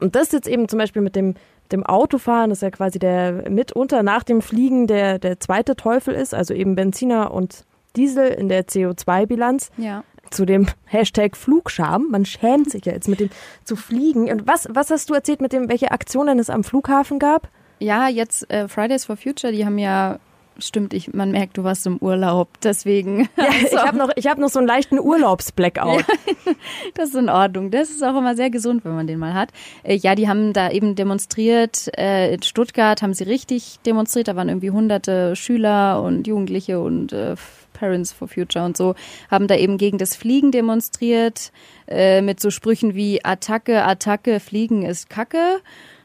Und 0.00 0.16
das 0.16 0.32
jetzt 0.32 0.48
eben 0.48 0.68
zum 0.68 0.78
Beispiel 0.78 1.02
mit 1.02 1.14
dem 1.14 1.34
dem 1.72 1.84
Autofahren, 1.84 2.50
das 2.50 2.60
ja 2.60 2.70
quasi 2.70 2.98
der 2.98 3.50
mitunter 3.50 4.02
nach 4.02 4.22
dem 4.22 4.42
Fliegen 4.42 4.86
der, 4.86 5.18
der 5.18 5.40
zweite 5.40 5.76
Teufel 5.76 6.14
ist, 6.14 6.34
also 6.34 6.54
eben 6.54 6.74
Benziner 6.74 7.32
und 7.32 7.64
Diesel 7.96 8.28
in 8.28 8.48
der 8.48 8.66
CO2-Bilanz. 8.66 9.70
Ja. 9.76 10.04
Zu 10.30 10.46
dem 10.46 10.66
Hashtag 10.86 11.36
Flugscham. 11.36 12.08
Man 12.10 12.24
schämt 12.24 12.70
sich 12.70 12.86
ja 12.86 12.92
jetzt 12.92 13.08
mit 13.08 13.20
dem 13.20 13.28
zu 13.64 13.76
fliegen. 13.76 14.30
Und 14.30 14.46
was, 14.46 14.66
was 14.70 14.90
hast 14.90 15.10
du 15.10 15.14
erzählt 15.14 15.42
mit 15.42 15.52
dem, 15.52 15.68
welche 15.68 15.90
Aktionen 15.90 16.38
es 16.38 16.48
am 16.48 16.64
Flughafen 16.64 17.18
gab? 17.18 17.48
Ja, 17.80 18.08
jetzt 18.08 18.50
äh, 18.50 18.66
Fridays 18.66 19.04
for 19.04 19.16
Future, 19.16 19.52
die 19.52 19.66
haben 19.66 19.76
ja 19.76 20.18
Stimmt, 20.58 20.92
ich, 20.92 21.12
man 21.14 21.30
merkt, 21.30 21.56
du 21.56 21.64
warst 21.64 21.86
im 21.86 21.96
Urlaub, 21.98 22.48
deswegen. 22.62 23.28
Ja, 23.36 23.44
also. 23.44 23.76
ich 23.76 23.82
habe 23.82 23.98
noch, 23.98 24.10
ich 24.16 24.26
hab 24.26 24.38
noch 24.38 24.48
so 24.48 24.58
einen 24.58 24.68
leichten 24.68 24.98
Urlaubsblackout. 24.98 26.00
Ja, 26.00 26.52
das 26.94 27.10
ist 27.10 27.14
in 27.16 27.28
Ordnung. 27.28 27.70
Das 27.70 27.90
ist 27.90 28.02
auch 28.02 28.16
immer 28.16 28.36
sehr 28.36 28.50
gesund, 28.50 28.84
wenn 28.84 28.94
man 28.94 29.06
den 29.06 29.18
mal 29.18 29.34
hat. 29.34 29.50
Äh, 29.82 29.96
ja, 29.96 30.14
die 30.14 30.28
haben 30.28 30.52
da 30.52 30.70
eben 30.70 30.94
demonstriert. 30.94 31.90
Äh, 31.98 32.34
in 32.34 32.42
Stuttgart 32.42 33.02
haben 33.02 33.14
sie 33.14 33.24
richtig 33.24 33.78
demonstriert. 33.86 34.28
Da 34.28 34.36
waren 34.36 34.48
irgendwie 34.48 34.70
hunderte 34.70 35.34
Schüler 35.34 36.02
und 36.02 36.26
Jugendliche 36.26 36.80
und 36.80 37.12
äh, 37.12 37.34
Parents 37.72 38.12
for 38.12 38.28
Future 38.28 38.64
und 38.64 38.76
so, 38.76 38.94
haben 39.30 39.48
da 39.48 39.56
eben 39.56 39.76
gegen 39.76 39.98
das 39.98 40.14
Fliegen 40.14 40.52
demonstriert, 40.52 41.50
mit 41.88 42.38
so 42.38 42.50
Sprüchen 42.50 42.94
wie 42.94 43.24
Attacke, 43.24 43.82
Attacke, 43.82 44.38
Fliegen 44.38 44.84
ist 44.84 45.10
Kacke. 45.10 45.60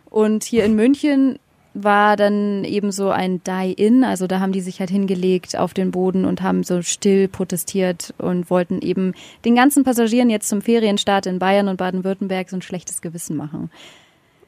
Und 0.09 0.43
hier 0.43 0.65
in 0.65 0.75
München 0.75 1.37
war 1.83 2.15
dann 2.15 2.63
eben 2.63 2.91
so 2.91 3.09
ein 3.09 3.41
Die-In, 3.43 4.03
also 4.03 4.27
da 4.27 4.39
haben 4.39 4.51
die 4.51 4.61
sich 4.61 4.79
halt 4.79 4.89
hingelegt 4.89 5.57
auf 5.57 5.73
den 5.73 5.91
Boden 5.91 6.25
und 6.25 6.41
haben 6.41 6.63
so 6.63 6.81
still 6.81 7.27
protestiert 7.27 8.13
und 8.17 8.49
wollten 8.49 8.81
eben 8.81 9.13
den 9.45 9.55
ganzen 9.55 9.83
Passagieren 9.83 10.29
jetzt 10.29 10.49
zum 10.49 10.61
Ferienstart 10.61 11.25
in 11.25 11.39
Bayern 11.39 11.67
und 11.67 11.77
Baden-Württemberg 11.77 12.49
so 12.49 12.57
ein 12.57 12.61
schlechtes 12.61 13.01
Gewissen 13.01 13.37
machen. 13.37 13.69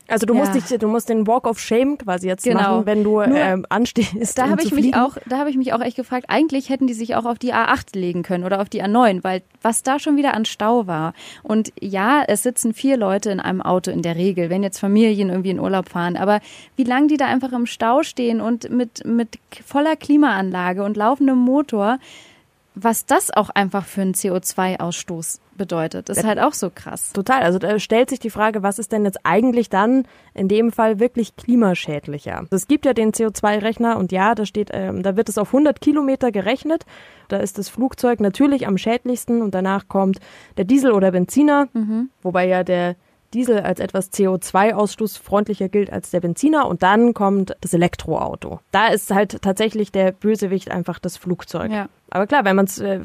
Also 0.10 0.26
du 0.26 0.34
ja. 0.34 0.40
musst 0.40 0.56
dich, 0.56 0.80
du 0.80 0.88
musst 0.88 1.10
den 1.10 1.28
Walk 1.28 1.46
of 1.46 1.60
Shame 1.60 1.98
quasi 1.98 2.28
jetzt 2.28 2.44
genau. 2.44 2.60
machen, 2.60 2.86
wenn 2.86 3.04
du 3.04 3.22
ähm, 3.22 3.66
anstehst. 3.70 4.38
Da 4.38 4.50
habe 4.50 4.64
ich 4.64 4.74
mich 4.74 4.96
auch, 4.96 5.18
da 5.28 5.38
habe 5.38 5.50
ich 5.50 5.58
mich 5.58 5.74
auch 5.74 5.82
echt 5.82 5.96
gefragt. 5.96 6.26
Eigentlich 6.28 6.70
hätten 6.70 6.88
die 6.88 6.94
sich 6.94 7.16
auch 7.16 7.26
auf 7.26 7.38
die 7.38 7.54
A8 7.54 7.98
legen 7.98 8.24
können 8.24 8.44
oder 8.44 8.62
auf 8.62 8.70
die 8.70 8.84
A9, 8.84 9.24
weil 9.24 9.44
was 9.62 9.84
da 9.84 10.00
schon 10.00 10.18
wieder 10.18 10.34
an 10.34 10.46
Stau 10.46 10.88
war. 10.88 11.14
Und 11.44 11.72
ja, 11.80 12.24
es 12.28 12.44
sitzen 12.44 12.74
vier 12.74 12.98
Leute 12.98 13.30
in 13.30 13.40
einem 13.40 13.62
Auto 13.62 13.92
in 13.92 14.02
der 14.02 14.16
Regel, 14.16 14.50
wenn 14.50 14.64
jetzt 14.64 14.80
Familien 14.80 15.30
irgendwie 15.30 15.52
in 15.52 15.60
Urlaub 15.60 15.90
fahren. 15.90 16.18
Aber 16.18 16.40
wie 16.76 16.84
lange 16.84 17.08
die 17.08 17.18
da 17.18 17.26
einfach 17.26 17.52
im 17.52 17.66
Stau 17.66 18.04
stehen 18.04 18.42
und 18.42 18.70
mit 18.70 19.06
mit 19.06 19.40
voller 19.66 19.96
Klimaanlage 19.96 20.84
und 20.84 20.98
laufendem 20.98 21.38
Motor, 21.38 22.00
was 22.84 23.06
das 23.06 23.32
auch 23.32 23.50
einfach 23.50 23.86
für 23.86 24.02
einen 24.02 24.14
CO2-Ausstoß 24.14 25.40
bedeutet. 25.58 26.10
Ist 26.10 26.24
halt 26.24 26.40
auch 26.40 26.54
so 26.54 26.72
krass. 26.74 27.12
Total. 27.14 27.44
Also 27.44 27.60
da 27.60 27.80
stellt 27.80 28.10
sich 28.10 28.20
die 28.20 28.30
Frage, 28.30 28.64
was 28.64 28.80
ist 28.80 28.92
denn 28.92 29.06
jetzt 29.06 29.20
eigentlich 29.24 29.70
dann 29.70 30.06
in 30.34 30.48
dem 30.48 30.72
Fall 30.72 31.00
wirklich 31.00 31.36
klimaschädlicher? 31.36 32.46
Es 32.50 32.68
gibt 32.68 32.86
ja 32.86 32.94
den 32.94 33.12
CO2-Rechner 33.12 33.98
und 33.98 34.12
ja, 34.12 34.36
da 34.36 34.46
steht, 34.46 34.70
ähm, 34.74 35.04
da 35.04 35.16
wird 35.16 35.30
es 35.30 35.38
auf 35.38 35.50
100 35.50 35.82
Kilometer 35.82 36.32
gerechnet. 36.32 36.86
Da 37.28 37.38
ist 37.38 37.58
das 37.58 37.70
Flugzeug 37.70 38.20
natürlich 38.20 38.68
am 38.68 38.78
schädlichsten 38.78 39.42
und 39.42 39.54
danach 39.54 39.88
kommt 39.88 40.20
der 40.58 40.66
Diesel 40.66 40.92
oder 40.92 41.12
Benziner, 41.12 41.68
mhm. 41.74 42.10
wobei 42.22 42.48
ja 42.48 42.64
der 42.64 42.96
Diesel 43.34 43.60
als 43.60 43.80
etwas 43.80 44.12
CO2-ausstoßfreundlicher 44.12 45.70
gilt 45.70 45.92
als 45.94 46.10
der 46.10 46.20
Benziner 46.20 46.68
und 46.68 46.82
dann 46.82 47.14
kommt 47.14 47.56
das 47.62 47.74
Elektroauto. 47.74 48.60
Da 48.72 48.88
ist 48.88 49.12
halt 49.12 49.42
tatsächlich 49.42 49.92
der 49.92 50.12
Bösewicht 50.12 50.72
einfach 50.72 51.00
das 51.00 51.18
Flugzeug. 51.18 51.72
Ja. 51.72 51.90
Aber 52.12 52.28
klar, 52.28 52.46
wenn 52.46 52.56
man 52.56 52.66
es 52.66 52.80
äh, 52.80 53.00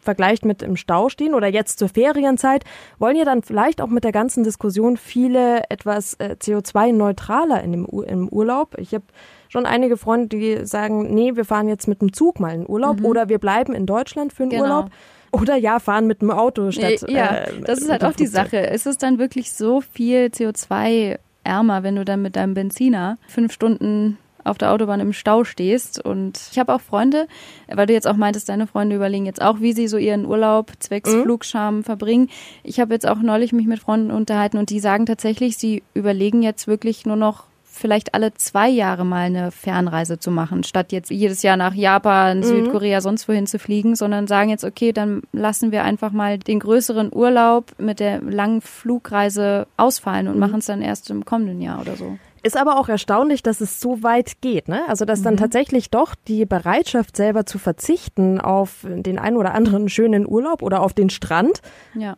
vergleicht 0.00 0.44
mit 0.44 0.62
im 0.62 0.76
Stau 0.76 1.08
stehen 1.08 1.34
oder 1.34 1.48
jetzt 1.48 1.78
zur 1.78 1.88
Ferienzeit, 1.88 2.64
wollen 2.98 3.16
ja 3.16 3.24
dann 3.24 3.42
vielleicht 3.42 3.80
auch 3.80 3.88
mit 3.88 4.04
der 4.04 4.12
ganzen 4.12 4.44
Diskussion 4.44 4.96
viele 4.96 5.62
etwas 5.70 6.14
äh, 6.14 6.36
CO2-neutraler 6.40 7.62
in 7.62 7.72
dem 7.72 7.86
U 7.86 8.02
im 8.02 8.28
Urlaub. 8.28 8.76
Ich 8.78 8.94
habe 8.94 9.04
schon 9.48 9.66
einige 9.66 9.96
Freunde, 9.96 10.28
die 10.28 10.66
sagen, 10.66 11.14
nee, 11.14 11.36
wir 11.36 11.44
fahren 11.44 11.68
jetzt 11.68 11.88
mit 11.88 12.00
dem 12.00 12.12
Zug 12.12 12.40
mal 12.40 12.54
in 12.54 12.68
Urlaub 12.68 13.00
mhm. 13.00 13.06
oder 13.06 13.28
wir 13.28 13.38
bleiben 13.38 13.74
in 13.74 13.86
Deutschland 13.86 14.32
für 14.32 14.44
den 14.44 14.50
genau. 14.50 14.62
Urlaub. 14.62 14.90
Oder 15.30 15.56
ja, 15.56 15.78
fahren 15.78 16.06
mit 16.06 16.22
dem 16.22 16.30
Auto 16.30 16.70
statt. 16.70 17.04
Ja, 17.08 17.36
äh, 17.36 17.60
das 17.60 17.80
ist 17.80 17.90
halt 17.90 18.02
auch 18.04 18.14
die 18.14 18.26
Sache. 18.26 18.56
Ist 18.58 18.86
es 18.86 18.96
dann 18.96 19.18
wirklich 19.18 19.52
so 19.52 19.82
viel 19.82 20.26
CO2 20.26 21.18
ärmer, 21.44 21.82
wenn 21.82 21.96
du 21.96 22.04
dann 22.04 22.22
mit 22.22 22.36
deinem 22.36 22.54
Benziner 22.54 23.18
fünf 23.28 23.52
Stunden 23.52 24.18
auf 24.48 24.58
der 24.58 24.72
Autobahn 24.72 25.00
im 25.00 25.12
Stau 25.12 25.44
stehst. 25.44 26.04
Und 26.04 26.40
ich 26.52 26.58
habe 26.58 26.74
auch 26.74 26.80
Freunde, 26.80 27.28
weil 27.68 27.86
du 27.86 27.92
jetzt 27.92 28.06
auch 28.06 28.16
meintest, 28.16 28.48
deine 28.48 28.66
Freunde 28.66 28.96
überlegen 28.96 29.26
jetzt 29.26 29.42
auch, 29.42 29.60
wie 29.60 29.72
sie 29.72 29.88
so 29.88 29.96
ihren 29.96 30.26
Urlaub 30.26 30.72
zwecks 30.78 31.12
mhm. 31.12 31.22
Flugscham 31.22 31.84
verbringen. 31.84 32.28
Ich 32.62 32.80
habe 32.80 32.94
jetzt 32.94 33.06
auch 33.06 33.18
neulich 33.18 33.52
mich 33.52 33.66
mit 33.66 33.80
Freunden 33.80 34.10
unterhalten 34.10 34.58
und 34.58 34.70
die 34.70 34.80
sagen 34.80 35.06
tatsächlich, 35.06 35.56
sie 35.56 35.82
überlegen 35.94 36.42
jetzt 36.42 36.66
wirklich 36.66 37.06
nur 37.06 37.16
noch 37.16 37.44
vielleicht 37.78 38.14
alle 38.14 38.34
zwei 38.34 38.68
Jahre 38.68 39.04
mal 39.04 39.26
eine 39.26 39.50
Fernreise 39.50 40.18
zu 40.18 40.30
machen, 40.30 40.64
statt 40.64 40.92
jetzt 40.92 41.10
jedes 41.10 41.42
Jahr 41.42 41.56
nach 41.56 41.74
Japan, 41.74 42.38
mhm. 42.38 42.44
Südkorea, 42.44 43.00
sonst 43.00 43.28
wohin 43.28 43.46
zu 43.46 43.58
fliegen, 43.58 43.94
sondern 43.94 44.26
sagen 44.26 44.50
jetzt, 44.50 44.64
okay, 44.64 44.92
dann 44.92 45.22
lassen 45.32 45.72
wir 45.72 45.84
einfach 45.84 46.12
mal 46.12 46.38
den 46.38 46.58
größeren 46.58 47.10
Urlaub 47.14 47.72
mit 47.78 48.00
der 48.00 48.20
langen 48.20 48.60
Flugreise 48.60 49.66
ausfallen 49.76 50.28
und 50.28 50.34
mhm. 50.34 50.40
machen 50.40 50.58
es 50.58 50.66
dann 50.66 50.82
erst 50.82 51.10
im 51.10 51.24
kommenden 51.24 51.60
Jahr 51.60 51.80
oder 51.80 51.96
so. 51.96 52.18
Ist 52.42 52.56
aber 52.56 52.78
auch 52.78 52.88
erstaunlich, 52.88 53.42
dass 53.42 53.60
es 53.60 53.80
so 53.80 54.02
weit 54.02 54.40
geht, 54.40 54.68
ne? 54.68 54.82
Also 54.88 55.04
dass 55.04 55.22
dann 55.22 55.34
mhm. 55.34 55.38
tatsächlich 55.38 55.90
doch 55.90 56.14
die 56.14 56.46
Bereitschaft 56.46 57.16
selber 57.16 57.46
zu 57.46 57.58
verzichten 57.58 58.40
auf 58.40 58.86
den 58.88 59.18
einen 59.18 59.36
oder 59.36 59.54
anderen 59.54 59.88
schönen 59.88 60.26
Urlaub 60.26 60.62
oder 60.62 60.82
auf 60.82 60.92
den 60.92 61.10
Strand 61.10 61.60
ja. 61.94 62.16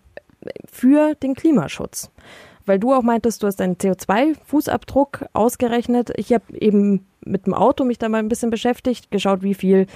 für 0.70 1.14
den 1.14 1.35
Klimaschutz. 1.35 2.11
Weil 2.66 2.78
du 2.78 2.92
auch 2.92 3.02
meintest, 3.02 3.42
du 3.42 3.46
hast 3.46 3.61
deinen 3.61 3.76
CO2-Fußabdruck 3.76 5.26
ausgerechnet. 5.33 6.12
Ich 6.16 6.33
habe 6.33 6.44
eben 6.52 7.06
mit 7.24 7.46
dem 7.46 7.54
Auto 7.54 7.85
mich 7.85 7.98
da 7.98 8.09
mal 8.09 8.18
ein 8.18 8.28
bisschen 8.28 8.50
beschäftigt, 8.50 9.11
geschaut, 9.11 9.42
wie 9.42 9.54
viel 9.54 9.87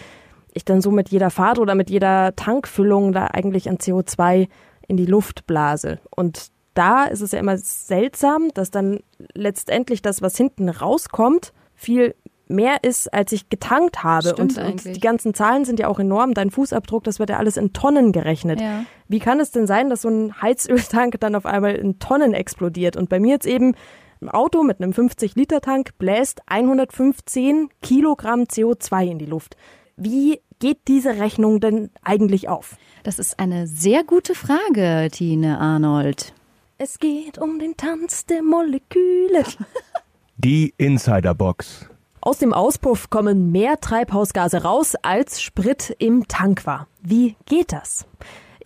ich 0.55 0.65
dann 0.65 0.81
so 0.81 0.91
mit 0.91 1.11
jeder 1.11 1.31
Fahrt 1.31 1.59
oder 1.59 1.75
mit 1.75 1.91
jeder 1.91 2.35
Tankfüllung 2.37 3.13
da 3.13 3.27
eigentlich 3.27 3.69
an 3.69 3.77
CO2 3.77 4.49
in 4.89 4.97
die 4.97 5.07
Luft 5.07 5.47
blase. 5.47 5.99
Und 6.11 6.51
da 6.75 7.05
ist 7.05 7.21
es 7.21 7.33
ja 7.33 7.39
immer 7.39 7.57
seltsam, 7.57 8.49
dass 8.55 8.71
dann 8.71 9.01
letztendlich 9.35 10.03
das, 10.03 10.23
was 10.23 10.37
hinten 10.37 10.69
rauskommt, 10.69 11.53
viel 11.75 12.15
mehr 12.49 12.83
ist, 12.83 13.13
als 13.13 13.33
ich 13.33 13.49
getankt 13.49 14.03
habe. 14.05 14.35
Und, 14.37 14.59
und, 14.59 14.85
die 14.85 15.01
ganzen 15.01 15.35
Zahlen 15.35 15.65
sind 15.65 15.79
ja 15.79 15.89
auch 15.89 15.99
enorm. 15.99 16.35
Dein 16.35 16.51
Fußabdruck, 16.51 17.05
das 17.05 17.19
wird 17.19 17.31
ja 17.31 17.39
alles 17.39 17.57
in 17.57 17.73
Tonnen 17.73 18.13
gerechnet. 18.13 18.61
Ja. 18.61 18.85
Wie 19.09 19.19
kann 19.19 19.41
es 19.41 19.51
denn 19.51 19.67
sein, 19.67 19.89
dass 19.89 20.03
so 20.03 20.09
ein 20.09 20.41
Heizöltank 20.43 21.19
dann 21.21 21.35
auf 21.35 21.47
einmal 21.47 21.75
in 21.75 21.99
Tonnen 21.99 22.35
explodiert? 22.35 22.97
Und 22.97 23.09
bei 23.09 23.19
mir 23.19 23.33
jetzt 23.33 23.47
eben 23.47 23.75
ein 24.21 24.29
Auto 24.29 24.63
mit 24.63 24.81
einem 24.81 24.93
50-Liter-Tank 24.93 25.99
bläst 25.99 26.43
115 26.47 27.69
Kilogramm 27.83 28.43
CO2 28.43 29.11
in 29.11 29.19
die 29.19 29.27
Luft. 29.27 29.57
Wie 29.97 30.41
geht 30.59 30.89
diese 30.89 31.19
Rechnung 31.19 31.61
denn 31.61 31.91
eigentlich 32.03 32.49
auf? 32.49 32.77
Das 33.03 33.19
ist 33.19 33.39
eine 33.39 33.67
sehr 33.67 34.05
gute 34.05 34.35
Frage, 34.35 35.09
Tine 35.13 35.59
Arnold. 35.59 36.34
Es 36.77 36.99
geht 36.99 37.39
um 37.39 37.61
den 37.61 37.77
Tanz 37.77 38.27
der 38.27 38.43
Moleküle. 38.43 39.45
Die 40.37 40.75
Insiderbox. 40.77 41.89
Aus 42.21 42.39
dem 42.39 42.53
Auspuff 42.53 43.11
kommen 43.11 43.53
mehr 43.53 43.79
Treibhausgase 43.81 44.65
raus, 44.65 44.97
als 45.03 45.41
Sprit 45.41 45.95
im 46.01 46.27
Tank 46.27 46.67
war. 46.67 46.89
Wie 47.01 47.37
geht 47.47 47.73
das? 47.73 48.07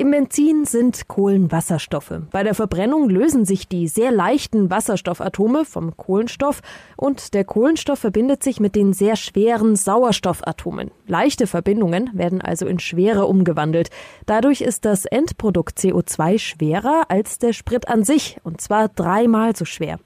Im 0.00 0.12
Benzin 0.12 0.64
sind 0.64 1.08
Kohlenwasserstoffe. 1.08 2.20
Bei 2.30 2.44
der 2.44 2.54
Verbrennung 2.54 3.10
lösen 3.10 3.44
sich 3.44 3.66
die 3.66 3.88
sehr 3.88 4.12
leichten 4.12 4.70
Wasserstoffatome 4.70 5.64
vom 5.64 5.96
Kohlenstoff 5.96 6.60
und 6.96 7.34
der 7.34 7.42
Kohlenstoff 7.42 7.98
verbindet 7.98 8.44
sich 8.44 8.60
mit 8.60 8.76
den 8.76 8.92
sehr 8.92 9.16
schweren 9.16 9.74
Sauerstoffatomen. 9.74 10.92
Leichte 11.08 11.48
Verbindungen 11.48 12.10
werden 12.12 12.40
also 12.40 12.68
in 12.68 12.78
schwere 12.78 13.26
umgewandelt. 13.26 13.90
Dadurch 14.24 14.60
ist 14.60 14.84
das 14.84 15.04
Endprodukt 15.04 15.78
CO2 15.80 16.38
schwerer 16.38 17.06
als 17.08 17.40
der 17.40 17.52
Sprit 17.52 17.88
an 17.88 18.04
sich 18.04 18.36
und 18.44 18.60
zwar 18.60 18.86
dreimal 18.86 19.56
so 19.56 19.64
schwer. 19.64 19.98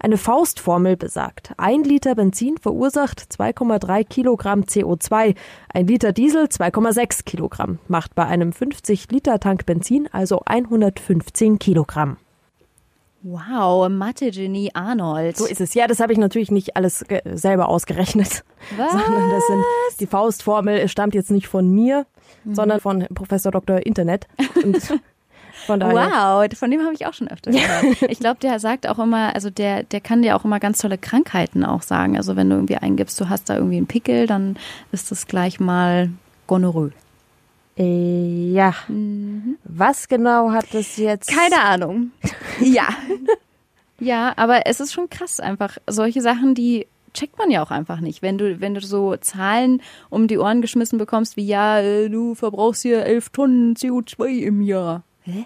Eine 0.00 0.16
Faustformel 0.16 0.96
besagt, 0.96 1.52
ein 1.56 1.82
Liter 1.82 2.14
Benzin 2.14 2.56
verursacht 2.58 3.20
2,3 3.20 4.04
Kilogramm 4.04 4.62
CO2, 4.62 5.34
ein 5.72 5.86
Liter 5.88 6.12
Diesel 6.12 6.44
2,6 6.44 7.24
Kilogramm, 7.24 7.80
macht 7.88 8.14
bei 8.14 8.24
einem 8.24 8.52
50 8.52 9.10
Liter 9.10 9.40
Tank 9.40 9.66
Benzin 9.66 10.08
also 10.12 10.42
115 10.46 11.58
Kilogramm. 11.58 12.16
Wow, 13.22 13.88
Mathe-Genie 13.88 14.70
Arnold. 14.74 15.36
So 15.36 15.46
ist 15.46 15.60
es. 15.60 15.74
Ja, 15.74 15.88
das 15.88 15.98
habe 15.98 16.12
ich 16.12 16.18
natürlich 16.18 16.52
nicht 16.52 16.76
alles 16.76 17.04
selber 17.24 17.68
ausgerechnet, 17.68 18.44
Was? 18.76 18.92
sondern 18.92 19.30
das 19.30 19.46
sind 19.48 19.64
die 20.00 20.06
Faustformel 20.06 20.86
stammt 20.88 21.16
jetzt 21.16 21.32
nicht 21.32 21.48
von 21.48 21.68
mir, 21.68 22.06
mhm. 22.44 22.54
sondern 22.54 22.78
von 22.78 23.06
Professor 23.12 23.50
Dr. 23.50 23.84
Internet. 23.84 24.28
Und 24.62 24.76
von 25.68 25.80
daher. 25.80 25.94
Wow, 26.48 26.58
von 26.58 26.70
dem 26.70 26.80
habe 26.80 26.94
ich 26.94 27.04
auch 27.04 27.12
schon 27.12 27.28
öfter 27.28 27.50
gehört. 27.50 28.00
ich 28.10 28.18
glaube, 28.20 28.40
der 28.40 28.58
sagt 28.58 28.88
auch 28.88 28.98
immer, 28.98 29.34
also 29.34 29.50
der, 29.50 29.82
der 29.82 30.00
kann 30.00 30.22
dir 30.22 30.34
auch 30.34 30.46
immer 30.46 30.60
ganz 30.60 30.78
tolle 30.78 30.96
Krankheiten 30.96 31.62
auch 31.62 31.82
sagen. 31.82 32.16
Also 32.16 32.36
wenn 32.36 32.48
du 32.48 32.56
irgendwie 32.56 32.76
eingibst, 32.76 33.20
du 33.20 33.28
hast 33.28 33.50
da 33.50 33.56
irgendwie 33.56 33.76
einen 33.76 33.86
Pickel, 33.86 34.26
dann 34.26 34.56
ist 34.92 35.10
das 35.10 35.26
gleich 35.26 35.60
mal 35.60 36.08
Gonorrhoe. 36.46 36.92
Äh, 37.76 38.50
ja. 38.50 38.74
Mhm. 38.88 39.58
Was 39.64 40.08
genau 40.08 40.52
hat 40.52 40.72
das 40.72 40.96
jetzt? 40.96 41.28
Keine 41.28 41.60
Ahnung. 41.60 42.12
ja. 42.62 42.88
ja, 44.00 44.32
aber 44.36 44.66
es 44.66 44.80
ist 44.80 44.94
schon 44.94 45.10
krass 45.10 45.38
einfach. 45.38 45.76
Solche 45.86 46.22
Sachen, 46.22 46.54
die 46.54 46.86
checkt 47.12 47.36
man 47.36 47.50
ja 47.50 47.62
auch 47.62 47.70
einfach 47.70 48.00
nicht. 48.00 48.22
Wenn 48.22 48.38
du, 48.38 48.58
wenn 48.62 48.72
du 48.72 48.80
so 48.80 49.16
Zahlen 49.16 49.82
um 50.08 50.28
die 50.28 50.38
Ohren 50.38 50.62
geschmissen 50.62 50.98
bekommst, 50.98 51.36
wie 51.36 51.46
ja, 51.46 51.78
äh, 51.78 52.08
du 52.08 52.34
verbrauchst 52.34 52.80
hier 52.80 53.04
elf 53.04 53.28
Tonnen 53.28 53.74
CO2 53.74 54.38
im 54.38 54.62
Jahr. 54.62 55.02
Hä? 55.24 55.44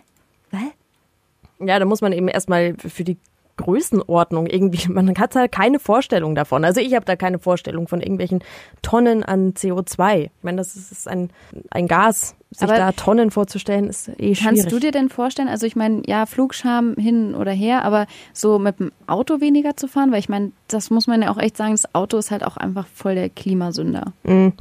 Was? 0.52 1.66
Ja, 1.66 1.78
da 1.78 1.84
muss 1.84 2.00
man 2.00 2.12
eben 2.12 2.28
erstmal 2.28 2.74
für 2.76 3.04
die 3.04 3.18
Größenordnung 3.56 4.46
irgendwie, 4.46 4.88
man 4.92 5.14
hat 5.16 5.34
halt 5.34 5.52
keine 5.52 5.78
Vorstellung 5.78 6.34
davon. 6.34 6.64
Also 6.64 6.80
ich 6.80 6.94
habe 6.94 7.04
da 7.04 7.16
keine 7.16 7.38
Vorstellung 7.38 7.88
von 7.88 8.00
irgendwelchen 8.00 8.42
Tonnen 8.82 9.22
an 9.22 9.52
CO2. 9.54 10.24
Ich 10.24 10.30
meine, 10.42 10.58
das 10.58 10.74
ist 10.76 11.08
ein, 11.08 11.30
ein 11.70 11.88
Gas. 11.88 12.34
Sich 12.50 12.62
Aber 12.68 12.76
da 12.76 12.92
Tonnen 12.92 13.30
vorzustellen, 13.30 13.88
ist 13.88 14.08
eh 14.08 14.34
schwierig. 14.34 14.42
Kannst 14.42 14.72
du 14.72 14.78
dir 14.78 14.90
denn 14.90 15.08
vorstellen, 15.08 15.48
also 15.48 15.66
ich 15.66 15.74
meine, 15.74 16.02
ja, 16.06 16.26
Flugscham 16.26 16.94
hin 16.96 17.34
oder 17.34 17.52
her, 17.52 17.82
aber 17.82 18.06
so 18.34 18.58
mit 18.58 18.78
dem 18.78 18.92
Auto 19.06 19.40
weniger 19.40 19.74
zu 19.74 19.88
fahren? 19.88 20.12
Weil 20.12 20.18
ich 20.18 20.28
meine, 20.28 20.52
das 20.68 20.90
muss 20.90 21.06
man 21.06 21.22
ja 21.22 21.30
auch 21.30 21.38
echt 21.38 21.56
sagen, 21.56 21.72
das 21.72 21.94
Auto 21.94 22.18
ist 22.18 22.30
halt 22.30 22.44
auch 22.44 22.58
einfach 22.58 22.86
voll 22.92 23.14
der 23.14 23.30
Klimasünder. 23.30 24.12
Mhm 24.24 24.52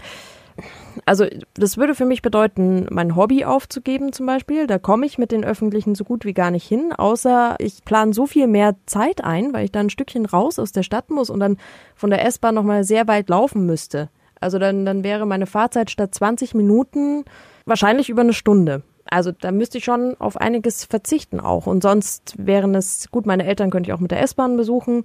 also 1.06 1.26
das 1.54 1.78
würde 1.78 1.96
für 1.96 2.06
mich 2.06 2.22
bedeuten, 2.22 2.88
mein 2.90 3.16
Hobby 3.16 3.46
aufzugeben 3.46 4.14
zum 4.14 4.26
Beispiel. 4.26 4.68
Da 4.68 4.80
komme 4.80 5.06
ich 5.06 5.18
mit 5.18 5.32
den 5.32 5.44
Öffentlichen 5.44 5.96
so 5.96 6.04
gut 6.04 6.26
wie 6.26 6.34
gar 6.34 6.52
nicht 6.52 6.68
hin, 6.68 6.94
außer 6.94 7.56
ich 7.60 7.84
plane 7.86 8.14
so 8.14 8.26
viel 8.26 8.48
mehr 8.48 8.76
Zeit 8.86 9.24
ein, 9.24 9.54
weil 9.54 9.66
ich 9.66 9.72
dann 9.72 9.88
ein 9.88 9.90
Stückchen 9.90 10.26
raus 10.26 10.60
aus 10.60 10.72
der 10.72 10.84
Stadt 10.84 11.10
muss 11.10 11.30
und 11.30 11.40
dann 11.40 11.58
von 11.96 12.10
der 12.10 12.26
S-Bahn 12.26 12.56
nochmal 12.56 12.84
sehr 12.84 13.08
weit 13.08 13.30
laufen 13.30 13.66
müsste. 13.66 14.10
Also 14.40 14.58
dann, 14.58 14.86
dann 14.86 15.04
wäre 15.04 15.26
meine 15.26 15.46
Fahrzeit 15.46 15.92
statt 15.92 16.14
20 16.16 16.56
Minuten 16.56 17.26
wahrscheinlich 17.66 18.10
über 18.10 18.22
eine 18.22 18.34
Stunde. 18.34 18.84
Also 19.06 19.32
da 19.32 19.52
müsste 19.52 19.78
ich 19.78 19.84
schon 19.84 20.16
auf 20.20 20.38
einiges 20.38 20.86
verzichten 20.86 21.40
auch. 21.40 21.68
Und 21.68 21.84
sonst 21.84 22.34
wären 22.38 22.76
es, 22.76 23.10
gut, 23.12 23.26
meine 23.26 23.46
Eltern 23.46 23.70
könnte 23.70 23.90
ich 23.90 23.94
auch 23.94 24.00
mit 24.00 24.12
der 24.12 24.22
S-Bahn 24.22 24.58
besuchen. 24.58 25.04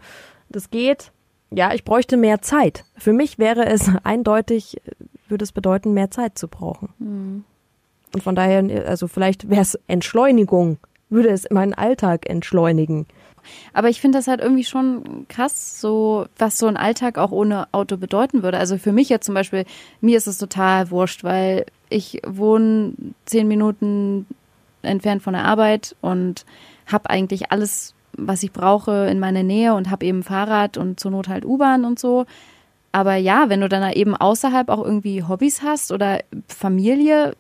Das 0.49 0.71
geht. 0.71 1.13
Ja, 1.51 1.75
ich 1.75 1.85
bräuchte 1.85 2.17
mehr 2.17 2.41
Zeit. 2.43 2.85
Für 2.97 3.13
mich 3.13 3.39
wäre 3.39 3.67
es 3.67 3.91
eindeutig 4.05 4.81
würde 5.31 5.45
es 5.45 5.53
bedeuten, 5.53 5.95
mehr 5.95 6.11
Zeit 6.11 6.39
zu 6.39 6.49
brauchen. 6.49 6.89
Mhm. 6.99 7.45
Und 8.15 8.23
von 8.23 8.35
daher, 8.35 8.87
also 8.87 9.09
vielleicht 9.09 9.51
wäre 9.51 9.63
es 9.63 9.79
Entschleunigung, 9.89 10.79
würde 11.11 11.29
es 11.29 11.49
meinen 11.51 11.75
Alltag 11.75 12.29
entschleunigen. 12.29 13.07
Aber 13.73 13.89
ich 13.89 14.01
finde 14.01 14.19
das 14.19 14.27
halt 14.27 14.41
irgendwie 14.41 14.65
schon 14.65 15.27
krass, 15.29 15.81
so 15.81 16.27
was 16.39 16.59
so 16.59 16.67
ein 16.67 16.77
Alltag 16.77 17.19
auch 17.19 17.31
ohne 17.31 17.69
Auto 17.73 17.97
bedeuten 17.97 18.43
würde. 18.43 18.59
Also 18.59 18.79
für 18.79 18.93
mich 18.93 19.09
jetzt 19.09 19.27
zum 19.27 19.35
Beispiel, 19.35 19.65
mir 20.01 20.17
ist 20.17 20.27
es 20.27 20.39
total 20.39 20.91
wurscht, 20.91 21.25
weil 21.25 21.67
ich 21.89 22.21
wohne 22.27 22.95
zehn 23.25 23.47
Minuten 23.47 24.27
entfernt 24.83 25.23
von 25.23 25.35
der 25.35 25.45
Arbeit 25.45 25.97
und 26.01 26.45
habe 26.87 27.11
eigentlich 27.11 27.53
alles, 27.53 27.95
was 28.17 28.43
ich 28.43 28.53
brauche, 28.53 29.07
in 29.07 29.19
meiner 29.19 29.43
Nähe 29.43 29.75
und 29.75 29.91
habe 29.91 30.07
eben 30.07 30.23
Fahrrad 30.23 30.77
und 30.77 31.01
zur 31.01 31.11
Not 31.11 31.29
halt 31.29 31.45
U-Bahn 31.45 31.85
und 31.85 31.99
so. 31.99 32.27
Aber 32.97 33.17
ja, 33.17 33.51
wenn 33.51 33.61
du 33.61 33.69
dann 33.69 33.93
eben 33.93 34.17
außerhalb 34.17 34.71
auch 34.71 34.83
irgendwie 34.83 35.23
Hobbys 35.23 35.61
hast 35.61 35.93
oder 35.93 36.21
Familie, 36.49 37.37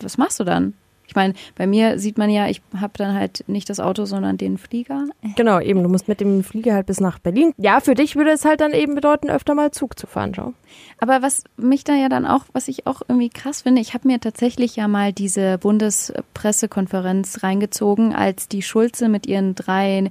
was 0.00 0.18
machst 0.18 0.40
du 0.40 0.44
dann? 0.44 0.74
Ich 1.06 1.14
meine, 1.14 1.34
bei 1.54 1.68
mir 1.68 2.00
sieht 2.00 2.18
man 2.18 2.28
ja, 2.28 2.48
ich 2.48 2.60
habe 2.76 2.94
dann 2.96 3.14
halt 3.14 3.44
nicht 3.46 3.70
das 3.70 3.78
Auto, 3.78 4.04
sondern 4.04 4.36
den 4.36 4.58
Flieger. 4.58 5.04
Genau, 5.36 5.60
eben. 5.60 5.84
Du 5.84 5.88
musst 5.88 6.08
mit 6.08 6.18
dem 6.20 6.42
Flieger 6.42 6.74
halt 6.74 6.86
bis 6.86 6.98
nach 6.98 7.20
Berlin. 7.20 7.52
Ja, 7.56 7.78
für 7.78 7.94
dich 7.94 8.16
würde 8.16 8.32
es 8.32 8.44
halt 8.44 8.60
dann 8.60 8.72
eben 8.72 8.96
bedeuten, 8.96 9.30
öfter 9.30 9.54
mal 9.54 9.70
Zug 9.70 9.96
zu 9.96 10.08
fahren, 10.08 10.34
schau. 10.34 10.54
Aber 10.98 11.22
was 11.22 11.44
mich 11.56 11.84
da 11.84 11.94
ja 11.94 12.08
dann 12.08 12.26
auch, 12.26 12.42
was 12.52 12.66
ich 12.66 12.88
auch 12.88 13.00
irgendwie 13.06 13.28
krass 13.28 13.62
finde, 13.62 13.80
ich 13.80 13.94
habe 13.94 14.08
mir 14.08 14.18
tatsächlich 14.18 14.74
ja 14.74 14.88
mal 14.88 15.12
diese 15.12 15.56
Bundespressekonferenz 15.58 17.44
reingezogen, 17.44 18.12
als 18.12 18.48
die 18.48 18.62
Schulze 18.62 19.08
mit 19.08 19.28
ihren 19.28 19.54
drei 19.54 20.10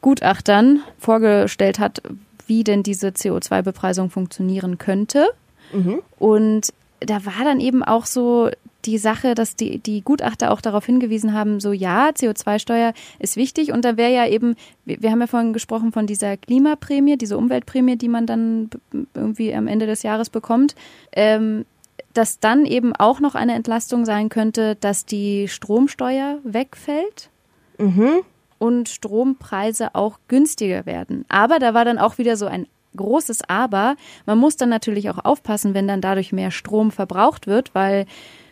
Gutachtern 0.00 0.80
vorgestellt 0.98 1.78
hat, 1.78 2.00
wie 2.46 2.64
denn 2.64 2.82
diese 2.82 3.08
CO2-Bepreisung 3.08 4.10
funktionieren 4.10 4.78
könnte. 4.78 5.28
Mhm. 5.72 6.02
Und 6.18 6.72
da 7.00 7.24
war 7.24 7.44
dann 7.44 7.60
eben 7.60 7.82
auch 7.82 8.06
so 8.06 8.50
die 8.84 8.98
Sache, 8.98 9.34
dass 9.34 9.54
die, 9.54 9.78
die 9.78 10.02
Gutachter 10.02 10.50
auch 10.50 10.60
darauf 10.60 10.86
hingewiesen 10.86 11.32
haben, 11.32 11.60
so 11.60 11.72
ja, 11.72 12.08
CO2-Steuer 12.08 12.94
ist 13.18 13.36
wichtig 13.36 13.72
und 13.72 13.84
da 13.84 13.96
wäre 13.96 14.12
ja 14.12 14.26
eben, 14.26 14.56
wir, 14.84 15.02
wir, 15.02 15.10
haben 15.10 15.20
ja 15.20 15.26
vorhin 15.26 15.52
gesprochen 15.52 15.92
von 15.92 16.06
dieser 16.06 16.36
Klimaprämie, 16.36 17.16
diese 17.16 17.38
Umweltprämie, 17.38 17.96
die 17.96 18.08
man 18.08 18.26
dann 18.26 18.70
irgendwie 19.14 19.54
am 19.54 19.68
Ende 19.68 19.86
des 19.86 20.02
Jahres 20.02 20.30
bekommt, 20.30 20.74
ähm, 21.12 21.64
dass 22.12 22.40
dann 22.40 22.66
eben 22.66 22.94
auch 22.94 23.20
noch 23.20 23.34
eine 23.34 23.54
Entlastung 23.54 24.04
sein 24.04 24.28
könnte, 24.28 24.76
dass 24.76 25.06
die 25.06 25.48
Stromsteuer 25.48 26.38
wegfällt. 26.44 27.30
Mhm 27.78 28.22
und 28.62 28.88
Strompreise 28.88 29.96
auch 29.96 30.20
günstiger 30.28 30.86
werden. 30.86 31.24
Aber 31.28 31.58
da 31.58 31.74
war 31.74 31.84
dann 31.84 31.98
auch 31.98 32.16
wieder 32.18 32.36
so 32.36 32.46
ein 32.46 32.68
großes 32.96 33.48
Aber. 33.48 33.96
Man 34.24 34.38
muss 34.38 34.56
dann 34.56 34.68
natürlich 34.68 35.10
auch 35.10 35.24
aufpassen, 35.24 35.74
wenn 35.74 35.88
dann 35.88 36.00
dadurch 36.00 36.30
mehr 36.30 36.52
Strom 36.52 36.92
verbraucht 36.92 37.48
wird, 37.48 37.74
weil 37.74 38.06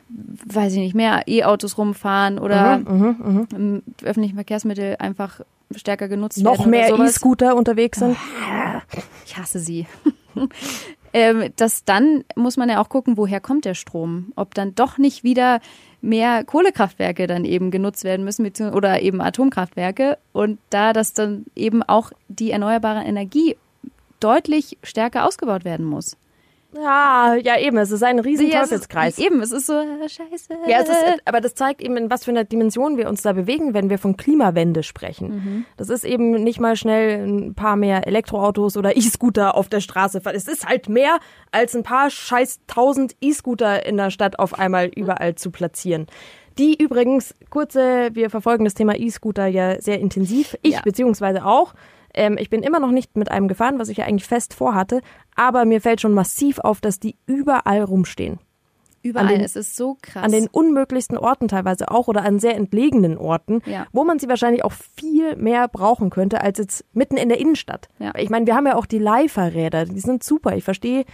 weiß 0.09 0.73
ich 0.73 0.81
nicht, 0.81 0.97
mehr 0.97 1.23
E-Autos 1.29 1.79
rumfahren 1.79 2.41
oder 2.41 2.79
mhm, 2.79 3.47
mh, 3.57 3.81
öffentliche 4.03 4.35
Verkehrsmittel 4.35 4.97
einfach 4.99 5.43
stärker 5.77 6.09
genutzt 6.09 6.39
Noch 6.39 6.67
werden. 6.67 6.91
Noch 6.91 6.99
mehr 6.99 7.07
E-Scooter 7.07 7.55
unterwegs 7.55 8.01
sind. 8.01 8.17
Ich 9.25 9.37
hasse 9.37 9.61
sie. 9.61 9.87
ähm, 11.13 11.53
das 11.55 11.85
dann 11.85 12.25
muss 12.35 12.57
man 12.57 12.69
ja 12.69 12.83
auch 12.83 12.89
gucken, 12.89 13.17
woher 13.17 13.39
kommt 13.39 13.65
der 13.65 13.75
Strom? 13.75 14.33
Ob 14.35 14.55
dann 14.55 14.75
doch 14.75 14.99
nicht 14.99 15.23
wieder 15.23 15.61
mehr 16.01 16.45
Kohlekraftwerke 16.45 17.27
dann 17.27 17.45
eben 17.45 17.71
genutzt 17.71 18.05
werden 18.05 18.25
müssen 18.25 18.47
oder 18.73 19.03
eben 19.03 19.21
Atomkraftwerke 19.21 20.19
und 20.33 20.59
da 20.71 20.93
das 20.93 21.13
dann 21.13 21.45
eben 21.55 21.83
auch 21.83 22.11
die 22.29 22.51
erneuerbare 22.51 23.05
Energie 23.05 23.57
deutlich 24.21 24.79
stärker 24.83 25.27
ausgebaut 25.27 25.65
werden 25.65 25.87
muss. 25.87 26.17
Ja, 26.75 27.35
ja, 27.35 27.59
eben, 27.59 27.79
es 27.79 27.91
ist 27.91 28.03
ein 28.03 28.21
riesen 28.21 28.49
ja, 28.49 28.61
Teufelskreis. 28.61 29.19
eben, 29.19 29.41
es 29.41 29.51
ist 29.51 29.67
so 29.67 29.75
äh, 29.75 30.09
scheiße. 30.09 30.55
Ja, 30.69 30.81
es 30.81 30.89
ist, 30.89 31.23
aber 31.25 31.41
das 31.41 31.55
zeigt 31.55 31.83
eben, 31.83 31.97
in 31.97 32.11
was 32.11 32.25
für 32.25 32.31
einer 32.31 32.45
Dimension 32.45 32.97
wir 32.97 33.09
uns 33.09 33.23
da 33.23 33.33
bewegen, 33.33 33.75
wenn 33.75 33.91
wir 33.91 33.99
von 33.99 34.17
Klimawende 34.17 34.83
sprechen. 34.83 35.29
Mhm. 35.29 35.65
Das 35.77 35.89
ist 35.89 36.05
eben 36.05 36.31
nicht 36.31 36.61
mal 36.61 36.77
schnell 36.77 37.27
ein 37.27 37.55
paar 37.55 37.77
mehr 37.77 38.07
Elektroautos 38.07 38.77
oder 38.77 38.97
E-Scooter 38.97 39.57
auf 39.57 39.69
der 39.69 39.81
Straße. 39.81 40.23
Es 40.33 40.47
ist 40.47 40.67
halt 40.67 40.89
mehr 40.89 41.19
als 41.51 41.75
ein 41.75 41.83
paar 41.83 42.09
scheiß 42.09 42.61
tausend 42.69 43.17
E-Scooter 43.21 43.85
in 43.85 43.97
der 43.97 44.11
Stadt 44.11 44.39
auf 44.39 44.59
einmal 44.59 44.87
überall 44.95 45.35
zu 45.35 45.51
platzieren. 45.51 46.07
Die 46.59 46.81
übrigens, 46.81 47.35
kurze, 47.49 48.11
wir 48.13 48.31
verfolgen 48.31 48.65
das 48.65 48.75
Thema 48.75 48.97
E-Scooter 48.97 49.47
ja 49.47 49.81
sehr 49.81 49.99
intensiv. 49.99 50.57
Ich 50.63 50.75
ja. 50.75 50.81
beziehungsweise 50.83 51.45
auch. 51.45 51.75
Ähm, 52.15 52.37
ich 52.39 52.51
bin 52.51 52.63
immer 52.63 52.81
noch 52.81 52.91
nicht 52.91 53.17
mit 53.17 53.31
einem 53.31 53.49
gefahren, 53.49 53.79
was 53.79 53.89
ich 53.89 53.99
ja 53.99 54.07
eigentlich 54.07 54.27
fest 54.27 54.55
vorhatte, 54.55 55.01
aber 55.35 55.65
mir 55.65 55.81
fällt 55.81 56.01
schon 56.01 56.13
massiv 56.13 56.59
auf, 56.59 56.81
dass 56.81 56.99
die 56.99 57.17
überall 57.27 57.83
rumstehen. 57.83 58.39
Überall, 59.03 59.29
den, 59.29 59.41
es 59.41 59.57
ist 59.57 59.77
so 59.77 59.97
krass. 60.03 60.25
An 60.25 60.31
den 60.31 60.47
unmöglichsten 60.47 61.17
Orten 61.17 61.49
teilweise 61.49 61.91
auch 61.91 62.09
oder 62.09 62.23
an 62.23 62.39
sehr 62.39 62.55
entlegenen 62.55 63.17
Orten, 63.17 63.63
ja. 63.65 63.87
wo 63.93 64.05
man 64.05 64.19
sie 64.19 64.29
wahrscheinlich 64.29 64.63
auch 64.63 64.73
viel 64.73 65.37
mehr 65.37 65.69
brauchen 65.69 66.11
könnte 66.11 66.43
als 66.43 66.59
jetzt 66.59 66.85
mitten 66.93 67.17
in 67.17 67.31
der 67.31 67.39
Innenstadt. 67.39 67.89
Ja. 67.99 68.13
Ich 68.17 68.29
meine, 68.29 68.47
wir 68.47 68.55
haben 68.55 68.67
ja 68.67 68.77
auch 68.77 68.87
die 68.87 68.99
Leihfahrräder, 68.99 69.87
die 69.87 70.01
sind 70.01 70.23
super. 70.23 70.55
Ich 70.55 70.65
verstehe 70.65 71.05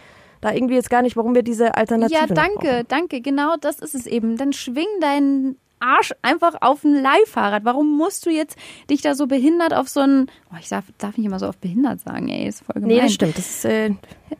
da 0.41 0.53
irgendwie 0.53 0.75
jetzt 0.75 0.91
gar 0.91 1.03
nicht, 1.03 1.17
warum 1.17 1.35
wir 1.35 1.43
diese 1.43 1.77
Alternative 1.77 2.19
Ja, 2.19 2.27
danke, 2.27 2.85
danke, 2.89 3.21
genau 3.21 3.55
das 3.61 3.79
ist 3.79 3.95
es 3.95 4.07
eben. 4.07 4.37
Dann 4.37 4.53
schwing 4.53 4.89
deinen 5.01 5.57
Arsch 5.81 6.13
einfach 6.23 6.55
auf 6.61 6.85
ein 6.85 6.95
Leihfahrrad. 6.95 7.65
Warum 7.65 7.97
musst 7.97 8.27
du 8.27 8.31
jetzt 8.31 8.57
dich 8.91 9.03
da 9.03 9.15
so 9.15 9.27
behindert 9.27 9.75
auf 9.75 9.89
so 9.89 10.01
ein, 10.01 10.31
oh, 10.53 10.57
ich 10.61 10.69
darf, 10.69 10.85
darf 10.99 11.17
nicht 11.17 11.27
immer 11.27 11.39
so 11.39 11.49
oft 11.49 11.61
behindert 11.61 12.01
sagen, 12.01 12.29
ey, 12.29 12.49
ist 12.49 12.65
voll 12.65 12.81
gemein. 12.81 12.89
Nee, 12.89 13.01
das 13.01 13.15
stimmt. 13.15 13.39
Das 13.39 13.49
ist, 13.49 13.65
äh, 13.65 13.91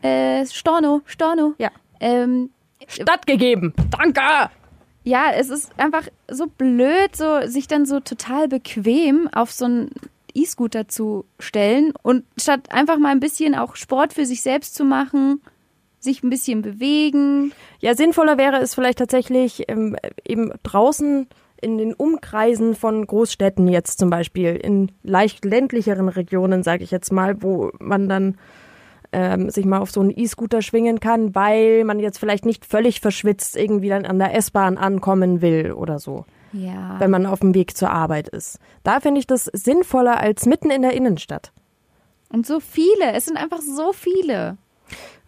äh 0.01 0.45
Storno, 0.45 1.01
Storno. 1.05 1.53
Ja. 1.57 1.69
Ähm, 1.99 2.49
Stattgegeben. 2.87 3.73
Danke. 3.97 4.21
Ja, 5.03 5.31
es 5.33 5.49
ist 5.49 5.71
einfach 5.79 6.07
so 6.29 6.47
blöd, 6.47 7.15
so 7.15 7.41
sich 7.45 7.67
dann 7.67 7.85
so 7.85 7.99
total 7.99 8.47
bequem 8.47 9.29
auf 9.31 9.51
so 9.51 9.65
ein 9.65 9.89
E-Scooter 10.33 10.87
zu 10.87 11.25
stellen 11.39 11.93
und 12.03 12.25
statt 12.37 12.71
einfach 12.71 12.97
mal 12.97 13.11
ein 13.11 13.19
bisschen 13.19 13.55
auch 13.55 13.75
Sport 13.75 14.13
für 14.13 14.25
sich 14.25 14.41
selbst 14.41 14.75
zu 14.75 14.83
machen, 14.83 15.41
sich 15.99 16.23
ein 16.23 16.29
bisschen 16.29 16.61
bewegen. 16.61 17.51
Ja, 17.79 17.95
sinnvoller 17.95 18.37
wäre 18.37 18.57
es 18.57 18.75
vielleicht 18.75 18.99
tatsächlich 18.99 19.65
ähm, 19.67 19.95
eben 20.25 20.51
draußen 20.63 21.27
in 21.61 21.77
den 21.77 21.93
Umkreisen 21.93 22.75
von 22.75 23.05
Großstädten 23.05 23.67
jetzt 23.67 23.99
zum 23.99 24.09
Beispiel, 24.09 24.55
in 24.55 24.91
leicht 25.03 25.43
ländlicheren 25.43 26.09
Regionen, 26.09 26.63
sage 26.63 26.83
ich 26.83 26.91
jetzt 26.91 27.11
mal, 27.11 27.41
wo 27.41 27.71
man 27.79 28.07
dann 28.07 28.37
ähm, 29.11 29.49
sich 29.49 29.65
mal 29.65 29.79
auf 29.79 29.91
so 29.91 30.01
einen 30.01 30.13
E-Scooter 30.15 30.61
schwingen 30.61 30.99
kann, 30.99 31.33
weil 31.33 31.83
man 31.83 31.99
jetzt 31.99 32.19
vielleicht 32.19 32.45
nicht 32.45 32.65
völlig 32.65 32.99
verschwitzt 32.99 33.55
irgendwie 33.55 33.89
dann 33.89 34.05
an 34.05 34.19
der 34.19 34.35
S-Bahn 34.35 34.77
ankommen 34.77 35.41
will 35.41 35.71
oder 35.71 35.99
so. 35.99 36.25
Ja. 36.53 36.99
Wenn 36.99 37.11
man 37.11 37.25
auf 37.25 37.39
dem 37.39 37.53
Weg 37.53 37.75
zur 37.75 37.89
Arbeit 37.89 38.29
ist. 38.29 38.59
Da 38.83 38.99
finde 38.99 39.19
ich 39.19 39.27
das 39.27 39.45
sinnvoller 39.45 40.19
als 40.19 40.45
mitten 40.45 40.69
in 40.69 40.81
der 40.81 40.93
Innenstadt. 40.93 41.51
Und 42.29 42.45
so 42.45 42.59
viele, 42.59 43.13
es 43.13 43.25
sind 43.25 43.37
einfach 43.37 43.61
so 43.61 43.93
viele. 43.93 44.57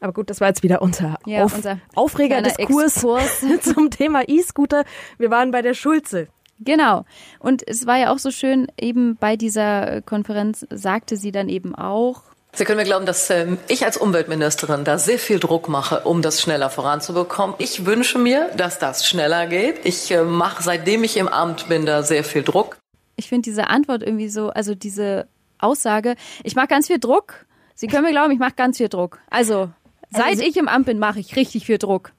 Aber 0.01 0.13
gut, 0.13 0.29
das 0.29 0.39
war 0.41 0.47
jetzt 0.47 0.63
wieder 0.63 0.81
unser, 0.81 1.17
Ja, 1.25 1.43
Auf 1.43 1.55
unser 1.55 1.79
Aufreger-Diskurs 1.95 3.05
zum 3.61 3.89
Thema 3.91 4.23
E-Scooter. 4.27 4.83
Wir 5.17 5.29
waren 5.29 5.51
bei 5.51 5.61
der 5.61 5.73
Schulze. 5.73 6.27
Genau. 6.59 7.05
Und 7.39 7.65
es 7.67 7.85
war 7.87 7.97
ja 7.97 8.11
auch 8.11 8.17
so 8.19 8.31
schön, 8.31 8.67
eben 8.79 9.15
bei 9.15 9.35
dieser 9.37 10.01
Konferenz 10.01 10.65
sagte 10.69 11.15
sie 11.17 11.31
dann 11.31 11.49
eben 11.49 11.75
auch, 11.75 12.23
Sie 12.51 12.65
können 12.65 12.77
mir 12.79 12.83
glauben, 12.83 13.05
dass 13.05 13.29
ähm, 13.29 13.59
ich 13.67 13.85
als 13.85 13.95
Umweltministerin 13.95 14.83
da 14.83 14.97
sehr 14.97 15.19
viel 15.19 15.39
Druck 15.39 15.69
mache, 15.69 15.99
um 16.01 16.23
das 16.23 16.41
schneller 16.41 16.71
voranzubekommen. 16.71 17.55
Ich 17.59 17.85
wünsche 17.85 18.17
mir, 18.17 18.49
dass 18.57 18.79
das 18.79 19.07
schneller 19.07 19.45
geht. 19.45 19.85
Ich 19.85 20.09
äh, 20.09 20.23
mache, 20.23 20.63
seitdem 20.63 21.03
ich 21.03 21.15
im 21.17 21.27
Amt 21.27 21.69
bin, 21.69 21.85
da 21.85 22.01
sehr 22.01 22.23
viel 22.23 22.41
Druck. 22.41 22.77
ich 23.17 23.29
finde 23.29 23.43
diese 23.43 23.67
Antwort 23.67 24.01
irgendwie 24.01 24.29
so, 24.29 24.49
also 24.49 24.73
diese 24.73 25.27
Aussage, 25.59 26.15
ich 26.43 26.55
mache 26.55 26.67
ganz 26.67 26.87
viel 26.87 26.99
Druck. 26.99 27.45
Sie 27.75 27.87
können 27.87 28.03
mir 28.03 28.11
glauben, 28.11 28.31
ich 28.31 28.39
mache 28.39 28.55
ganz 28.55 28.77
viel 28.77 28.89
Druck. 28.89 29.19
Also, 29.29 29.69
seit 30.09 30.39
ich 30.41 30.57
im 30.57 30.67
Amt 30.67 30.85
bin, 30.85 30.99
mache 30.99 31.19
ich 31.19 31.35
richtig 31.35 31.65
viel 31.65 31.77
Druck. 31.77 32.13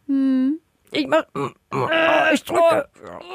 Ich 0.93 1.07
mach, 1.07 1.25
oh, 1.35 1.49
ich 2.33 2.45
drücke. 2.45 2.89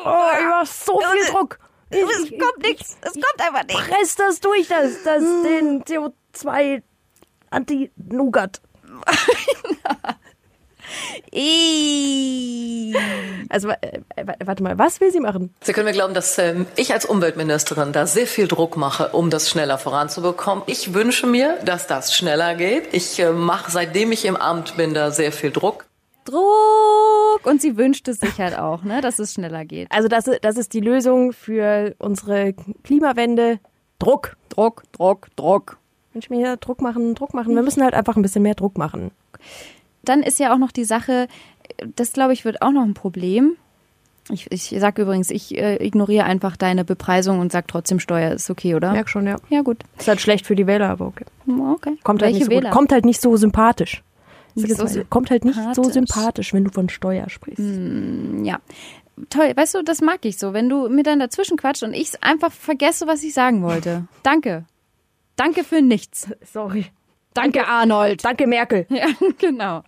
Oh, 0.05 0.27
ich 0.37 0.45
mach 0.47 0.65
so 0.65 0.99
viel 0.99 1.31
Druck. 1.31 1.59
Es 1.89 2.29
kommt 2.29 2.61
nichts. 2.61 2.97
Es 3.01 3.13
kommt 3.13 3.41
einfach 3.41 3.63
nichts. 3.65 3.87
Press 3.87 4.15
das 4.15 4.39
durch, 4.39 4.67
das, 4.67 5.03
das, 5.03 5.21
den 5.21 5.83
CO2 5.83 6.81
Anti-Nougat. 7.49 8.61
Also, 13.55 13.69
äh, 13.69 14.01
warte 14.43 14.63
mal, 14.63 14.77
was 14.77 14.99
will 14.99 15.13
sie 15.13 15.21
machen? 15.21 15.55
Sie 15.61 15.71
können 15.71 15.85
mir 15.85 15.93
glauben, 15.93 16.13
dass 16.13 16.37
ähm, 16.39 16.65
ich 16.75 16.91
als 16.91 17.05
Umweltministerin 17.05 17.93
da 17.93 18.05
sehr 18.05 18.27
viel 18.27 18.49
Druck 18.49 18.75
mache, 18.75 19.07
um 19.13 19.29
das 19.29 19.49
schneller 19.49 19.77
voranzubekommen. 19.77 20.65
Ich 20.67 20.93
wünsche 20.93 21.25
mir, 21.25 21.57
dass 21.63 21.87
das 21.87 22.13
schneller 22.13 22.55
geht. 22.55 22.93
Ich 22.93 23.17
äh, 23.17 23.31
mache, 23.31 23.71
seitdem 23.71 24.11
ich 24.11 24.25
im 24.25 24.35
Amt 24.35 24.75
bin, 24.75 24.93
da 24.93 25.09
sehr 25.09 25.31
viel 25.31 25.51
Druck. 25.51 25.85
Druck. 26.25 27.45
Und 27.45 27.61
sie 27.61 27.77
wünschte 27.77 28.13
sich 28.13 28.37
halt 28.39 28.59
auch, 28.59 28.83
ne, 28.83 28.99
dass 28.99 29.19
es 29.19 29.31
schneller 29.31 29.63
geht. 29.63 29.89
Also, 29.89 30.09
das, 30.09 30.25
das 30.41 30.57
ist 30.57 30.73
die 30.73 30.81
Lösung 30.81 31.31
für 31.31 31.95
unsere 31.97 32.53
Klimawende. 32.83 33.59
Druck. 33.99 34.35
Druck, 34.49 34.83
Druck, 34.91 35.29
Druck. 35.37 35.77
Mensch, 36.13 36.29
mir 36.29 36.39
hier 36.39 36.57
Druck 36.57 36.81
machen, 36.81 37.15
Druck 37.15 37.33
machen. 37.33 37.55
Wir 37.55 37.63
müssen 37.63 37.81
halt 37.81 37.93
einfach 37.93 38.17
ein 38.17 38.21
bisschen 38.21 38.43
mehr 38.43 38.55
Druck 38.55 38.77
machen. 38.77 39.11
Dann 40.03 40.23
ist 40.23 40.39
ja 40.39 40.53
auch 40.53 40.57
noch 40.57 40.73
die 40.73 40.83
Sache, 40.83 41.29
das 41.95 42.13
glaube 42.13 42.33
ich 42.33 42.45
wird 42.45 42.61
auch 42.61 42.71
noch 42.71 42.83
ein 42.83 42.93
Problem. 42.93 43.57
Ich, 44.29 44.51
ich 44.51 44.75
sage 44.79 45.03
übrigens, 45.03 45.29
ich 45.29 45.55
äh, 45.55 45.75
ignoriere 45.85 46.25
einfach 46.25 46.57
deine 46.57 46.83
Bepreisung 46.83 47.39
und 47.39 47.51
sag 47.51 47.67
trotzdem 47.67 47.99
Steuer 47.99 48.31
ist 48.31 48.49
okay, 48.49 48.73
oder? 48.73 48.91
Merk 48.91 49.07
schon, 49.07 49.27
ja. 49.27 49.35
Ja, 49.49 49.61
gut. 49.61 49.83
Ist 49.99 50.07
halt 50.07 50.19
schlecht 50.19 50.47
für 50.47 50.55
die 50.55 50.65
Wähler, 50.65 50.89
aber 50.89 51.05
okay. 51.05 51.25
Okay. 51.47 51.97
Kommt 52.03 52.23
halt, 52.23 52.33
nicht 52.33 52.45
so 52.45 52.49
Wähler? 52.49 52.69
gut. 52.69 52.71
Kommt 52.71 52.91
halt 52.91 53.05
nicht 53.05 53.21
so 53.21 53.37
sympathisch. 53.37 54.03
Nicht 54.55 54.75
so 54.75 55.03
kommt 55.09 55.29
halt 55.29 55.45
nicht 55.45 55.59
so 55.73 55.83
sympathisch. 55.83 56.53
wenn 56.53 56.63
du 56.63 56.71
von 56.71 56.89
Steuer 56.89 57.29
sprichst. 57.29 57.61
Ja. 58.43 58.59
Toll, 59.29 59.53
weißt 59.55 59.75
du, 59.75 59.83
das 59.83 60.01
mag 60.01 60.25
ich 60.25 60.37
so, 60.37 60.53
wenn 60.53 60.69
du 60.69 60.89
mir 60.89 61.03
dann 61.03 61.19
dazwischen 61.19 61.57
quatscht 61.57 61.83
und 61.83 61.93
ich 61.93 62.23
einfach 62.23 62.51
vergesse, 62.51 63.05
was 63.07 63.23
ich 63.23 63.33
sagen 63.33 63.61
wollte. 63.61 64.07
Danke. 64.23 64.65
Danke 65.35 65.63
für 65.63 65.81
nichts. 65.81 66.29
Sorry. 66.51 66.85
Danke, 67.33 67.67
Arnold. 67.67 68.23
Danke, 68.23 68.47
Merkel. 68.47 68.87
Ja, 68.89 69.07
genau. 69.37 69.83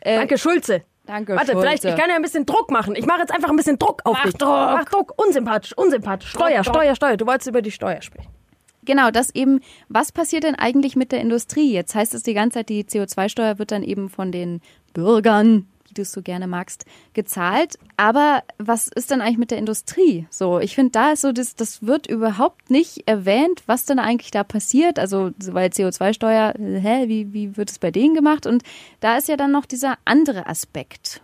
Äh, 0.00 0.16
Danke, 0.16 0.38
Schulze. 0.38 0.82
Danke, 1.06 1.34
Warte, 1.36 1.52
Schulze. 1.52 1.60
vielleicht, 1.60 1.84
ich 1.84 1.96
kann 1.96 2.10
ja 2.10 2.16
ein 2.16 2.22
bisschen 2.22 2.46
Druck 2.46 2.70
machen. 2.70 2.96
Ich 2.96 3.06
mache 3.06 3.20
jetzt 3.20 3.32
einfach 3.32 3.48
ein 3.48 3.56
bisschen 3.56 3.78
Druck 3.78 4.02
auf 4.04 4.16
Mach 4.16 4.24
dich. 4.24 4.34
Druck. 4.34 4.48
Mach 4.48 4.84
Druck. 4.84 5.12
Unsympathisch, 5.24 5.72
unsympathisch. 5.76 6.30
Steuer, 6.30 6.62
Druck. 6.62 6.74
Steuer, 6.74 6.94
Steuer. 6.96 7.16
Du 7.16 7.26
wolltest 7.26 7.48
über 7.48 7.62
die 7.62 7.70
Steuer 7.70 8.02
sprechen. 8.02 8.28
Genau, 8.84 9.10
das 9.10 9.34
eben, 9.34 9.60
was 9.88 10.12
passiert 10.12 10.44
denn 10.44 10.54
eigentlich 10.54 10.96
mit 10.96 11.12
der 11.12 11.20
Industrie? 11.20 11.72
Jetzt 11.72 11.94
heißt 11.94 12.14
es 12.14 12.22
die 12.22 12.34
ganze 12.34 12.58
Zeit, 12.58 12.68
die 12.68 12.84
CO2-Steuer 12.84 13.58
wird 13.58 13.72
dann 13.72 13.82
eben 13.82 14.08
von 14.08 14.30
den 14.32 14.60
Bürgern, 14.94 15.66
wie 15.96 16.02
du 16.02 16.02
es 16.02 16.12
so 16.12 16.20
gerne 16.20 16.46
magst, 16.46 16.84
gezahlt. 17.14 17.78
Aber 17.96 18.42
was 18.58 18.88
ist 18.88 19.10
denn 19.10 19.20
eigentlich 19.22 19.38
mit 19.38 19.50
der 19.50 19.58
Industrie? 19.58 20.26
So, 20.30 20.60
ich 20.60 20.74
finde, 20.74 20.90
da 20.92 21.12
ist 21.12 21.22
so, 21.22 21.32
das, 21.32 21.54
das 21.54 21.86
wird 21.86 22.06
überhaupt 22.06 22.70
nicht 22.70 23.08
erwähnt, 23.08 23.62
was 23.66 23.86
denn 23.86 23.98
eigentlich 23.98 24.30
da 24.30 24.44
passiert. 24.44 24.98
Also, 24.98 25.30
so, 25.40 25.54
weil 25.54 25.70
CO2-Steuer, 25.70 26.54
äh, 26.58 26.80
hä, 26.80 27.08
wie, 27.08 27.32
wie 27.32 27.56
wird 27.56 27.70
es 27.70 27.78
bei 27.78 27.90
denen 27.90 28.14
gemacht? 28.14 28.46
Und 28.46 28.62
da 29.00 29.16
ist 29.16 29.28
ja 29.28 29.36
dann 29.38 29.52
noch 29.52 29.64
dieser 29.64 29.96
andere 30.04 30.46
Aspekt. 30.46 31.22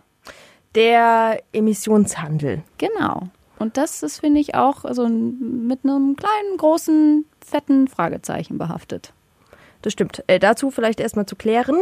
Der 0.73 1.39
Emissionshandel. 1.53 2.63
Genau. 2.79 3.27
Und 3.59 3.77
das 3.77 4.01
ist, 4.01 4.19
finde 4.21 4.39
ich, 4.39 4.55
auch 4.55 4.83
so 4.93 5.03
ein- 5.03 5.67
mit 5.67 5.83
einem 5.83 6.15
kleinen, 6.15 6.57
großen, 6.57 7.25
fetten 7.45 7.87
Fragezeichen 7.87 8.57
behaftet. 8.57 9.13
Das 9.83 9.93
stimmt. 9.93 10.23
Äh, 10.27 10.39
dazu 10.39 10.71
vielleicht 10.71 10.99
erstmal 10.99 11.27
zu 11.27 11.35
klären, 11.35 11.75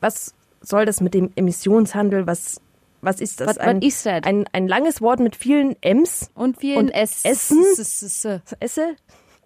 was 0.00 0.34
soll 0.60 0.84
das 0.86 1.00
mit 1.00 1.14
dem 1.14 1.30
Emissionshandel? 1.36 2.26
Was, 2.26 2.60
was 3.00 3.20
ist 3.20 3.40
das? 3.40 3.48
Was- 3.48 3.58
ein, 3.58 3.82
ist 3.82 4.04
das? 4.06 4.22
Ein, 4.24 4.44
ein 4.52 4.68
langes 4.68 5.00
Wort 5.00 5.20
mit 5.20 5.36
vielen 5.36 5.76
M's. 5.82 6.30
Und 6.34 6.58
vielen 6.58 6.78
Und 6.78 6.88
S 6.90 7.24
Essen? 7.24 7.62
S- 7.72 7.78
S- 8.02 8.24
S- 8.24 8.40
Esse? 8.60 8.96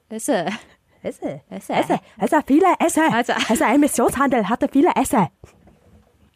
Esse. 0.09 0.47
Esse. 1.03 1.41
Esse. 1.51 1.73
Esse. 1.73 2.01
Esse. 2.19 2.41
Viele 2.47 2.67
Esse. 2.79 3.03
Also 3.13 3.65
Emissionshandel 3.65 4.49
hatte 4.49 4.69
viele 4.73 4.91
Esse. 4.97 5.29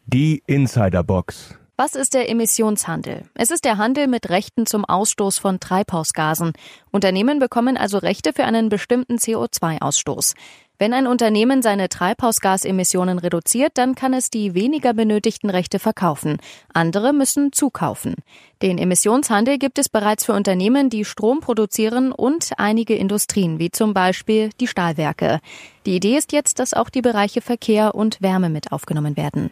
Die 0.06 0.42
Insiderbox. 0.46 1.54
Was 1.76 1.94
ist 1.94 2.14
der 2.14 2.28
Emissionshandel? 2.28 3.22
Es 3.34 3.50
ist 3.52 3.64
der 3.64 3.78
Handel 3.78 4.08
mit 4.08 4.30
Rechten 4.30 4.66
zum 4.66 4.84
Ausstoß 4.84 5.38
von 5.38 5.60
Treibhausgasen. 5.60 6.52
Unternehmen 6.90 7.38
bekommen 7.38 7.76
also 7.76 7.98
Rechte 7.98 8.32
für 8.32 8.44
einen 8.44 8.68
bestimmten 8.68 9.16
CO2-Ausstoß. 9.16 10.34
Wenn 10.80 10.94
ein 10.94 11.08
Unternehmen 11.08 11.60
seine 11.60 11.88
Treibhausgasemissionen 11.88 13.18
reduziert, 13.18 13.72
dann 13.74 13.96
kann 13.96 14.14
es 14.14 14.30
die 14.30 14.54
weniger 14.54 14.94
benötigten 14.94 15.50
Rechte 15.50 15.80
verkaufen. 15.80 16.38
Andere 16.72 17.12
müssen 17.12 17.52
zukaufen. 17.52 18.14
Den 18.62 18.78
Emissionshandel 18.78 19.58
gibt 19.58 19.80
es 19.80 19.88
bereits 19.88 20.24
für 20.24 20.34
Unternehmen, 20.34 20.88
die 20.88 21.04
Strom 21.04 21.40
produzieren 21.40 22.12
und 22.12 22.52
einige 22.58 22.94
Industrien, 22.94 23.58
wie 23.58 23.72
zum 23.72 23.92
Beispiel 23.92 24.50
die 24.60 24.68
Stahlwerke. 24.68 25.40
Die 25.84 25.96
Idee 25.96 26.16
ist 26.16 26.30
jetzt, 26.32 26.60
dass 26.60 26.74
auch 26.74 26.90
die 26.90 27.02
Bereiche 27.02 27.40
Verkehr 27.40 27.96
und 27.96 28.22
Wärme 28.22 28.48
mit 28.48 28.70
aufgenommen 28.70 29.16
werden. 29.16 29.50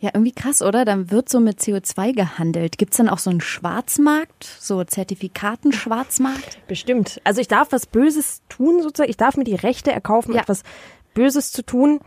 Ja, 0.00 0.10
irgendwie 0.14 0.32
krass, 0.32 0.62
oder? 0.62 0.84
Dann 0.84 1.10
wird 1.10 1.28
so 1.28 1.40
mit 1.40 1.58
CO2 1.60 2.12
gehandelt. 2.14 2.78
Gibt's 2.78 2.98
dann 2.98 3.08
auch 3.08 3.18
so 3.18 3.30
einen 3.30 3.40
Schwarzmarkt? 3.40 4.44
So 4.60 4.84
Zertifikaten-Schwarzmarkt? 4.84 6.58
Bestimmt. 6.68 7.20
Also 7.24 7.40
ich 7.40 7.48
darf 7.48 7.72
was 7.72 7.86
Böses 7.86 8.42
tun 8.48 8.82
sozusagen. 8.82 9.10
Ich 9.10 9.16
darf 9.16 9.36
mir 9.36 9.44
die 9.44 9.54
Rechte 9.56 9.90
erkaufen, 9.92 10.34
Ja. 10.34 10.42
etwas 10.42 10.62
Böses 11.14 11.50
zu 11.52 11.62
tun. 11.64 12.00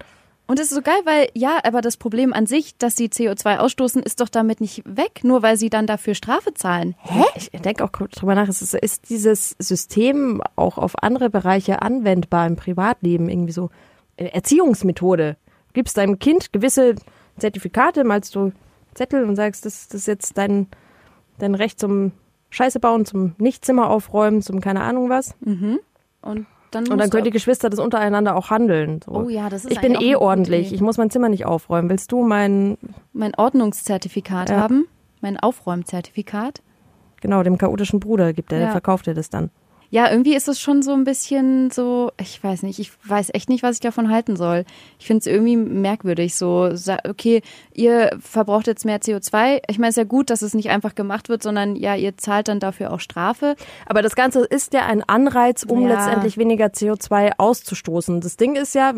Und 0.48 0.60
das 0.60 0.68
ist 0.68 0.76
so 0.76 0.82
geil, 0.82 1.00
weil, 1.06 1.30
ja, 1.34 1.60
aber 1.64 1.82
das 1.82 1.96
Problem 1.98 2.34
an 2.34 2.46
sich, 2.46 2.78
dass 2.78 2.96
sie 2.98 3.08
CO2 3.08 3.58
ausstoßen, 3.58 4.04
ist 4.04 4.20
doch 4.20 4.28
damit 4.30 4.60
nicht 4.60 4.84
weg, 4.86 5.24
nur 5.24 5.44
weil 5.44 5.56
sie 5.56 5.70
dann 5.70 5.88
dafür 5.88 6.14
Strafe 6.14 6.54
zahlen. 6.54 6.96
Hä? 7.00 7.24
Ich 7.36 7.50
denke 7.52 7.84
auch 7.86 7.90
drüber 7.90 8.36
nach, 8.36 8.50
ist, 8.50 8.74
ist 8.74 9.10
dieses 9.10 9.56
System 9.60 10.42
auch 10.58 10.78
auf 10.78 11.02
andere 11.04 11.30
Bereiche 11.30 11.82
anwendbar 11.82 12.48
im 12.48 12.56
Privatleben? 12.58 13.30
Irgendwie 13.30 13.54
so 13.54 13.70
äh, 14.18 14.26
Erziehungsmethode. 14.26 15.38
Gibst 15.74 15.98
deinem 15.98 16.20
Kind 16.20 16.52
gewisse 16.52 16.96
Zertifikate, 17.38 18.04
malst 18.04 18.36
du 18.36 18.52
Zettel 18.94 19.24
und 19.24 19.36
sagst, 19.36 19.66
das, 19.66 19.88
das 19.88 20.02
ist 20.02 20.08
jetzt 20.08 20.38
dein, 20.38 20.68
dein 21.40 21.56
Recht 21.56 21.80
zum 21.80 22.12
Scheiße 22.50 22.80
bauen, 22.80 23.06
zum 23.06 23.34
Nichtzimmer 23.38 23.90
aufräumen, 23.90 24.42
zum 24.42 24.60
keine 24.62 24.82
Ahnung 24.82 25.10
was. 25.10 25.36
Und 25.46 25.80
dann, 26.72 26.88
Und 26.88 26.98
dann 27.00 27.10
können 27.10 27.24
die 27.26 27.32
Geschwister 27.32 27.70
das 27.70 27.80
untereinander 27.80 28.36
auch 28.36 28.50
handeln. 28.50 29.02
So. 29.06 29.12
Oh 29.12 29.30
ja, 29.30 29.50
das 29.50 29.66
ist 29.66 29.72
Ich 29.72 29.82
bin 29.82 29.96
eh 30.00 30.16
ordentlich. 30.16 30.72
Ich 30.74 30.82
muss 30.82 30.98
mein 30.98 31.10
Zimmer 31.10 31.30
nicht 31.30 31.46
aufräumen. 31.46 31.90
Willst 31.90 32.12
du 32.12 32.24
mein, 32.24 32.78
mein 33.14 33.34
Ordnungszertifikat 33.36 34.50
Ja. 34.50 34.58
haben, 34.58 34.86
mein 35.22 35.38
Aufräumzertifikat. 35.40 36.62
genau, 37.22 37.44
dem 37.44 37.58
chaotischen 37.58 38.00
Bruder 38.00 38.34
gibt 38.34 38.52
er, 38.52 38.58
der 38.60 38.68
Ja. 38.68 38.72
verkauft 38.72 39.06
dir 39.08 39.14
das 39.14 39.30
dann. 39.30 39.50
Ja, 39.92 40.10
irgendwie 40.10 40.36
ist 40.36 40.48
es 40.48 40.60
schon 40.60 40.82
so 40.82 40.94
ein 40.94 41.04
bisschen 41.04 41.70
so, 41.70 42.12
ich 42.18 42.42
weiß 42.42 42.64
nicht, 42.64 42.80
ich 42.80 42.94
weiß 43.04 43.32
echt 43.34 43.50
nicht, 43.50 43.62
was 43.62 43.76
ich 43.76 43.82
davon 43.82 44.10
halten 44.10 44.38
soll. 44.38 44.64
Ich 44.98 45.06
finde 45.06 45.20
es 45.20 45.28
irgendwie 45.28 45.58
merkwürdig, 45.58 46.36
so, 46.36 46.70
okay, 47.06 47.42
ihr 47.74 48.18
verbraucht 48.22 48.68
jetzt 48.68 48.86
mehr 48.86 49.02
CO2. 49.02 49.60
Ich 49.68 49.80
meine, 49.80 49.90
es 49.90 49.98
ist 49.98 49.98
ja 49.98 50.06
gut, 50.06 50.30
dass 50.30 50.44
es 50.44 50.54
nicht 50.54 50.70
einfach 50.70 50.96
gemacht 50.96 51.28
wird, 51.28 51.44
sondern 51.44 51.76
ja, 51.76 51.94
ihr 51.96 52.18
zahlt 52.18 52.48
dann 52.48 52.62
dafür 52.62 52.94
auch 52.94 53.02
Strafe. 53.02 53.58
Aber 53.86 54.02
das 54.02 54.16
Ganze 54.16 54.46
ist 54.46 54.74
ja 54.74 54.86
ein 54.86 55.04
Anreiz, 55.04 55.64
um 55.64 55.82
ja. 55.82 55.90
letztendlich 55.90 56.38
weniger 56.38 56.68
CO2 56.68 57.34
auszustoßen. 57.38 58.22
Das 58.22 58.38
Ding 58.38 58.56
ist 58.56 58.74
ja, 58.74 58.94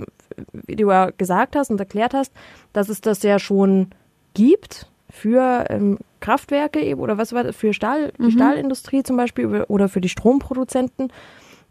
wie 0.51 0.75
du 0.75 0.91
ja 0.91 1.09
gesagt 1.09 1.55
hast 1.55 1.71
und 1.71 1.79
erklärt 1.79 2.13
hast, 2.13 2.31
dass 2.71 2.89
es 2.89 3.01
das 3.01 3.23
ja 3.23 3.39
schon 3.39 3.87
gibt 4.35 4.87
für 5.09 5.65
ähm, 5.69 5.97
Kraftwerke 6.23 6.95
oder 6.95 7.17
was 7.17 7.33
war 7.33 7.43
das, 7.43 7.55
für 7.55 7.73
Stahl, 7.73 8.13
die 8.17 8.23
mhm. 8.23 8.31
Stahlindustrie 8.31 9.03
zum 9.03 9.17
Beispiel 9.17 9.65
oder 9.67 9.89
für 9.89 9.99
die 9.99 10.09
Stromproduzenten. 10.09 11.11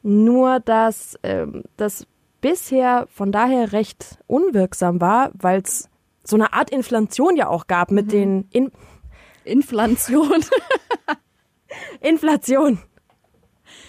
Nur, 0.02 0.60
dass 0.60 1.18
ähm, 1.22 1.62
das 1.76 2.06
bisher 2.42 3.06
von 3.10 3.32
daher 3.32 3.72
recht 3.72 4.18
unwirksam 4.26 5.00
war, 5.00 5.30
weil 5.32 5.62
es 5.62 5.88
so 6.22 6.36
eine 6.36 6.52
Art 6.52 6.70
Inflation 6.70 7.36
ja 7.36 7.48
auch 7.48 7.66
gab 7.66 7.90
mit 7.90 8.06
mhm. 8.06 8.10
den 8.10 8.48
In 8.50 8.72
Inflation. 9.44 10.44
Inflation. 12.00 12.78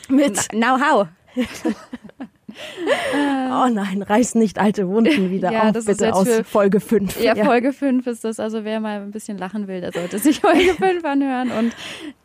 Mit 0.08 0.48
Now 0.54 0.80
how. 0.80 1.08
oh 3.16 3.68
nein, 3.72 4.02
reiß 4.02 4.36
nicht 4.36 4.60
alte 4.60 4.88
Wunden 4.88 5.32
wieder 5.32 5.52
ja, 5.52 5.70
auf, 5.70 5.86
bitte 5.86 6.14
aus 6.14 6.28
für, 6.28 6.44
Folge 6.44 6.80
5. 6.80 7.22
Ja, 7.22 7.36
ja, 7.36 7.46
Folge 7.46 7.74
5 7.74 8.06
ist 8.08 8.24
das. 8.24 8.40
Also 8.40 8.64
wer 8.64 8.80
mal 8.80 9.02
ein 9.02 9.12
bisschen 9.12 9.38
lachen 9.38 9.68
will, 9.68 9.82
der 9.82 9.92
sollte 9.92 10.20
sich 10.20 10.40
Folge 10.40 10.74
5 10.78 11.04
anhören 11.04 11.52
und 11.52 11.76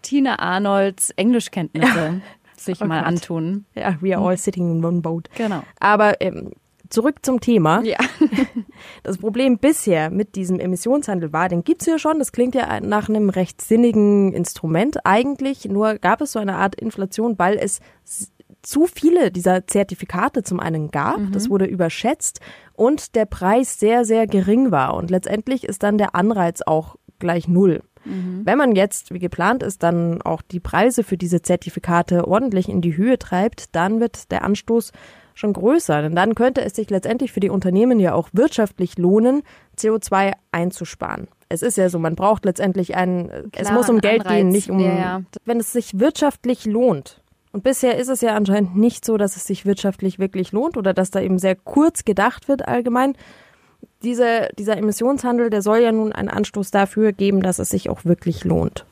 Tina 0.02 0.38
Arnolds 0.38 1.10
Englischkenntnisse 1.10 2.20
sich 2.56 2.80
oh 2.80 2.86
mal 2.86 3.00
Gott. 3.00 3.08
antun. 3.08 3.64
Ja, 3.74 3.96
we 4.00 4.16
are 4.16 4.26
all 4.26 4.36
sitting 4.36 4.70
in 4.70 4.84
one 4.84 5.00
boat. 5.00 5.28
Genau. 5.36 5.62
Aber 5.80 6.20
ähm, 6.20 6.52
zurück 6.90 7.18
zum 7.22 7.40
Thema. 7.40 7.82
Ja. 7.82 7.98
Das 9.02 9.18
Problem 9.18 9.58
bisher 9.58 10.08
mit 10.08 10.36
diesem 10.36 10.60
Emissionshandel 10.60 11.32
war, 11.32 11.48
den 11.48 11.64
gibt's 11.64 11.86
ja 11.86 11.98
schon. 11.98 12.20
Das 12.20 12.30
klingt 12.30 12.54
ja 12.54 12.80
nach 12.80 13.08
einem 13.08 13.28
recht 13.28 13.60
sinnigen 13.60 14.32
Instrument 14.32 15.04
eigentlich. 15.04 15.64
Nur 15.64 15.96
gab 15.96 16.20
es 16.20 16.32
so 16.32 16.38
eine 16.38 16.54
Art 16.54 16.76
Inflation, 16.76 17.38
weil 17.38 17.56
es 17.56 17.80
zu 18.68 18.86
viele 18.86 19.30
dieser 19.30 19.66
Zertifikate 19.66 20.42
zum 20.42 20.60
einen 20.60 20.90
gab, 20.90 21.16
mhm. 21.16 21.32
das 21.32 21.48
wurde 21.48 21.64
überschätzt 21.64 22.40
und 22.74 23.14
der 23.14 23.24
Preis 23.24 23.80
sehr, 23.80 24.04
sehr 24.04 24.26
gering 24.26 24.70
war. 24.70 24.92
Und 24.92 25.10
letztendlich 25.10 25.64
ist 25.64 25.82
dann 25.82 25.96
der 25.96 26.14
Anreiz 26.14 26.60
auch 26.60 26.96
gleich 27.18 27.48
null. 27.48 27.82
Mhm. 28.04 28.42
Wenn 28.44 28.58
man 28.58 28.76
jetzt, 28.76 29.10
wie 29.10 29.20
geplant 29.20 29.62
ist, 29.62 29.82
dann 29.82 30.20
auch 30.20 30.42
die 30.42 30.60
Preise 30.60 31.02
für 31.02 31.16
diese 31.16 31.40
Zertifikate 31.40 32.28
ordentlich 32.28 32.68
in 32.68 32.82
die 32.82 32.94
Höhe 32.94 33.18
treibt, 33.18 33.74
dann 33.74 34.00
wird 34.00 34.30
der 34.30 34.44
Anstoß 34.44 34.92
schon 35.32 35.54
größer. 35.54 36.02
Denn 36.02 36.14
dann 36.14 36.34
könnte 36.34 36.60
es 36.60 36.76
sich 36.76 36.90
letztendlich 36.90 37.32
für 37.32 37.40
die 37.40 37.48
Unternehmen 37.48 37.98
ja 37.98 38.12
auch 38.12 38.28
wirtschaftlich 38.34 38.98
lohnen, 38.98 39.44
CO2 39.78 40.32
einzusparen. 40.52 41.28
Es 41.48 41.62
ist 41.62 41.78
ja 41.78 41.88
so, 41.88 41.98
man 41.98 42.16
braucht 42.16 42.44
letztendlich 42.44 42.96
einen, 42.96 43.28
Klar, 43.28 43.50
es 43.54 43.72
muss 43.72 43.88
um 43.88 44.02
Geld 44.02 44.26
Anreiz. 44.26 44.36
gehen, 44.36 44.48
nicht 44.48 44.68
um, 44.68 44.78
ja, 44.78 44.94
ja. 44.94 45.22
wenn 45.46 45.58
es 45.58 45.72
sich 45.72 45.98
wirtschaftlich 45.98 46.66
lohnt, 46.66 47.22
und 47.52 47.64
bisher 47.64 47.96
ist 47.96 48.08
es 48.08 48.20
ja 48.20 48.34
anscheinend 48.34 48.76
nicht 48.76 49.04
so, 49.04 49.16
dass 49.16 49.36
es 49.36 49.44
sich 49.44 49.64
wirtschaftlich 49.66 50.18
wirklich 50.18 50.52
lohnt 50.52 50.76
oder 50.76 50.92
dass 50.92 51.10
da 51.10 51.20
eben 51.20 51.38
sehr 51.38 51.56
kurz 51.56 52.04
gedacht 52.04 52.48
wird 52.48 52.66
allgemein. 52.68 53.14
Diese, 54.02 54.48
dieser 54.58 54.76
Emissionshandel, 54.76 55.50
der 55.50 55.62
soll 55.62 55.78
ja 55.78 55.92
nun 55.92 56.12
einen 56.12 56.28
Anstoß 56.28 56.70
dafür 56.70 57.12
geben, 57.12 57.42
dass 57.42 57.58
es 57.58 57.68
sich 57.70 57.90
auch 57.90 58.04
wirklich 58.04 58.44
lohnt. 58.44 58.84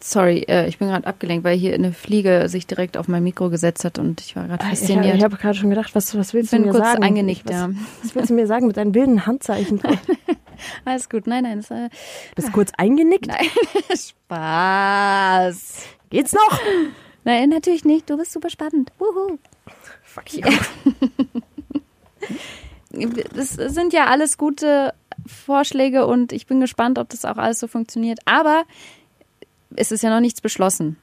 Sorry, 0.00 0.44
äh, 0.48 0.68
ich 0.68 0.78
bin 0.78 0.88
gerade 0.88 1.06
abgelenkt, 1.06 1.44
weil 1.44 1.56
hier 1.58 1.74
eine 1.74 1.92
Fliege 1.92 2.48
sich 2.48 2.66
direkt 2.66 2.96
auf 2.96 3.08
mein 3.08 3.24
Mikro 3.24 3.50
gesetzt 3.50 3.84
hat 3.84 3.98
und 3.98 4.20
ich 4.20 4.36
war 4.36 4.46
gerade 4.46 4.64
ah, 4.64 4.68
fasziniert. 4.68 5.06
Ich, 5.06 5.14
ich 5.16 5.24
habe 5.24 5.36
gerade 5.36 5.58
schon 5.58 5.70
gedacht, 5.70 5.94
was, 5.94 6.16
was 6.16 6.32
willst 6.34 6.52
du 6.52 6.60
mir 6.60 6.70
kurz 6.70 6.84
sagen? 6.84 7.02
eingenickt, 7.02 7.46
was, 7.46 7.52
ja. 7.52 7.70
Was 8.02 8.14
willst 8.14 8.30
du 8.30 8.34
mir 8.34 8.46
sagen 8.46 8.68
mit 8.68 8.76
deinen 8.76 8.94
wilden 8.94 9.26
Handzeichen? 9.26 9.80
Alles 10.84 11.08
gut, 11.08 11.26
nein, 11.26 11.42
nein. 11.42 11.58
Das, 11.58 11.70
äh, 11.70 11.88
Bist 12.36 12.48
du 12.48 12.52
kurz 12.52 12.72
eingenickt? 12.76 13.26
Nein, 13.28 13.46
Spaß. 14.28 15.82
Geht's 16.10 16.32
noch? 16.32 16.60
Nein, 17.28 17.50
natürlich 17.50 17.84
nicht. 17.84 18.08
Du 18.08 18.16
bist 18.16 18.32
super 18.32 18.48
spannend. 18.48 18.90
Wuhu. 18.98 19.36
Fuck 20.02 20.32
you. 20.32 20.40
das 23.34 23.50
sind 23.50 23.92
ja 23.92 24.06
alles 24.06 24.38
gute 24.38 24.94
Vorschläge 25.26 26.06
und 26.06 26.32
ich 26.32 26.46
bin 26.46 26.58
gespannt, 26.58 26.98
ob 26.98 27.10
das 27.10 27.26
auch 27.26 27.36
alles 27.36 27.60
so 27.60 27.66
funktioniert. 27.66 28.20
Aber 28.24 28.64
es 29.76 29.92
ist 29.92 30.02
ja 30.02 30.08
noch 30.08 30.20
nichts 30.20 30.40
beschlossen. 30.40 30.96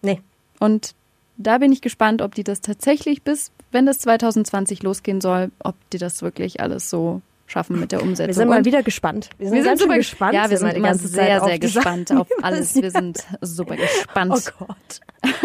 Nee. 0.00 0.22
Und 0.58 0.94
da 1.36 1.58
bin 1.58 1.70
ich 1.70 1.82
gespannt, 1.82 2.22
ob 2.22 2.34
die 2.34 2.44
das 2.44 2.62
tatsächlich 2.62 3.22
bis, 3.22 3.52
wenn 3.70 3.84
das 3.84 3.98
2020 3.98 4.82
losgehen 4.82 5.20
soll, 5.20 5.52
ob 5.58 5.74
die 5.90 5.98
das 5.98 6.22
wirklich 6.22 6.62
alles 6.62 6.88
so 6.88 7.20
schaffen 7.48 7.80
mit 7.80 7.90
der 7.90 8.02
Umsetzung. 8.02 8.28
Wir 8.28 8.34
sind 8.34 8.48
mal 8.48 8.64
wieder 8.64 8.82
gespannt. 8.82 9.30
Wir 9.38 9.48
sind, 9.48 9.56
wir 9.56 9.64
sind 9.64 9.78
super 9.80 9.96
gespannt. 9.96 10.34
Ja, 10.34 10.48
wir 10.48 10.58
sind 10.58 10.74
immer 10.74 10.94
sehr, 10.94 11.40
sehr 11.40 11.58
gespannt 11.58 12.12
auf 12.12 12.28
alles. 12.42 12.76
Wir 12.76 12.90
sind 12.90 13.24
super 13.40 13.76
gespannt. 13.76 14.52
Oh 14.60 14.64
Gott. 14.66 15.00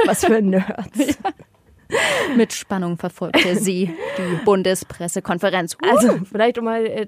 Was 0.05 0.25
für 0.25 0.41
Nerds. 0.41 0.97
ja. 0.97 2.35
Mit 2.35 2.53
Spannung 2.53 2.97
verfolgte 2.97 3.55
sie 3.55 3.95
die 4.17 4.45
Bundespressekonferenz. 4.45 5.77
Also 5.81 6.19
vielleicht 6.29 6.57
um 6.57 6.65
mal 6.65 6.85
äh, 6.85 7.07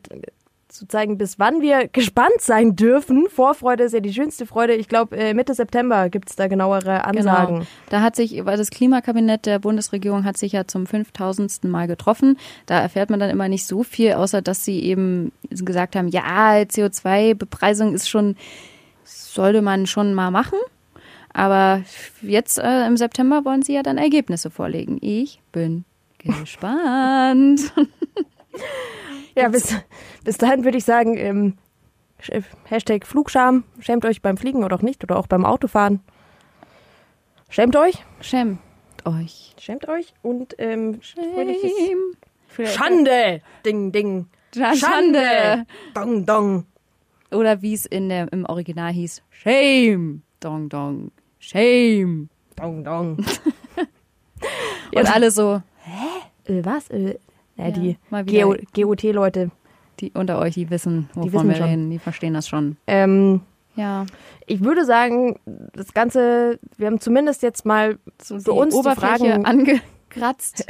zu 0.75 0.88
zeigen, 0.88 1.17
bis 1.17 1.39
wann 1.39 1.61
wir 1.61 1.88
gespannt 1.88 2.39
sein 2.39 2.75
dürfen. 2.75 3.27
Vorfreude 3.29 3.83
ist 3.83 3.93
ja 3.93 3.99
die 3.99 4.13
schönste 4.13 4.45
Freude. 4.45 4.73
Ich 4.73 4.88
glaube, 4.88 5.15
äh, 5.17 5.33
Mitte 5.33 5.53
September 5.53 6.09
gibt 6.09 6.29
es 6.29 6.35
da 6.35 6.47
genauere 6.47 7.05
Ansagen. 7.05 7.55
Genau. 7.55 7.67
Da 7.89 8.01
hat 8.01 8.15
sich, 8.15 8.45
weil 8.45 8.57
das 8.57 8.69
Klimakabinett 8.69 9.45
der 9.45 9.59
Bundesregierung 9.59 10.25
hat 10.25 10.38
sich 10.38 10.51
ja 10.51 10.67
zum 10.67 10.85
5000. 10.85 11.63
Mal 11.65 11.88
getroffen. 11.88 12.38
Da 12.65 12.79
erfährt 12.79 13.09
man 13.09 13.19
dann 13.19 13.29
immer 13.29 13.47
nicht 13.47 13.65
so 13.65 13.83
viel, 13.83 14.13
außer 14.13 14.41
dass 14.41 14.65
sie 14.65 14.81
eben 14.81 15.31
gesagt 15.49 15.95
haben, 15.95 16.07
ja, 16.07 16.57
CO2-Bepreisung 16.57 17.93
ist 17.93 18.09
schon, 18.09 18.35
sollte 19.03 19.61
man 19.61 19.88
schon 19.88 20.13
mal 20.13 20.31
machen. 20.31 20.59
Aber 21.33 21.83
jetzt 22.21 22.57
äh, 22.59 22.88
im 22.88 22.97
September 22.97 23.43
wollen 23.43 23.61
sie 23.61 23.73
ja 23.73 23.83
dann 23.83 23.97
Ergebnisse 23.97 24.49
vorlegen. 24.49 24.97
Ich 25.01 25.39
bin 25.51 25.85
gespannt. 26.17 27.73
Ja, 29.35 29.49
bis, 29.49 29.75
bis 30.23 30.37
dahin 30.37 30.63
würde 30.63 30.77
ich 30.77 30.85
sagen, 30.85 31.17
ähm, 31.17 31.57
Hashtag 32.65 33.05
Flugscham, 33.05 33.65
schämt 33.79 34.05
euch 34.05 34.21
beim 34.21 34.37
Fliegen 34.37 34.63
oder 34.63 34.77
auch 34.77 34.81
nicht 34.81 35.03
oder 35.03 35.17
auch 35.17 35.27
beim 35.27 35.45
Autofahren. 35.45 35.99
Schämt 37.49 37.75
euch. 37.75 38.03
Schämt 38.21 38.59
euch. 39.03 39.53
Schämt 39.59 39.87
euch 39.87 40.13
und 40.21 40.55
ähm, 40.57 40.99
Schande! 42.63 43.41
Ding, 43.65 43.91
ding. 43.91 44.27
Schande! 44.53 44.77
Schande. 44.77 45.65
Dong, 45.93 46.25
dong. 46.25 46.65
Oder 47.31 47.61
wie 47.61 47.73
es 47.73 47.85
in 47.85 48.09
der, 48.09 48.31
im 48.31 48.45
Original 48.45 48.93
hieß, 48.93 49.21
Shame! 49.29 50.21
Dong, 50.39 50.69
dong. 50.69 51.11
Shame! 51.39 52.29
Dong, 52.55 52.83
dong. 52.83 53.17
und 54.95 55.13
alle 55.13 55.31
so, 55.31 55.61
hä? 55.83 56.51
Äh, 56.51 56.63
was? 56.63 56.89
Äh, 56.89 57.19
ja, 57.57 57.71
die 57.71 57.97
GOT-Leute. 58.73 59.51
Die 60.01 60.11
unter 60.11 60.39
euch, 60.39 60.55
die 60.55 60.69
wissen, 60.69 61.09
wovon 61.13 61.23
die 61.23 61.33
wissen 61.33 61.49
wir 61.49 61.55
schon. 61.55 61.65
reden, 61.67 61.89
die 61.89 61.99
verstehen 61.99 62.33
das 62.33 62.49
schon. 62.49 62.75
Ähm, 62.85 63.41
ja. 63.75 64.05
Ich 64.45 64.61
würde 64.61 64.85
sagen, 64.85 65.39
das 65.73 65.93
Ganze, 65.93 66.59
wir 66.77 66.87
haben 66.87 66.99
zumindest 66.99 67.43
jetzt 67.43 67.65
mal 67.65 67.97
so 68.21 68.39
für 68.39 68.53
uns 68.53 68.73
Oberfläche 68.73 69.23
die 69.23 69.29
Fragen 69.29 69.45
angekratzt. 70.15 70.65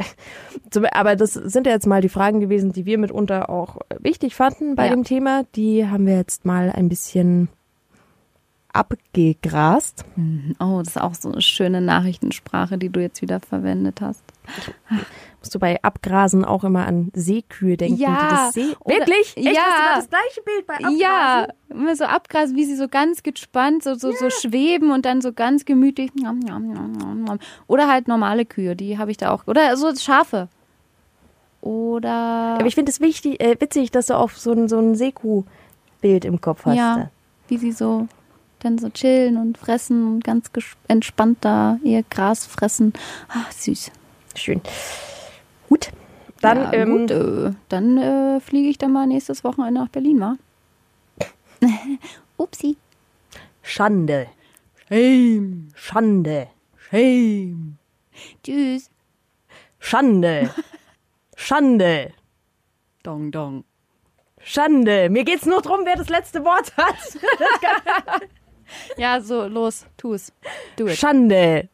Aber 0.91 1.15
das 1.15 1.33
sind 1.33 1.65
ja 1.65 1.73
jetzt 1.73 1.87
mal 1.87 2.01
die 2.01 2.09
Fragen 2.09 2.39
gewesen, 2.39 2.71
die 2.71 2.85
wir 2.85 2.97
mitunter 2.97 3.49
auch 3.49 3.77
wichtig 3.99 4.35
fanden 4.35 4.75
bei 4.75 4.85
ja. 4.85 4.91
dem 4.91 5.03
Thema. 5.03 5.43
Die 5.55 5.87
haben 5.87 6.05
wir 6.05 6.17
jetzt 6.17 6.45
mal 6.45 6.71
ein 6.71 6.89
bisschen 6.89 7.49
abgegrast. 8.75 10.05
Mhm. 10.15 10.55
Oh, 10.59 10.79
das 10.79 10.95
ist 10.95 11.01
auch 11.01 11.15
so 11.15 11.31
eine 11.31 11.41
schöne 11.41 11.81
Nachrichtensprache, 11.81 12.77
die 12.77 12.89
du 12.89 12.99
jetzt 12.99 13.21
wieder 13.21 13.39
verwendet 13.39 14.01
hast. 14.01 14.23
Musst 15.39 15.55
du 15.55 15.59
bei 15.59 15.81
Abgrasen 15.83 16.43
auch 16.43 16.63
immer 16.63 16.85
an 16.85 17.11
Seekühe 17.13 17.77
denken? 17.77 17.99
Ja. 17.99 18.49
See 18.51 18.75
Wirklich? 18.85 19.37
Echt? 19.37 19.55
Ja. 19.55 19.61
Hast 19.61 20.07
du 20.07 20.09
das 20.09 20.09
gleiche 20.09 20.41
Bild 20.41 20.67
bei 20.67 20.73
Abgrasen? 20.75 20.99
Ja. 20.99 21.47
Immer 21.69 21.95
so 21.95 22.05
Abgrasen, 22.05 22.55
wie 22.55 22.65
sie 22.65 22.75
so 22.75 22.87
ganz 22.87 23.23
gespannt, 23.23 23.83
so, 23.83 23.95
so, 23.95 24.11
ja. 24.11 24.17
so 24.17 24.29
schweben 24.29 24.91
und 24.91 25.05
dann 25.05 25.21
so 25.21 25.33
ganz 25.33 25.65
gemütlich. 25.65 26.11
Oder 27.67 27.87
halt 27.87 28.07
normale 28.07 28.45
Kühe, 28.45 28.75
die 28.75 28.97
habe 28.97 29.11
ich 29.11 29.17
da 29.17 29.31
auch. 29.31 29.47
Oder 29.47 29.77
so 29.77 29.93
Schafe. 29.95 30.47
Oder. 31.61 32.57
Aber 32.59 32.67
ich 32.67 32.75
finde 32.75 32.91
es 32.91 32.99
wichtig, 32.99 33.41
äh, 33.41 33.55
witzig, 33.59 33.91
dass 33.91 34.07
du 34.07 34.17
auch 34.17 34.31
so 34.31 34.51
ein, 34.51 34.67
so 34.67 34.77
ein 34.77 34.95
Seekuh-Bild 34.95 36.25
im 36.25 36.41
Kopf 36.41 36.65
hast. 36.65 36.75
Ja. 36.75 37.09
Wie 37.47 37.57
sie 37.57 37.71
so 37.71 38.07
dann 38.65 38.77
so 38.77 38.89
chillen 38.89 39.37
und 39.37 39.57
fressen 39.57 40.07
und 40.07 40.23
ganz 40.23 40.49
entspannt 40.87 41.37
da 41.41 41.79
ihr 41.83 42.03
Gras 42.03 42.45
fressen. 42.45 42.93
Ach, 43.29 43.51
süß. 43.51 43.91
Schön. 44.35 44.61
Gut. 45.69 45.91
Dann, 46.41 46.57
ja, 46.57 46.73
ähm, 46.73 46.97
gut, 46.97 47.11
äh, 47.11 47.53
dann 47.69 47.97
äh, 47.97 48.39
fliege 48.39 48.67
ich 48.67 48.77
dann 48.77 48.91
mal 48.91 49.07
nächstes 49.07 49.43
Wochenende 49.43 49.79
nach 49.79 49.89
Berlin, 49.89 50.19
wa? 50.19 50.35
Upsi. 52.37 52.77
Schande. 53.61 54.27
Shame. 54.87 55.69
Schande. 55.75 56.49
Shame. 56.77 57.77
Tschüss. 58.43 58.89
Schande. 59.79 60.53
Schande. 61.35 62.13
Dong, 63.03 63.31
dong. 63.31 63.63
Schande. 64.39 65.09
Mir 65.09 65.23
geht's 65.23 65.45
nur 65.45 65.61
drum, 65.61 65.81
wer 65.85 65.95
das 65.95 66.09
letzte 66.09 66.43
Wort 66.43 66.75
hat. 66.77 68.21
Ja, 68.97 69.21
so, 69.21 69.47
los, 69.47 69.85
tu's. 69.97 70.31
Do. 70.77 70.87
Schande. 70.89 71.69